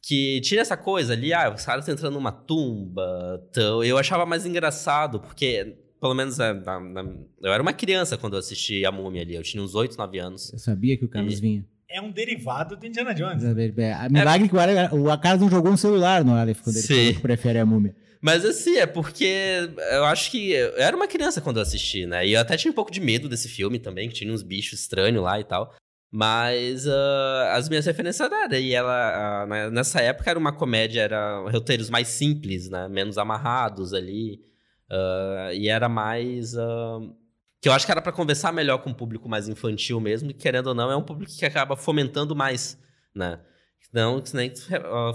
que 0.03 0.39
tinha 0.41 0.61
essa 0.61 0.77
coisa 0.77 1.13
ali, 1.13 1.33
ah, 1.33 1.53
os 1.53 1.65
caras 1.65 1.87
entrando 1.87 2.13
numa 2.13 2.31
tumba. 2.31 3.43
Então, 3.49 3.83
eu 3.83 3.97
achava 3.97 4.25
mais 4.25 4.45
engraçado, 4.45 5.19
porque 5.19 5.75
pelo 5.99 6.13
menos 6.13 6.39
é, 6.39 6.53
na, 6.53 6.79
na, 6.79 7.01
eu 7.41 7.51
era 7.51 7.61
uma 7.61 7.73
criança 7.73 8.17
quando 8.17 8.33
eu 8.33 8.39
assisti 8.39 8.85
a 8.85 8.91
Múmia 8.91 9.21
ali. 9.21 9.35
Eu 9.35 9.43
tinha 9.43 9.61
uns 9.61 9.75
8, 9.75 9.97
9 9.97 10.19
anos. 10.19 10.53
Eu 10.53 10.59
sabia 10.59 10.97
que 10.97 11.05
o 11.05 11.09
Carlos 11.09 11.37
e... 11.37 11.41
vinha. 11.41 11.65
É 11.89 12.01
um 12.01 12.11
derivado 12.11 12.75
do 12.75 12.85
Indiana 12.85 13.13
Jones. 13.13 13.43
É, 13.43 14.09
milagre 14.09 14.45
é... 14.45 14.87
que 14.89 14.95
o, 14.95 15.17
Carlos 15.17 15.41
não 15.41 15.49
jogou 15.49 15.71
um 15.71 15.77
celular 15.77 16.23
no 16.23 16.33
Aleph 16.33 16.61
quando 16.61 16.75
Sim. 16.75 16.93
ele 16.93 17.19
prefere 17.19 17.59
a 17.59 17.65
Múmia. 17.65 17.95
Mas 18.21 18.43
assim, 18.43 18.77
é 18.77 18.85
porque 18.85 19.69
eu 19.91 20.03
acho 20.05 20.29
que 20.31 20.51
eu 20.51 20.75
era 20.77 20.95
uma 20.95 21.07
criança 21.07 21.39
quando 21.39 21.57
eu 21.57 21.63
assisti, 21.63 22.05
né? 22.05 22.27
E 22.27 22.33
eu 22.33 22.41
até 22.41 22.57
tinha 22.57 22.71
um 22.71 22.75
pouco 22.75 22.91
de 22.91 22.99
medo 22.99 23.29
desse 23.29 23.47
filme 23.47 23.79
também, 23.79 24.09
que 24.09 24.15
tinha 24.15 24.33
uns 24.33 24.43
bichos 24.43 24.81
estranhos 24.81 25.23
lá 25.23 25.39
e 25.39 25.43
tal. 25.43 25.73
Mas 26.11 26.85
uh, 26.85 27.51
as 27.51 27.67
minhas 27.67 27.85
referências 27.85 28.31
eram. 28.31 28.53
E 28.53 28.73
ela, 28.73 29.45
uh, 29.45 29.71
nessa 29.71 30.01
época, 30.01 30.29
era 30.29 30.39
uma 30.39 30.53
comédia, 30.53 31.01
era 31.01 31.39
roteiros 31.51 31.89
mais 31.89 32.07
simples, 32.07 32.69
né? 32.69 32.87
Menos 32.87 33.17
amarrados 33.17 33.93
ali. 33.93 34.39
Uh, 34.89 35.51
e 35.53 35.67
era 35.67 35.89
mais. 35.89 36.53
Uh, 36.53 37.13
que 37.61 37.67
eu 37.67 37.73
acho 37.73 37.85
que 37.85 37.91
era 37.91 38.01
para 38.01 38.11
conversar 38.11 38.53
melhor 38.53 38.77
com 38.77 38.91
um 38.91 38.93
público 38.93 39.27
mais 39.27 39.49
infantil 39.49 39.99
mesmo, 39.99 40.29
e 40.31 40.33
querendo 40.33 40.67
ou 40.67 40.75
não, 40.75 40.91
é 40.91 40.95
um 40.95 41.03
público 41.03 41.31
que 41.35 41.45
acaba 41.45 41.75
fomentando 41.75 42.35
mais, 42.35 42.79
né? 43.13 43.39
Não, 43.91 44.21
que 44.21 44.35
nem 44.35 44.49
tu 44.51 44.61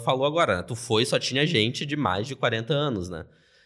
falou 0.04 0.26
agora, 0.26 0.56
né? 0.56 0.62
tu 0.62 0.74
foi 0.74 1.04
só 1.04 1.18
tinha 1.18 1.46
gente 1.46 1.86
de 1.86 1.94
mais 1.94 2.26
de 2.26 2.34
40 2.34 2.72
anos, 2.72 3.08
né? 3.08 3.24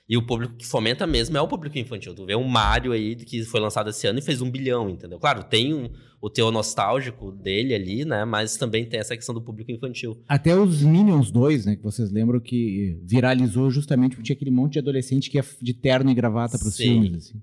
E 0.09 0.17
o 0.17 0.25
público 0.25 0.55
que 0.55 0.67
fomenta 0.67 1.05
mesmo 1.07 1.37
é 1.37 1.41
o 1.41 1.49
público 1.49 1.77
infantil. 1.79 2.15
Tu 2.15 2.25
vê 2.25 2.37
um 2.37 2.47
Mario 2.47 2.93
aí 2.93 3.17
que 3.17 3.45
foi 3.45 3.59
lançado 3.59 3.91
esse 3.91 4.07
ano 4.07 4.21
e 4.21 4.23
fez 4.23 4.41
um 4.41 4.51
bilhão, 4.51 4.89
entendeu? 4.89 5.19
Claro, 5.19 5.43
tem 5.43 5.75
um, 5.75 5.91
o 6.21 6.31
teu 6.31 6.53
nostálgico 6.53 7.33
dele 7.33 7.75
ali, 7.75 8.05
né? 8.05 8.25
Mas 8.25 8.57
também 8.57 8.85
tem 8.85 9.01
essa 9.01 9.17
questão 9.17 9.35
do 9.35 9.43
público 9.43 9.73
infantil. 9.73 10.23
Até 10.29 10.55
os 10.55 10.83
Minions 10.83 11.33
2, 11.33 11.67
né? 11.67 11.77
Que 11.77 11.83
vocês 11.83 12.13
lembram 12.13 12.39
que 12.39 13.01
viralizou 13.03 13.69
justamente 13.69 14.13
porque 14.13 14.27
tinha 14.27 14.37
aquele 14.37 14.53
monte 14.53 14.75
de 14.75 14.79
adolescente 14.79 15.29
que 15.29 15.39
ia 15.39 15.45
de 15.61 15.75
terno 15.75 16.09
e 16.09 16.15
gravata 16.15 16.57
para 16.57 16.69
os 16.69 16.77
filmes. 16.77 17.17
Assim. 17.17 17.43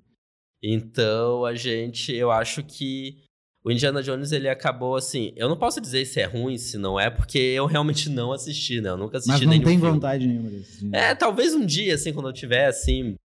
Então, 0.63 1.43
a 1.43 1.53
gente, 1.55 2.13
eu 2.13 2.31
acho 2.31 2.63
que 2.63 3.17
o 3.63 3.71
Indiana 3.71 4.03
Jones, 4.03 4.33
ele 4.33 4.49
acabou 4.49 4.95
assim. 4.97 5.31
Eu 5.37 5.47
não 5.47 5.55
posso 5.55 5.79
dizer 5.79 6.05
se 6.05 6.19
é 6.19 6.25
ruim, 6.25 6.57
se 6.57 6.77
não 6.77 6.99
é, 6.99 7.09
porque 7.09 7.37
eu 7.37 7.65
realmente 7.65 8.09
não 8.09 8.33
assisti, 8.33 8.81
né? 8.81 8.89
Eu 8.89 8.97
nunca 8.97 9.17
assisti 9.17 9.45
Mas 9.45 9.57
não 9.57 9.63
tem 9.63 9.79
filme. 9.79 9.91
vontade 9.91 10.27
nenhuma 10.27 10.49
de 10.49 10.57
assistir. 10.57 10.89
É, 10.93 11.15
talvez 11.15 11.53
um 11.53 11.65
dia, 11.65 11.95
assim, 11.95 12.11
quando 12.11 12.27
eu 12.27 12.33
tiver, 12.33 12.65
assim. 12.65 13.15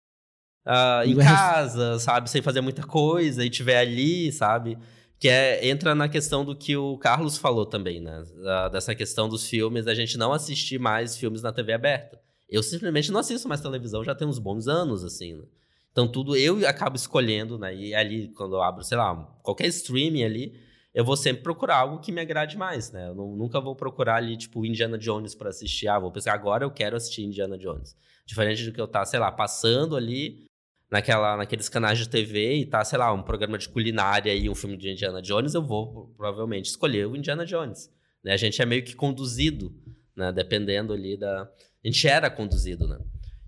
Uh, 0.65 1.03
em 1.07 1.17
casa, 1.17 1.99
sabe? 1.99 2.31
Sem 2.31 2.41
fazer 2.41 2.61
muita 2.61 2.83
coisa 2.83 3.45
e 3.45 3.51
tiver 3.51 3.79
ali, 3.79 4.31
sabe? 4.31 4.79
Que 5.19 5.29
é, 5.29 5.69
entra 5.69 5.93
na 5.95 6.09
questão 6.09 6.45
do 6.45 6.55
que 6.55 6.77
o 6.77 6.97
Carlos 6.99 7.37
falou 7.37 7.67
também, 7.67 8.01
né? 8.01 8.23
Uh, 8.37 8.71
dessa 8.71 8.95
questão 8.95 9.29
dos 9.29 9.49
filmes, 9.49 9.89
a 9.89 9.95
gente 9.95 10.17
não 10.17 10.33
assistir 10.33 10.79
mais 10.79 11.17
filmes 11.17 11.43
na 11.43 11.53
TV 11.53 11.73
aberta. 11.73 12.21
Eu 12.49 12.63
simplesmente 12.63 13.11
não 13.11 13.19
assisto 13.19 13.49
mais 13.49 13.61
televisão 13.61 14.05
já 14.05 14.15
tem 14.15 14.29
uns 14.29 14.39
bons 14.39 14.69
anos, 14.69 15.03
assim, 15.03 15.35
né? 15.35 15.43
Então, 15.99 16.07
tudo 16.07 16.37
eu 16.37 16.65
acabo 16.65 16.95
escolhendo, 16.95 17.59
né? 17.59 17.75
E 17.75 17.93
ali, 17.93 18.29
quando 18.29 18.55
eu 18.55 18.63
abro, 18.63 18.85
sei 18.85 18.97
lá, 18.97 19.17
qualquer 19.43 19.67
streaming 19.67 20.23
ali, 20.23 20.55
eu 20.95 21.05
vou 21.05 21.17
sempre 21.17 21.43
procurar 21.43 21.79
algo 21.79 21.99
que 21.99 22.13
me 22.13 22.21
agrade 22.21 22.57
mais, 22.57 22.93
né? 22.93 23.09
Eu 23.09 23.17
não, 23.17 23.35
nunca 23.35 23.61
vou 23.61 23.75
procurar 23.75 24.15
ali, 24.15 24.37
tipo, 24.37 24.65
Indiana 24.65 24.97
Jones 24.97 25.35
para 25.35 25.49
assistir. 25.49 25.89
Ah, 25.89 25.99
vou 25.99 26.13
pensar, 26.13 26.35
agora 26.35 26.65
eu 26.65 26.71
quero 26.71 26.95
assistir 26.95 27.25
Indiana 27.25 27.59
Jones. 27.59 27.97
Diferente 28.25 28.65
do 28.65 28.71
que 28.71 28.81
eu 28.81 28.87
tá, 28.87 29.05
sei 29.05 29.19
lá, 29.19 29.33
passando 29.33 29.97
ali 29.97 30.47
naquela, 30.89 31.37
naqueles 31.37 31.69
canais 31.69 31.99
de 31.99 32.09
TV 32.09 32.59
e 32.59 32.65
tá, 32.65 32.85
sei 32.85 32.97
lá, 32.97 33.13
um 33.13 33.25
programa 33.25 33.59
de 33.59 33.69
culinária 33.69 34.33
e 34.33 34.49
um 34.49 34.55
filme 34.55 34.77
de 34.77 34.93
Indiana 34.93 35.21
Jones, 35.21 35.55
eu 35.55 35.63
vou 35.67 36.15
provavelmente 36.17 36.67
escolher 36.67 37.09
o 37.09 37.17
Indiana 37.17 37.45
Jones. 37.45 37.91
Né? 38.23 38.35
A 38.35 38.37
gente 38.37 38.63
é 38.63 38.65
meio 38.65 38.85
que 38.85 38.95
conduzido, 38.95 39.75
né? 40.15 40.31
Dependendo 40.31 40.93
ali 40.93 41.17
da... 41.17 41.43
A 41.43 41.89
gente 41.89 42.07
era 42.07 42.31
conduzido, 42.31 42.87
né? 42.87 43.01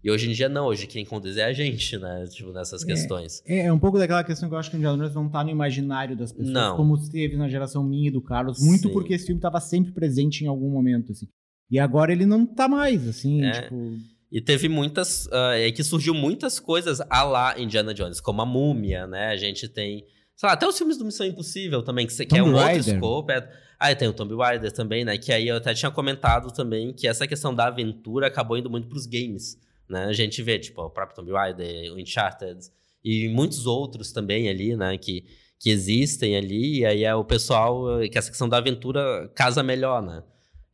E 0.02 0.10
hoje 0.10 0.30
em 0.30 0.32
dia 0.32 0.48
não, 0.48 0.66
hoje 0.66 0.86
quem 0.86 1.04
conduz 1.04 1.36
é 1.36 1.44
a 1.44 1.52
gente, 1.52 1.98
né? 1.98 2.26
Tipo, 2.28 2.52
nessas 2.52 2.82
é, 2.82 2.86
questões. 2.86 3.42
É, 3.46 3.66
é, 3.66 3.72
um 3.72 3.78
pouco 3.78 3.98
daquela 3.98 4.24
questão 4.24 4.48
que 4.48 4.54
eu 4.54 4.58
acho 4.58 4.70
que 4.70 4.76
o 4.76 4.78
Indiana 4.78 4.96
Jones 4.96 5.14
não 5.14 5.28
tá 5.28 5.44
no 5.44 5.50
imaginário 5.50 6.16
das 6.16 6.32
pessoas, 6.32 6.52
não. 6.52 6.76
como 6.76 6.96
esteve 6.96 7.36
na 7.36 7.48
geração 7.48 7.84
minha 7.84 8.08
e 8.08 8.10
do 8.10 8.22
Carlos, 8.22 8.58
muito 8.60 8.88
Sim. 8.88 8.92
porque 8.92 9.14
esse 9.14 9.26
filme 9.26 9.40
tava 9.40 9.60
sempre 9.60 9.92
presente 9.92 10.44
em 10.44 10.46
algum 10.46 10.70
momento, 10.70 11.12
assim. 11.12 11.28
E 11.70 11.78
agora 11.78 12.12
ele 12.12 12.26
não 12.26 12.46
tá 12.46 12.66
mais, 12.66 13.06
assim, 13.06 13.44
é. 13.44 13.62
tipo... 13.62 13.98
E 14.32 14.40
teve 14.40 14.68
muitas. 14.68 15.26
Uh, 15.26 15.54
é 15.56 15.72
que 15.72 15.82
surgiu 15.82 16.14
muitas 16.14 16.60
coisas 16.60 17.00
a 17.10 17.22
lá 17.24 17.58
Indiana 17.58 17.92
Jones, 17.92 18.20
como 18.20 18.40
a 18.40 18.46
múmia, 18.46 19.04
né? 19.04 19.26
A 19.30 19.36
gente 19.36 19.68
tem. 19.68 20.04
Sei 20.36 20.46
lá, 20.46 20.52
até 20.52 20.66
os 20.68 20.78
filmes 20.78 20.96
do 20.96 21.04
Missão 21.04 21.26
Impossível 21.26 21.82
também, 21.82 22.06
que, 22.06 22.24
que 22.24 22.38
é 22.38 22.42
um 22.42 22.54
Rider. 22.54 22.76
outro 22.76 22.82
scope. 22.82 23.32
É... 23.32 23.50
Ah, 23.78 23.94
tem 23.94 24.06
o 24.06 24.12
Tomb 24.12 24.36
Raider 24.36 24.70
também, 24.70 25.04
né? 25.04 25.16
Que 25.16 25.32
aí 25.32 25.48
eu 25.48 25.56
até 25.56 25.72
tinha 25.72 25.90
comentado 25.90 26.52
também 26.52 26.92
que 26.92 27.08
essa 27.08 27.26
questão 27.26 27.54
da 27.54 27.66
aventura 27.66 28.26
acabou 28.26 28.56
indo 28.56 28.70
muito 28.70 28.88
pros 28.88 29.06
games. 29.06 29.58
Né? 29.90 30.04
A 30.04 30.12
gente 30.12 30.42
vê, 30.42 30.58
tipo, 30.58 30.80
o 30.80 30.90
próprio 30.90 31.16
Tomb 31.16 31.32
Raider, 31.32 31.92
o 31.92 32.00
Uncharted 32.00 32.70
e 33.04 33.28
muitos 33.28 33.66
outros 33.66 34.12
também 34.12 34.48
ali, 34.48 34.76
né? 34.76 34.96
Que, 34.96 35.24
que 35.58 35.70
existem 35.70 36.36
ali, 36.36 36.80
e 36.80 36.86
aí 36.86 37.04
é 37.04 37.14
o 37.14 37.24
pessoal 37.24 37.84
que 38.10 38.16
essa 38.16 38.30
questão 38.30 38.48
da 38.48 38.58
aventura 38.58 39.28
casa 39.34 39.62
melhor, 39.62 40.00
né? 40.02 40.22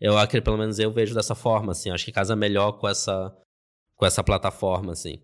Eu 0.00 0.14
pelo 0.42 0.58
menos 0.58 0.78
eu 0.78 0.92
vejo 0.92 1.14
dessa 1.14 1.34
forma, 1.34 1.72
assim, 1.72 1.90
acho 1.90 2.04
que 2.04 2.12
casa 2.12 2.36
melhor 2.36 2.72
com 2.72 2.86
essa 2.86 3.34
com 3.96 4.04
essa 4.04 4.22
plataforma, 4.22 4.92
assim. 4.92 5.18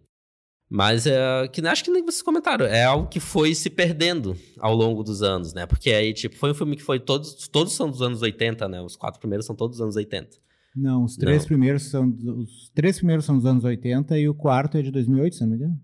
Mas 0.71 1.07
é 1.07 1.47
que 1.49 1.61
acho 1.67 1.85
que 1.85 1.91
nem 1.91 2.03
vocês 2.03 2.23
comentaram, 2.23 2.65
é 2.65 2.85
algo 2.85 3.07
que 3.07 3.21
foi 3.21 3.55
se 3.55 3.69
perdendo 3.69 4.35
ao 4.59 4.75
longo 4.75 5.05
dos 5.05 5.23
anos, 5.23 5.53
né? 5.53 5.67
Porque 5.67 5.91
aí, 5.91 6.15
tipo, 6.15 6.35
foi 6.37 6.51
um 6.51 6.55
filme 6.55 6.77
que 6.77 6.83
foi 6.83 6.99
todos, 6.99 7.47
todos 7.49 7.75
são 7.75 7.91
dos 7.91 8.01
anos 8.01 8.23
80, 8.23 8.67
né? 8.69 8.81
Os 8.81 8.97
quatro 8.97 9.21
primeiros 9.21 9.45
são 9.45 9.55
todos 9.55 9.77
dos 9.77 9.83
anos 9.83 9.97
80. 9.97 10.39
Não, 10.75 11.05
os 11.05 11.17
três 11.17 11.43
Não. 11.43 11.49
primeiros 11.49 11.83
são 11.85 12.09
os 12.39 12.71
três 12.75 12.97
primeiros 12.97 13.25
são 13.25 13.37
dos 13.37 13.45
anos 13.47 13.63
80 13.65 14.19
e 14.19 14.29
o 14.29 14.35
quarto 14.35 14.79
é 14.79 14.83
de 14.83 14.91
2008, 14.91 15.37
se 15.37 15.43
não 15.43 15.49
me 15.51 15.57
engano. 15.57 15.79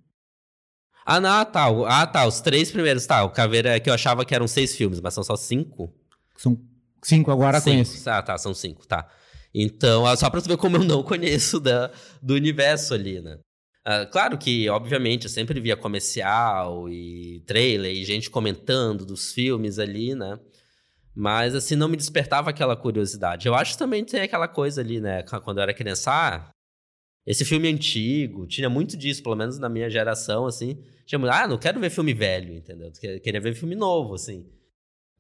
Ah, 1.05 1.21
não, 1.21 1.45
tá. 1.45 1.71
o- 1.71 1.87
Ah, 1.87 2.07
tá. 2.07 2.27
Os 2.27 2.41
três 2.41 2.71
primeiros, 2.71 3.07
tá. 3.07 3.25
O 3.25 3.31
Caveira 3.31 3.71
é 3.77 3.81
que 3.81 3.89
eu 3.89 3.95
achava 3.95 4.25
que 4.25 4.35
eram 4.35 4.47
seis 4.49 4.75
filmes, 4.77 5.01
mas 5.01 5.15
são 5.15 5.23
só 5.25 5.37
cinco. 5.37 5.93
São 6.37 6.59
cinco 7.03 7.31
agora 7.31 7.61
cinco. 7.61 7.81
esse. 7.81 8.09
Ah, 8.09 8.23
tá. 8.23 8.37
São 8.39 8.53
cinco, 8.55 8.87
tá. 8.87 9.09
Então, 9.55 10.05
ah, 10.07 10.15
só 10.17 10.29
pra 10.29 10.41
tu 10.43 10.49
ver 10.49 10.59
como 10.59 10.77
eu 10.77 10.85
não 10.85 11.03
conheço 11.03 11.59
da, 11.61 11.91
do 12.23 12.35
universo 12.35 12.93
ali, 12.95 13.21
né? 13.23 13.39
Ah, 13.85 14.05
claro 14.05 14.37
que, 14.37 14.69
obviamente, 14.69 15.25
eu 15.25 15.31
sempre 15.31 15.59
via 15.61 15.77
comercial 15.77 16.89
e 16.91 17.43
trailer 17.47 17.93
e 17.95 18.05
gente 18.05 18.29
comentando 18.31 19.07
dos 19.07 19.33
filmes 19.33 19.79
ali, 19.79 20.15
né? 20.15 20.39
Mas, 21.21 21.53
assim, 21.53 21.75
não 21.75 21.89
me 21.89 21.97
despertava 21.97 22.49
aquela 22.49 22.77
curiosidade. 22.77 23.49
Eu 23.49 23.55
acho 23.57 23.73
que 23.73 23.79
também 23.79 24.05
tem 24.05 24.21
aquela 24.21 24.47
coisa 24.47 24.81
ali, 24.81 25.01
né? 25.01 25.25
Quando 25.25 25.59
eu 25.59 25.63
era 25.65 25.75
criança, 25.75 26.13
ah, 26.13 26.51
esse 27.27 27.45
filme 27.45 27.67
antigo, 27.67 28.47
tinha 28.47 28.71
muito 28.71 28.97
disso, 28.97 29.21
pelo 29.21 29.35
menos 29.35 29.59
na 29.59 29.69
minha 29.69 29.91
geração, 29.91 30.47
assim. 30.47 30.81
Tinha 31.05 31.21
ah, 31.33 31.49
não 31.49 31.59
quero 31.59 31.81
ver 31.81 31.91
filme 31.91 32.15
velho, 32.15 32.55
entendeu? 32.55 32.93
Eu 33.03 33.21
Queria 33.21 33.41
ver 33.41 33.53
filme 33.57 33.75
novo, 33.75 34.15
assim. 34.15 34.47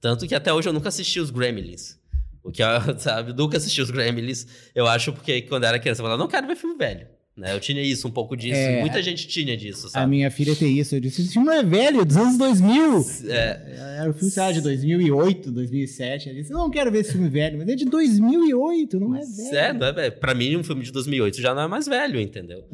Tanto 0.01 0.25
que 0.29 0.37
até 0.37 0.53
hoje 0.53 0.69
eu 0.69 0.73
nunca 0.73 0.89
assisti 0.89 1.19
os 1.19 1.31
Gremlins. 1.31 1.99
O 2.45 2.53
que, 2.53 2.63
eu, 2.63 2.69
sabe, 3.01 3.33
nunca 3.33 3.57
assisti 3.57 3.83
os 3.83 3.91
Gremlins. 3.91 4.47
Eu 4.77 4.87
acho 4.87 5.13
porque 5.13 5.43
quando 5.43 5.65
eu 5.65 5.71
era 5.71 5.81
criança 5.81 6.01
eu 6.01 6.05
falava, 6.05 6.23
não 6.23 6.29
quero 6.29 6.47
ver 6.47 6.55
filme 6.55 6.79
velho. 6.79 7.09
Né? 7.39 7.55
Eu 7.55 7.61
tinha 7.61 7.81
isso, 7.81 8.09
um 8.09 8.11
pouco 8.11 8.37
disso. 8.37 8.59
É. 8.59 8.81
Muita 8.81 9.01
gente 9.01 9.29
tinha 9.29 9.57
disso, 9.57 9.87
A 9.87 9.91
sabe? 9.91 10.11
minha 10.11 10.29
filha 10.29 10.57
tem 10.57 10.77
isso. 10.77 10.97
Eu 10.97 11.01
disse: 11.01 11.23
esse 11.23 11.33
filme 11.33 11.47
não 11.47 11.55
é 11.55 11.63
velho, 11.63 12.01
é 12.01 12.05
dos 12.05 12.17
anos 12.17 12.37
2000. 12.37 13.07
É, 13.29 13.97
Era 14.01 14.11
o 14.11 14.13
filme, 14.13 14.31
sei 14.31 14.43
lá, 14.43 14.51
de 14.51 14.61
2008, 14.61 15.53
2007. 15.53 16.29
Ela 16.29 16.39
disse: 16.39 16.51
Não 16.53 16.69
quero 16.69 16.91
ver 16.91 16.99
esse 17.01 17.13
filme 17.13 17.29
velho, 17.29 17.57
mas 17.59 17.69
é 17.69 17.77
de 17.77 17.85
2008, 17.85 18.99
não 18.99 19.15
é 19.15 19.21
velho. 19.21 19.57
É, 19.57 19.73
não 19.73 19.87
é 19.87 19.93
velho. 19.93 20.13
Pra 20.19 20.35
mim, 20.35 20.57
um 20.57 20.65
filme 20.65 20.83
de 20.83 20.91
2008 20.91 21.41
já 21.41 21.55
não 21.55 21.63
é 21.63 21.69
mais 21.69 21.87
velho, 21.87 22.21
entendeu? 22.21 22.65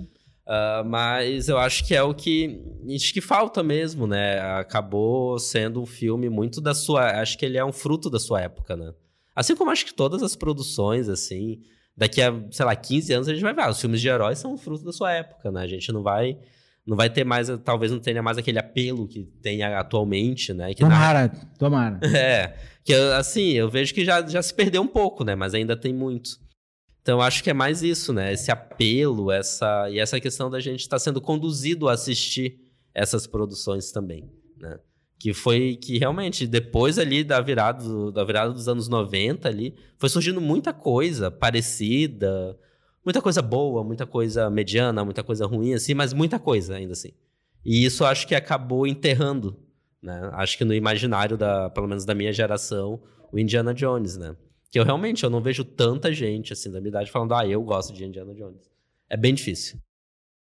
Ah, 0.47 0.83
mas 0.87 1.49
eu 1.49 1.59
acho 1.59 1.87
que 1.87 1.95
é 1.95 2.03
o 2.03 2.15
que 2.15 2.61
acho 2.95 3.13
que 3.13 3.21
falta 3.21 3.63
mesmo, 3.63 4.07
né? 4.07 4.41
Acabou 4.41 5.39
sendo 5.39 5.81
um 5.83 5.87
filme 5.87 6.29
muito 6.29 6.61
da 6.61 6.75
sua. 6.75 7.21
Acho 7.21 7.37
que 7.39 7.45
ele 7.45 7.59
é 7.59 7.65
um 7.65 7.73
fruto 7.73 8.09
da 8.11 8.19
sua 8.19 8.41
época, 8.41 8.77
né? 8.77 8.93
Assim 9.35 9.55
como 9.57 9.71
acho 9.71 9.85
que 9.85 9.93
todas 9.95 10.23
as 10.23 10.37
produções, 10.37 11.09
assim, 11.09 11.61
daqui 11.97 12.21
a, 12.23 12.33
sei 12.51 12.65
lá, 12.65 12.75
15 12.75 13.13
anos 13.13 13.29
a 13.29 13.33
gente 13.35 13.43
vai 13.43 13.55
ver. 13.55 13.63
ah, 13.63 13.71
os 13.71 13.81
filmes 13.81 14.01
de 14.01 14.09
heróis 14.09 14.39
são 14.39 14.57
fruto 14.57 14.85
da 14.85 14.93
sua 14.93 15.13
época, 15.13 15.51
né? 15.51 15.63
A 15.63 15.67
gente 15.67 15.91
não 15.93 16.03
vai. 16.03 16.39
Não 16.87 16.97
vai 16.99 17.09
ter 17.09 17.25
mais, 17.25 17.49
talvez 17.65 17.91
não 17.91 17.99
tenha 17.99 18.23
mais 18.23 18.37
aquele 18.37 18.59
apelo 18.59 19.09
que 19.09 19.25
tem 19.41 19.63
atualmente, 19.63 20.53
né? 20.53 20.75
Que 20.75 20.83
na- 20.83 20.91
Tomara, 20.91 21.29
tomara. 21.59 22.01
é, 22.15 22.59
que 22.85 22.93
assim, 22.93 23.53
eu 23.53 23.71
vejo 23.71 23.95
que 23.95 24.05
já, 24.05 24.21
já 24.27 24.43
se 24.43 24.53
perdeu 24.53 24.83
um 24.83 24.87
pouco, 24.87 25.25
né? 25.25 25.35
Mas 25.35 25.55
ainda 25.55 25.75
tem 25.77 25.95
muito. 25.95 26.31
Então, 27.01 27.19
eu 27.19 27.23
acho 27.23 27.43
que 27.43 27.49
é 27.49 27.55
mais 27.55 27.83
isso, 27.83 28.13
né? 28.13 28.33
Esse 28.35 28.51
apelo, 28.51 29.31
essa 29.31 29.89
e 29.91 29.99
essa 29.99 30.21
questão 30.21 30.51
da 30.51 30.61
gente 30.61 30.81
estar 30.81 30.99
sendo 30.99 31.21
conduzido 31.23 31.89
a 31.89 31.93
assistir 31.93 32.59
essas 32.95 33.27
produções 33.27 33.91
também, 33.91 34.31
né? 34.59 34.79
Que 35.25 35.33
foi 35.33 35.77
que 35.77 35.99
realmente, 35.99 36.47
depois 36.47 36.99
ali 36.99 37.25
da 37.25 37.41
virada, 37.41 38.13
da 38.13 38.25
virada 38.25 38.53
dos 38.53 38.69
anos 38.69 38.89
90 38.89 39.49
ali, 39.49 39.75
foi 39.97 40.09
surgindo 40.09 40.41
muita 40.41 40.73
coisa 40.73 41.31
parecida, 41.31 42.59
muita 43.05 43.23
coisa 43.23 43.41
boa, 43.41 43.83
muita 43.83 44.05
coisa 44.05 44.51
mediana, 44.51 45.05
muita 45.05 45.23
coisa 45.23 45.47
ruim, 45.47 45.73
assim, 45.73 45.95
mas 45.95 46.13
muita 46.13 46.39
coisa 46.39 46.75
ainda 46.75 46.93
assim. 46.93 47.13
E 47.65 47.85
isso 47.85 48.05
acho 48.05 48.27
que 48.27 48.35
acabou 48.35 48.87
enterrando 48.87 49.65
né? 50.05 50.31
Acho 50.35 50.59
que 50.59 50.65
no 50.65 50.75
imaginário 50.75 51.37
da, 51.39 51.71
pelo 51.71 51.89
menos 51.89 52.05
da 52.05 52.15
minha 52.15 52.31
geração, 52.31 53.03
o 53.33 53.39
Indiana 53.39 53.73
Jones, 53.73 54.19
né? 54.19 54.37
Que 54.71 54.79
eu 54.79 54.85
realmente 54.85 55.25
eu 55.25 55.31
não 55.31 55.41
vejo 55.41 55.65
tanta 55.65 56.13
gente 56.13 56.53
assim 56.53 56.71
da 56.71 56.79
minha 56.79 56.91
idade 56.91 57.11
falando, 57.11 57.33
ah, 57.33 57.47
eu 57.47 57.63
gosto 57.63 57.95
de 57.95 58.05
Indiana 58.05 58.35
Jones. 58.35 58.71
É 59.09 59.17
bem 59.17 59.33
difícil. 59.33 59.79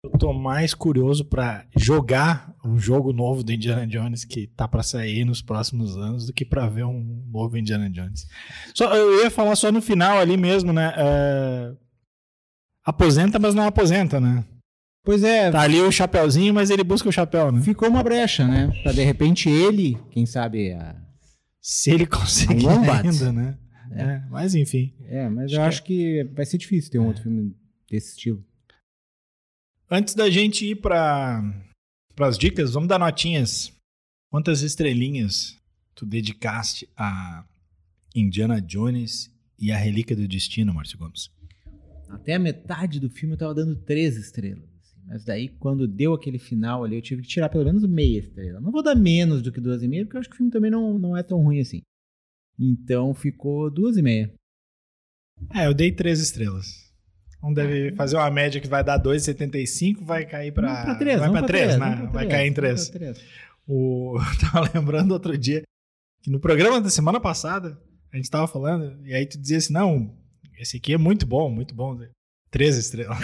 Eu 0.04 0.10
tô 0.12 0.34
mais 0.34 0.74
curioso 0.74 1.24
pra 1.24 1.66
jogar 1.78 2.54
um 2.64 2.78
jogo 2.78 3.14
novo 3.14 3.42
do 3.42 3.54
Indiana 3.54 3.88
Jones 3.88 4.26
que 4.26 4.48
tá 4.48 4.68
pra 4.68 4.84
sair 4.84 5.24
nos 5.24 5.42
próximos 5.42 5.96
anos 5.96 6.26
do 6.26 6.34
que 6.34 6.44
pra 6.44 6.68
ver 6.68 6.84
um 6.84 7.24
novo 7.32 7.58
Indiana 7.58 7.90
Jones. 7.90 8.28
Só, 8.76 8.94
eu 8.94 9.24
ia 9.24 9.32
falar 9.32 9.56
só 9.56 9.72
no 9.72 9.82
final 9.82 10.18
ali 10.20 10.36
mesmo, 10.36 10.74
né? 10.74 10.94
É, 10.98 11.74
Aposenta, 12.84 13.40
mas 13.40 13.56
não 13.56 13.64
aposenta, 13.66 14.20
né? 14.20 14.44
Pois 15.06 15.24
é, 15.24 15.50
Tá 15.50 15.62
ali 15.62 15.80
o 15.80 15.92
chapéuzinho, 15.92 16.54
mas 16.54 16.70
ele 16.70 16.84
busca 16.84 17.08
o 17.08 17.12
chapéu, 17.12 17.50
né? 17.50 17.62
ficou 17.62 17.88
uma 17.88 18.04
brecha, 18.04 18.46
né? 18.46 18.74
Pra 18.84 18.92
de 18.92 19.04
repente 19.04 19.50
ele, 19.50 19.98
quem 20.12 20.26
sabe. 20.26 20.74
A... 20.74 20.98
Se 21.62 21.92
ele 21.92 22.06
conseguir 22.08 22.68
ainda, 22.68 23.32
né? 23.32 23.58
É, 23.92 24.22
mas 24.30 24.54
enfim. 24.54 24.94
É, 25.06 25.30
mas 25.30 25.46
Acho 25.46 25.56
eu 25.56 25.60
que 25.60 25.68
acho 25.68 25.84
que 25.84 26.24
vai 26.36 26.46
ser 26.46 26.58
difícil 26.58 26.92
ter 26.92 27.00
um 27.00 27.08
outro 27.08 27.24
filme 27.24 27.56
desse 27.90 28.10
estilo. 28.18 28.44
Antes 29.96 30.16
da 30.16 30.28
gente 30.28 30.66
ir 30.66 30.78
para 30.78 31.54
as 32.20 32.36
dicas, 32.36 32.74
vamos 32.74 32.90
dar 32.90 32.98
notinhas. 32.98 33.72
Quantas 34.32 34.64
estrelinhas 34.64 35.56
tu 35.94 36.04
dedicaste 36.04 36.90
a 36.98 37.46
Indiana 38.16 38.60
Jones 38.60 39.32
e 39.60 39.72
a 39.72 39.78
Relíquia 39.78 40.16
do 40.16 40.28
Destino, 40.28 40.74
Márcio 40.74 40.98
Gomes? 40.98 41.30
Até 42.10 42.34
a 42.34 42.40
metade 42.40 43.00
do 43.00 43.08
filme 43.08 43.36
eu 43.36 43.38
tava 43.38 43.54
dando 43.54 43.76
três 43.76 44.18
estrelas. 44.18 44.68
assim. 44.82 45.00
Mas 45.06 45.24
daí, 45.24 45.50
quando 45.60 45.88
deu 45.88 46.16
aquele 46.16 46.40
final 46.40 46.84
ali, 46.84 46.96
eu 46.96 47.02
tive 47.04 47.22
que 47.22 47.28
tirar 47.28 47.50
pelo 47.50 47.66
menos 47.66 47.86
meia 47.86 48.18
estrela. 48.18 48.60
Não 48.60 48.72
vou 48.72 48.82
dar 48.82 48.96
menos 48.96 49.44
do 49.44 49.52
que 49.52 49.62
duas 49.62 49.84
e 49.84 49.88
meia, 49.88 50.06
porque 50.06 50.18
eu 50.18 50.22
acho 50.22 50.30
que 50.30 50.34
o 50.34 50.38
filme 50.38 50.52
também 50.52 50.72
não, 50.72 50.98
não 50.98 51.16
é 51.16 51.22
tão 51.22 51.40
ruim 51.40 51.60
assim. 51.60 51.84
Então 52.60 53.14
ficou 53.14 53.70
duas 53.70 53.96
e 53.96 54.02
meia. 54.02 54.34
É, 55.54 55.68
eu 55.68 55.74
dei 55.76 55.92
três 55.92 56.20
estrelas. 56.20 56.83
Vamos 57.44 57.58
deve 57.58 57.92
fazer 57.92 58.16
uma 58.16 58.32
média 58.32 58.62
que 58.62 58.70
vai 58.70 58.82
dar 58.86 58.98
2,75, 58.98 59.98
vai 60.02 60.26
cair 60.26 60.54
para 60.54 60.66
Vamos 60.70 60.84
pra 60.86 60.96
três, 60.96 61.20
vai 61.20 61.30
três, 61.30 61.46
três, 61.46 61.78
né? 61.78 61.90
vamos 61.90 62.12
pra 62.12 62.22
Vai 62.22 62.28
cair 62.28 62.48
em 62.48 62.54
vamos 62.54 62.56
três. 62.56 62.90
pra 62.90 63.00
três. 63.00 63.22
O 63.68 64.16
eu 64.42 64.50
tava 64.50 64.72
lembrando 64.74 65.12
outro 65.12 65.38
dia 65.38 65.62
que 66.22 66.32
no 66.32 66.40
programa 66.40 66.80
da 66.80 66.90
semana 66.90 67.20
passada 67.20 67.78
a 68.14 68.16
gente 68.16 68.30
tava 68.30 68.48
falando 68.48 68.98
e 69.06 69.14
aí 69.14 69.26
tu 69.26 69.38
dizia 69.38 69.58
assim, 69.58 69.74
não, 69.74 70.16
esse 70.58 70.78
aqui 70.78 70.94
é 70.94 70.98
muito 70.98 71.26
bom, 71.26 71.50
muito 71.50 71.76
bom. 71.76 72.00
Três 72.50 72.78
estrelas. 72.78 73.18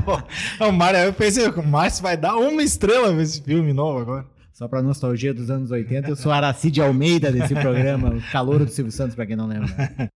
o 0.58 0.72
Mário, 0.72 1.00
aí 1.00 1.06
eu 1.06 1.12
pensei, 1.12 1.46
o 1.46 1.62
Márcio 1.66 2.02
vai 2.02 2.16
dar 2.16 2.36
uma 2.36 2.62
estrela 2.62 3.12
pra 3.12 3.22
esse 3.22 3.42
filme 3.42 3.74
novo 3.74 3.98
agora. 3.98 4.26
Só 4.54 4.66
pra 4.68 4.80
nostalgia 4.80 5.34
dos 5.34 5.50
anos 5.50 5.70
80, 5.70 6.08
eu 6.08 6.16
sou 6.16 6.32
Aracide 6.32 6.80
Almeida 6.80 7.30
desse 7.30 7.52
programa, 7.54 8.14
o 8.14 8.22
calor 8.30 8.64
do 8.64 8.70
Silvio 8.70 8.92
Santos, 8.92 9.14
pra 9.16 9.26
quem 9.26 9.36
não 9.36 9.46
lembra. 9.46 9.68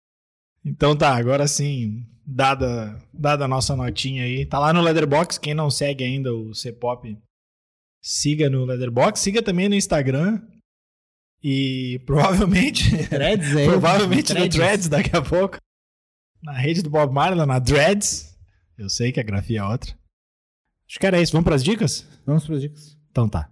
Então 0.64 0.94
tá, 0.94 1.14
agora 1.14 1.46
sim, 1.46 2.04
dada, 2.28 3.00
dada 3.12 3.46
a 3.46 3.48
nossa 3.48 3.74
notinha 3.74 4.24
aí, 4.24 4.44
tá 4.44 4.58
lá 4.58 4.72
no 4.72 4.82
Leatherbox, 4.82 5.38
quem 5.38 5.54
não 5.54 5.70
segue 5.70 6.04
ainda 6.04 6.34
o 6.34 6.54
C-Pop, 6.54 7.16
siga 8.02 8.50
no 8.50 8.66
Leatherbox, 8.66 9.20
siga 9.20 9.42
também 9.42 9.68
no 9.68 9.74
Instagram 9.74 10.42
e 11.42 12.00
provavelmente 12.04 13.08
Threads 13.08 13.56
aí. 13.56 13.66
Provavelmente 13.66 14.34
no 14.34 14.48
Threads 14.48 14.88
daqui 14.88 15.16
a 15.16 15.22
pouco. 15.22 15.56
Na 16.42 16.52
rede 16.52 16.82
do 16.82 16.90
Bob 16.90 17.12
Marley, 17.12 17.46
na 17.46 17.60
Threads. 17.60 18.36
Eu 18.76 18.88
sei 18.88 19.10
que 19.10 19.18
a 19.18 19.24
grafia 19.24 19.60
é 19.60 19.64
outra. 19.64 19.92
Acho 20.86 21.00
que 21.00 21.06
era 21.06 21.20
isso. 21.20 21.32
Vamos 21.32 21.44
pras 21.44 21.64
dicas? 21.64 22.06
Vamos 22.24 22.46
pras 22.46 22.60
dicas. 22.60 22.96
Então 23.10 23.28
tá. 23.28 23.50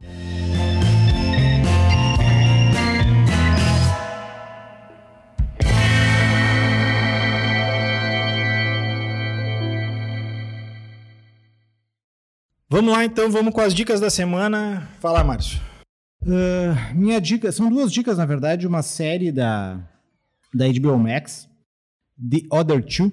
Vamos 12.68 12.92
lá 12.92 13.04
então, 13.04 13.30
vamos 13.30 13.54
com 13.54 13.60
as 13.60 13.72
dicas 13.72 14.00
da 14.00 14.10
semana. 14.10 14.88
Fala, 14.98 15.22
Márcio. 15.22 15.60
Ah, 16.26 16.92
minha 16.94 17.20
dica, 17.20 17.52
são 17.52 17.70
duas 17.70 17.92
dicas, 17.92 18.18
na 18.18 18.26
verdade, 18.26 18.66
uma 18.66 18.82
série 18.82 19.30
da, 19.30 19.88
da 20.52 20.66
HBO 20.72 20.98
Max, 20.98 21.48
The 22.18 22.38
Other 22.50 22.84
Two. 22.84 23.12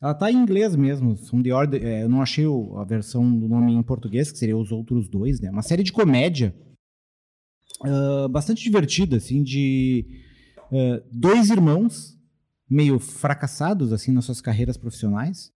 Ela 0.00 0.14
tá 0.14 0.32
em 0.32 0.36
inglês 0.36 0.74
mesmo, 0.74 1.14
são 1.18 1.42
The 1.42 1.52
Order, 1.52 1.84
é, 1.84 2.04
eu 2.04 2.08
não 2.08 2.22
achei 2.22 2.46
a 2.46 2.84
versão 2.84 3.38
do 3.38 3.48
nome 3.48 3.74
em 3.74 3.82
português, 3.82 4.32
que 4.32 4.38
seria 4.38 4.56
Os 4.56 4.72
Outros 4.72 5.10
Dois, 5.10 5.40
né? 5.40 5.50
Uma 5.50 5.60
série 5.60 5.82
de 5.82 5.92
comédia, 5.92 6.56
ah, 7.84 8.28
bastante 8.30 8.62
divertida, 8.62 9.18
assim, 9.18 9.42
de 9.42 10.06
ah, 10.72 11.02
dois 11.12 11.50
irmãos 11.50 12.16
meio 12.70 12.98
fracassados, 12.98 13.92
assim, 13.92 14.10
nas 14.10 14.24
suas 14.24 14.40
carreiras 14.40 14.78
profissionais, 14.78 15.52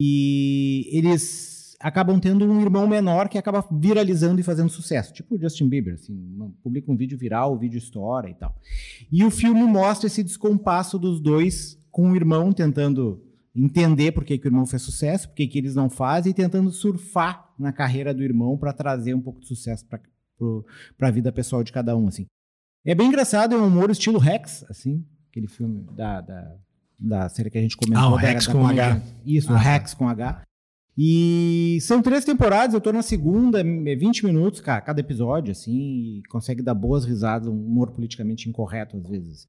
e 0.00 0.88
eles 0.96 1.59
acabam 1.80 2.20
tendo 2.20 2.44
um 2.44 2.60
irmão 2.60 2.86
menor 2.86 3.28
que 3.28 3.38
acaba 3.38 3.64
viralizando 3.72 4.38
e 4.38 4.44
fazendo 4.44 4.68
sucesso, 4.68 5.12
tipo 5.14 5.34
o 5.34 5.40
Justin 5.40 5.68
Bieber, 5.68 5.94
assim, 5.94 6.14
publica 6.62 6.92
um 6.92 6.96
vídeo 6.96 7.16
viral, 7.16 7.54
o 7.54 7.58
vídeo 7.58 7.78
estoura 7.78 8.28
e 8.28 8.34
tal. 8.34 8.54
E 9.10 9.24
o 9.24 9.30
filme 9.30 9.62
mostra 9.62 10.06
esse 10.06 10.22
descompasso 10.22 10.98
dos 10.98 11.20
dois 11.20 11.78
com 11.90 12.10
o 12.12 12.16
irmão 12.16 12.52
tentando 12.52 13.24
entender 13.56 14.12
por 14.12 14.24
que, 14.24 14.38
que 14.38 14.46
o 14.46 14.48
irmão 14.48 14.66
fez 14.66 14.82
sucesso, 14.82 15.28
por 15.28 15.34
que, 15.34 15.46
que 15.46 15.58
eles 15.58 15.74
não 15.74 15.88
fazem 15.90 16.30
e 16.30 16.34
tentando 16.34 16.70
surfar 16.70 17.48
na 17.58 17.72
carreira 17.72 18.12
do 18.14 18.22
irmão 18.22 18.56
para 18.56 18.72
trazer 18.72 19.14
um 19.14 19.20
pouco 19.20 19.40
de 19.40 19.46
sucesso 19.48 19.84
para 19.86 21.08
a 21.08 21.10
vida 21.10 21.32
pessoal 21.32 21.64
de 21.64 21.72
cada 21.72 21.96
um, 21.96 22.08
assim. 22.08 22.26
É 22.84 22.94
bem 22.94 23.08
engraçado, 23.08 23.54
é 23.54 23.58
um 23.58 23.66
humor 23.66 23.90
estilo 23.90 24.18
Rex, 24.18 24.64
assim, 24.70 25.04
aquele 25.30 25.48
filme 25.48 25.84
da, 25.94 26.20
da, 26.20 26.56
da 26.98 27.28
série 27.28 27.50
que 27.50 27.58
a 27.58 27.60
gente 27.60 27.76
comentou. 27.76 28.02
Ah, 28.02 28.08
o 28.08 28.16
da, 28.16 28.20
Rex 28.20 28.46
da 28.46 28.52
com 28.52 28.60
comédia. 28.60 28.84
H. 28.84 29.02
Isso, 29.26 29.52
o 29.52 29.54
Ah, 29.54 29.58
Rex 29.58 29.94
com 29.94 30.08
H. 30.08 30.42
E 31.02 31.78
são 31.80 32.02
três 32.02 32.26
temporadas, 32.26 32.74
eu 32.74 32.80
tô 32.80 32.92
na 32.92 33.00
segunda, 33.00 33.62
é 33.62 33.96
20 33.96 34.26
minutos, 34.26 34.60
cara, 34.60 34.82
cada 34.82 35.00
episódio, 35.00 35.50
assim, 35.50 36.18
e 36.18 36.22
consegue 36.28 36.62
dar 36.62 36.74
boas 36.74 37.06
risadas, 37.06 37.48
um 37.48 37.56
humor 37.56 37.92
politicamente 37.92 38.50
incorreto 38.50 38.98
às 38.98 39.08
vezes. 39.08 39.48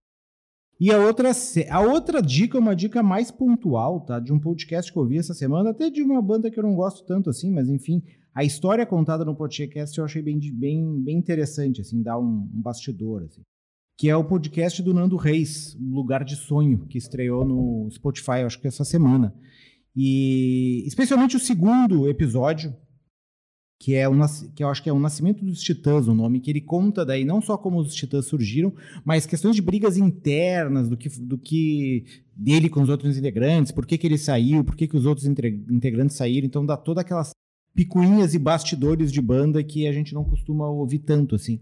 E 0.79 0.89
a 0.93 0.97
outra, 0.97 1.29
a 1.69 1.81
outra 1.81 2.21
dica 2.21 2.57
é 2.57 2.61
uma 2.61 2.73
dica 2.73 3.03
mais 3.03 3.31
pontual, 3.31 3.99
tá? 3.99 4.17
De 4.17 4.31
um 4.31 4.39
podcast 4.39 4.93
que 4.93 4.97
eu 4.97 5.05
vi 5.05 5.17
essa 5.17 5.33
semana, 5.33 5.71
até 5.71 5.89
de 5.89 6.01
uma 6.01 6.21
banda 6.21 6.49
que 6.49 6.57
eu 6.57 6.63
não 6.63 6.73
gosto 6.73 7.05
tanto 7.05 7.29
assim, 7.29 7.51
mas 7.51 7.67
enfim, 7.67 8.01
a 8.33 8.45
história 8.45 8.85
contada 8.85 9.25
no 9.25 9.35
podcast 9.35 9.99
eu 9.99 10.05
achei 10.05 10.21
bem, 10.21 10.39
bem, 10.53 11.03
bem 11.03 11.17
interessante, 11.17 11.81
assim, 11.81 12.01
dá 12.01 12.17
um, 12.17 12.49
um 12.53 12.61
bastidor, 12.61 13.23
assim. 13.23 13.41
Que 13.97 14.09
é 14.09 14.15
o 14.15 14.23
podcast 14.23 14.81
do 14.81 14.93
Nando 14.93 15.17
Reis, 15.17 15.77
Lugar 15.77 16.23
de 16.23 16.37
Sonho, 16.37 16.87
que 16.87 16.97
estreou 16.97 17.43
no 17.43 17.89
Spotify, 17.91 18.45
acho 18.45 18.57
que 18.61 18.69
essa 18.69 18.85
semana. 18.85 19.35
E 19.95 20.83
especialmente 20.85 21.35
o 21.35 21.39
segundo 21.39 22.07
episódio, 22.07 22.73
que 23.81 23.95
é 23.95 24.07
o 24.07 24.13
que 24.55 24.63
eu 24.63 24.69
acho 24.69 24.83
que 24.83 24.89
é 24.89 24.93
o 24.93 24.99
Nascimento 24.99 25.43
dos 25.43 25.61
Titãs, 25.61 26.07
o 26.07 26.13
nome 26.13 26.39
que 26.39 26.51
ele 26.51 26.61
conta 26.61 27.03
daí 27.03 27.25
não 27.25 27.41
só 27.41 27.57
como 27.57 27.79
os 27.79 27.95
Titãs 27.95 28.27
surgiram, 28.27 28.73
mas 29.03 29.25
questões 29.25 29.55
de 29.55 29.61
brigas 29.61 29.97
internas 29.97 30.87
do 30.87 30.95
que 30.95 31.09
do 31.19 31.37
que 31.37 32.05
dele 32.35 32.69
com 32.69 32.81
os 32.81 32.89
outros 32.89 33.17
integrantes, 33.17 33.71
por 33.71 33.85
que, 33.85 33.97
que 33.97 34.05
ele 34.05 34.17
saiu, 34.17 34.63
por 34.63 34.75
que, 34.75 34.87
que 34.87 34.95
os 34.95 35.05
outros 35.05 35.25
integrantes 35.25 36.15
saíram, 36.15 36.45
então 36.45 36.65
dá 36.65 36.77
todas 36.77 37.01
aquelas 37.01 37.31
picuinhas 37.73 38.33
e 38.33 38.39
bastidores 38.39 39.11
de 39.11 39.21
banda 39.21 39.63
que 39.63 39.87
a 39.87 39.91
gente 39.91 40.13
não 40.13 40.23
costuma 40.23 40.69
ouvir 40.69 40.99
tanto 40.99 41.35
assim. 41.35 41.59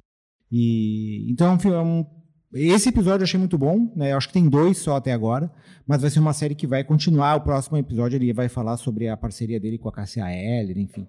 E 0.51 1.25
então 1.32 1.47
é 1.47 1.51
um 1.51 1.73
é 1.73 1.82
um 1.82 2.05
esse 2.52 2.89
episódio 2.89 3.22
eu 3.22 3.26
achei 3.26 3.39
muito 3.39 3.58
bom, 3.58 3.91
né? 3.95 4.12
Eu 4.12 4.18
acho 4.18 4.28
que 4.28 4.34
tem 4.34 4.50
dois 4.50 4.78
só 4.80 4.95
até 4.95 5.14
agora, 5.14 5.52
mas 5.88 6.02
vai 6.02 6.10
ser 6.10 6.20
uma 6.20 6.34
série 6.34 6.56
que 6.56 6.66
vai 6.66 6.84
continuar. 6.84 7.36
O 7.36 7.41
próximo 7.41 7.78
episódio 7.78 8.18
ele 8.18 8.34
vai 8.34 8.50
falar 8.50 8.78
sobre 8.78 9.08
a 9.08 9.16
parceria 9.16 9.60
dele 9.60 9.78
com 9.78 9.89
a 9.89 9.91
Cassia 9.91 10.32
Eller, 10.32 10.78
enfim. 10.78 11.08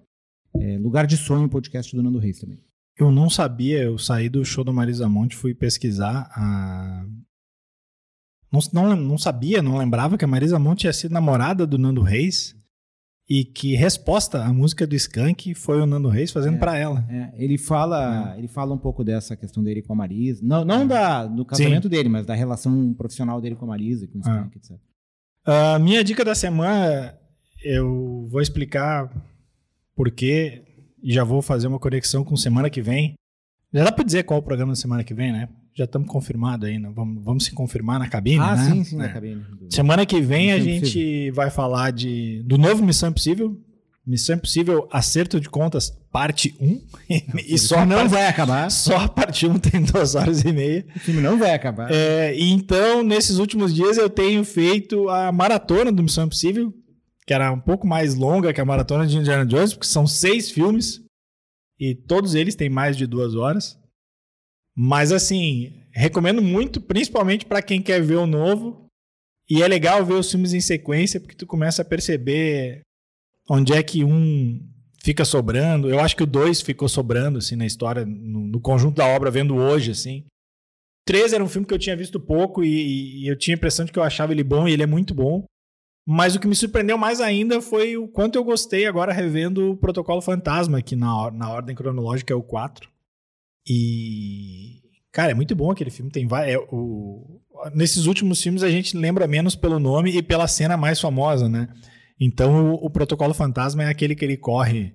É, 0.55 0.77
Lugar 0.77 1.07
de 1.07 1.17
Sonho, 1.17 1.49
podcast 1.49 1.95
do 1.95 2.03
Nando 2.03 2.19
Reis 2.19 2.39
também. 2.39 2.59
Eu 2.97 3.09
não 3.09 3.29
sabia, 3.29 3.81
eu 3.81 3.97
saí 3.97 4.29
do 4.29 4.45
show 4.45 4.63
do 4.63 4.73
Marisa 4.73 5.09
Monte, 5.09 5.35
fui 5.35 5.55
pesquisar 5.55 6.29
a. 6.31 7.05
Não, 8.51 8.59
não, 8.73 8.95
não 8.95 9.17
sabia, 9.17 9.61
não 9.61 9.77
lembrava 9.77 10.17
que 10.17 10.25
a 10.25 10.27
Marisa 10.27 10.59
Monte 10.59 10.81
tinha 10.81 10.93
sido 10.93 11.13
namorada 11.13 11.65
do 11.65 11.77
Nando 11.77 12.01
Reis 12.01 12.55
e 13.33 13.45
que 13.45 13.75
resposta 13.75 14.43
à 14.43 14.51
música 14.51 14.85
do 14.85 14.93
Skank 14.93 15.53
foi 15.55 15.79
o 15.79 15.85
Nando 15.85 16.09
Reis 16.09 16.31
fazendo 16.31 16.55
É. 16.55 16.59
pra 16.59 16.77
ela. 16.77 17.05
É, 17.09 17.31
ele 17.41 17.57
fala, 17.57 18.35
ele 18.37 18.47
fala 18.49 18.73
um 18.73 18.77
pouco 18.77 19.03
dessa 19.05 19.37
questão 19.37 19.63
dele 19.63 19.81
com 19.81 19.93
a 19.93 19.95
Marisa, 19.95 20.41
não, 20.43 20.65
não 20.65 20.85
da, 20.85 21.25
do 21.27 21.45
casamento 21.45 21.87
dele, 21.87 22.09
mas 22.09 22.25
da 22.25 22.33
relação 22.35 22.93
profissional 22.93 23.39
dele 23.39 23.55
com 23.55 23.63
a 23.63 23.69
Marisa, 23.69 24.05
com 24.07 24.17
o 24.17 24.21
Ah. 24.25 24.29
Skank, 24.49 24.57
etc. 24.57 24.77
A 25.45 25.79
minha 25.79 26.03
dica 26.03 26.25
da 26.25 26.35
semana, 26.35 27.15
eu 27.63 28.27
vou 28.29 28.41
explicar 28.41 29.09
por 29.95 30.11
quê 30.11 30.63
e 31.01 31.13
já 31.13 31.23
vou 31.23 31.41
fazer 31.41 31.67
uma 31.67 31.79
conexão 31.79 32.23
com 32.25 32.35
semana 32.35 32.69
que 32.69 32.81
vem. 32.81 33.13
Já 33.73 33.85
dá 33.85 33.91
pra 33.93 34.03
dizer 34.03 34.23
qual 34.23 34.39
o 34.39 34.43
programa 34.43 34.73
da 34.73 34.75
semana 34.75 35.03
que 35.05 35.13
vem, 35.13 35.31
né? 35.31 35.47
Já 35.73 35.85
estamos 35.85 36.09
confirmados 36.09 36.67
aí, 36.67 36.77
né? 36.77 36.91
Vamos, 36.93 37.23
vamos 37.23 37.45
se 37.45 37.51
confirmar 37.51 37.97
na 37.99 38.07
cabine, 38.09 38.39
ah, 38.39 38.55
né? 38.55 38.69
sim, 38.71 38.83
sim, 38.83 38.95
É. 38.95 38.99
na 38.99 39.09
cabine. 39.09 39.41
Semana 39.69 40.05
que 40.05 40.19
vem 40.21 40.51
a 40.51 40.55
Missão 40.55 40.71
gente 40.73 40.77
Impossível. 40.99 41.33
vai 41.33 41.49
falar 41.49 41.91
de, 41.91 42.43
do 42.45 42.57
novo 42.57 42.83
Missão 42.83 43.09
Impossível. 43.09 43.57
Missão 44.05 44.35
Impossível 44.35 44.87
Acerto 44.91 45.39
de 45.39 45.47
Contas, 45.49 45.91
parte 46.11 46.53
1. 46.59 46.81
e 47.47 47.57
só 47.57 47.79
a, 47.79 47.85
não 47.85 47.97
parte, 47.97 48.09
vai 48.11 48.25
acabar. 48.27 48.69
só 48.71 48.97
a 48.97 49.07
parte 49.07 49.47
1 49.47 49.59
tem 49.59 49.81
duas 49.83 50.15
horas 50.15 50.41
e 50.43 50.51
meia. 50.51 50.85
O 50.95 50.99
filme 50.99 51.21
não 51.21 51.37
vai 51.37 51.53
acabar. 51.53 51.89
É, 51.91 52.35
e 52.35 52.51
então, 52.51 53.03
nesses 53.03 53.37
últimos 53.37 53.73
dias, 53.73 53.97
eu 53.97 54.09
tenho 54.09 54.43
feito 54.43 55.07
a 55.07 55.31
maratona 55.31 55.91
do 55.91 56.03
Missão 56.03 56.25
Impossível, 56.25 56.73
que 57.25 57.33
era 57.33 57.51
um 57.51 57.59
pouco 57.59 57.87
mais 57.87 58.15
longa 58.15 58.51
que 58.51 58.59
a 58.59 58.65
maratona 58.65 59.05
de 59.07 59.17
Indiana 59.17 59.45
Jones, 59.45 59.73
porque 59.73 59.87
são 59.87 60.05
seis 60.05 60.51
filmes 60.51 60.99
e 61.79 61.95
todos 61.95 62.35
eles 62.35 62.55
têm 62.55 62.69
mais 62.69 62.97
de 62.97 63.05
duas 63.07 63.35
horas. 63.35 63.79
Mas, 64.75 65.11
assim, 65.11 65.83
recomendo 65.91 66.41
muito, 66.41 66.79
principalmente 66.79 67.45
para 67.45 67.61
quem 67.61 67.81
quer 67.81 68.01
ver 68.01 68.15
o 68.15 68.27
novo. 68.27 68.85
E 69.49 69.61
é 69.61 69.67
legal 69.67 70.05
ver 70.05 70.13
os 70.13 70.31
filmes 70.31 70.53
em 70.53 70.61
sequência, 70.61 71.19
porque 71.19 71.35
tu 71.35 71.45
começa 71.45 71.81
a 71.81 71.85
perceber 71.85 72.81
onde 73.49 73.73
é 73.73 73.83
que 73.83 74.03
um 74.03 74.59
fica 75.03 75.25
sobrando. 75.25 75.89
Eu 75.89 75.99
acho 75.99 76.15
que 76.15 76.23
o 76.23 76.27
dois 76.27 76.61
ficou 76.61 76.87
sobrando, 76.87 77.39
assim, 77.39 77.55
na 77.55 77.65
história, 77.65 78.05
no, 78.05 78.47
no 78.47 78.61
conjunto 78.61 78.95
da 78.95 79.07
obra, 79.07 79.31
vendo 79.31 79.55
hoje, 79.55 79.91
assim. 79.91 80.25
3 81.05 81.33
era 81.33 81.43
um 81.43 81.49
filme 81.49 81.67
que 81.67 81.73
eu 81.73 81.79
tinha 81.79 81.97
visto 81.97 82.19
pouco 82.19 82.63
e, 82.63 83.23
e 83.23 83.27
eu 83.27 83.37
tinha 83.37 83.55
a 83.55 83.57
impressão 83.57 83.85
de 83.85 83.91
que 83.91 83.99
eu 83.99 84.03
achava 84.03 84.31
ele 84.31 84.43
bom 84.43 84.67
e 84.67 84.71
ele 84.71 84.83
é 84.83 84.87
muito 84.87 85.13
bom. 85.13 85.43
Mas 86.07 86.35
o 86.35 86.39
que 86.39 86.47
me 86.47 86.55
surpreendeu 86.55 86.97
mais 86.97 87.19
ainda 87.21 87.61
foi 87.61 87.97
o 87.97 88.07
quanto 88.07 88.35
eu 88.35 88.43
gostei 88.43 88.85
agora 88.85 89.13
revendo 89.13 89.71
o 89.71 89.77
Protocolo 89.77 90.21
Fantasma, 90.21 90.81
que 90.81 90.95
na, 90.95 91.31
na 91.31 91.51
ordem 91.51 91.75
cronológica 91.75 92.33
é 92.33 92.35
o 92.35 92.43
4. 92.43 92.90
E. 93.67 94.81
Cara, 95.11 95.31
é 95.31 95.35
muito 95.35 95.55
bom 95.55 95.71
aquele 95.71 95.89
filme. 95.89 96.11
Tem 96.11 96.27
é, 96.45 96.57
o, 96.71 97.41
nesses 97.73 98.05
últimos 98.05 98.41
filmes 98.41 98.63
a 98.63 98.69
gente 98.69 98.97
lembra 98.97 99.27
menos 99.27 99.55
pelo 99.55 99.79
nome 99.79 100.11
e 100.11 100.23
pela 100.23 100.47
cena 100.47 100.77
mais 100.77 100.99
famosa, 100.99 101.49
né? 101.49 101.67
Então 102.19 102.73
o, 102.73 102.85
o 102.85 102.89
Protocolo 102.89 103.33
Fantasma 103.33 103.83
é 103.83 103.87
aquele 103.87 104.15
que 104.15 104.23
ele 104.23 104.37
corre 104.37 104.93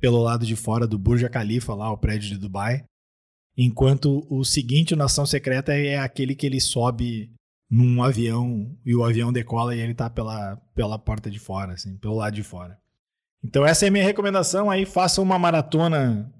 pelo 0.00 0.20
lado 0.20 0.44
de 0.44 0.56
fora 0.56 0.86
do 0.86 0.98
Burj 0.98 1.24
Khalifa, 1.28 1.74
lá, 1.74 1.90
o 1.92 1.96
prédio 1.96 2.28
de 2.28 2.38
Dubai. 2.38 2.84
Enquanto 3.56 4.26
o 4.28 4.44
seguinte, 4.44 4.94
o 4.94 4.96
Nação 4.96 5.24
Secreta, 5.26 5.74
é 5.74 5.98
aquele 5.98 6.34
que 6.34 6.46
ele 6.46 6.60
sobe 6.60 7.30
num 7.70 8.02
avião 8.02 8.76
e 8.84 8.94
o 8.94 9.04
avião 9.04 9.32
decola 9.32 9.76
e 9.76 9.80
ele 9.80 9.94
tá 9.94 10.10
pela, 10.10 10.56
pela 10.74 10.98
porta 10.98 11.30
de 11.30 11.38
fora, 11.38 11.74
assim, 11.74 11.96
pelo 11.98 12.16
lado 12.16 12.34
de 12.34 12.42
fora. 12.42 12.76
Então 13.44 13.64
essa 13.66 13.84
é 13.84 13.88
a 13.88 13.90
minha 13.90 14.04
recomendação. 14.04 14.70
Aí 14.70 14.84
faça 14.84 15.22
uma 15.22 15.38
maratona 15.38 16.32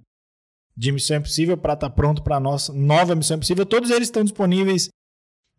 de 0.77 0.93
Missão 0.93 1.19
Impossível 1.19 1.57
para 1.57 1.75
estar 1.75 1.91
pronto 1.91 2.23
para 2.23 2.41
nossa 2.41 2.73
nova 2.73 3.15
Missão 3.15 3.37
Impossível. 3.37 3.67
Todos 3.67 3.91
eles 3.91 4.09
estão 4.09 4.25
disponíveis 4.25 4.89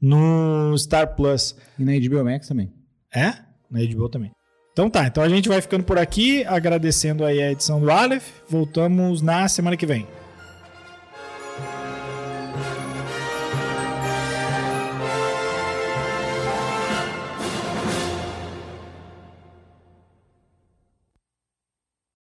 no 0.02 0.76
Star 0.78 1.16
Plus. 1.16 1.56
E 1.78 1.84
na 1.84 1.94
HBO 1.94 2.24
Max 2.24 2.48
também. 2.48 2.74
É? 3.14 3.34
Na 3.70 3.80
HBO 3.82 4.10
também. 4.10 4.32
Então 4.72 4.90
tá, 4.90 5.06
então 5.06 5.24
a 5.24 5.30
gente 5.30 5.48
vai 5.48 5.62
ficando 5.62 5.84
por 5.84 6.00
aqui, 6.00 6.44
agradecendo 6.46 7.24
aí 7.24 7.42
a 7.42 7.52
edição 7.52 7.80
do 7.80 7.92
Aleph. 7.92 8.28
Voltamos 8.50 9.22
na 9.22 9.48
semana 9.48 9.78
que 9.78 9.86
vem. 9.86 10.08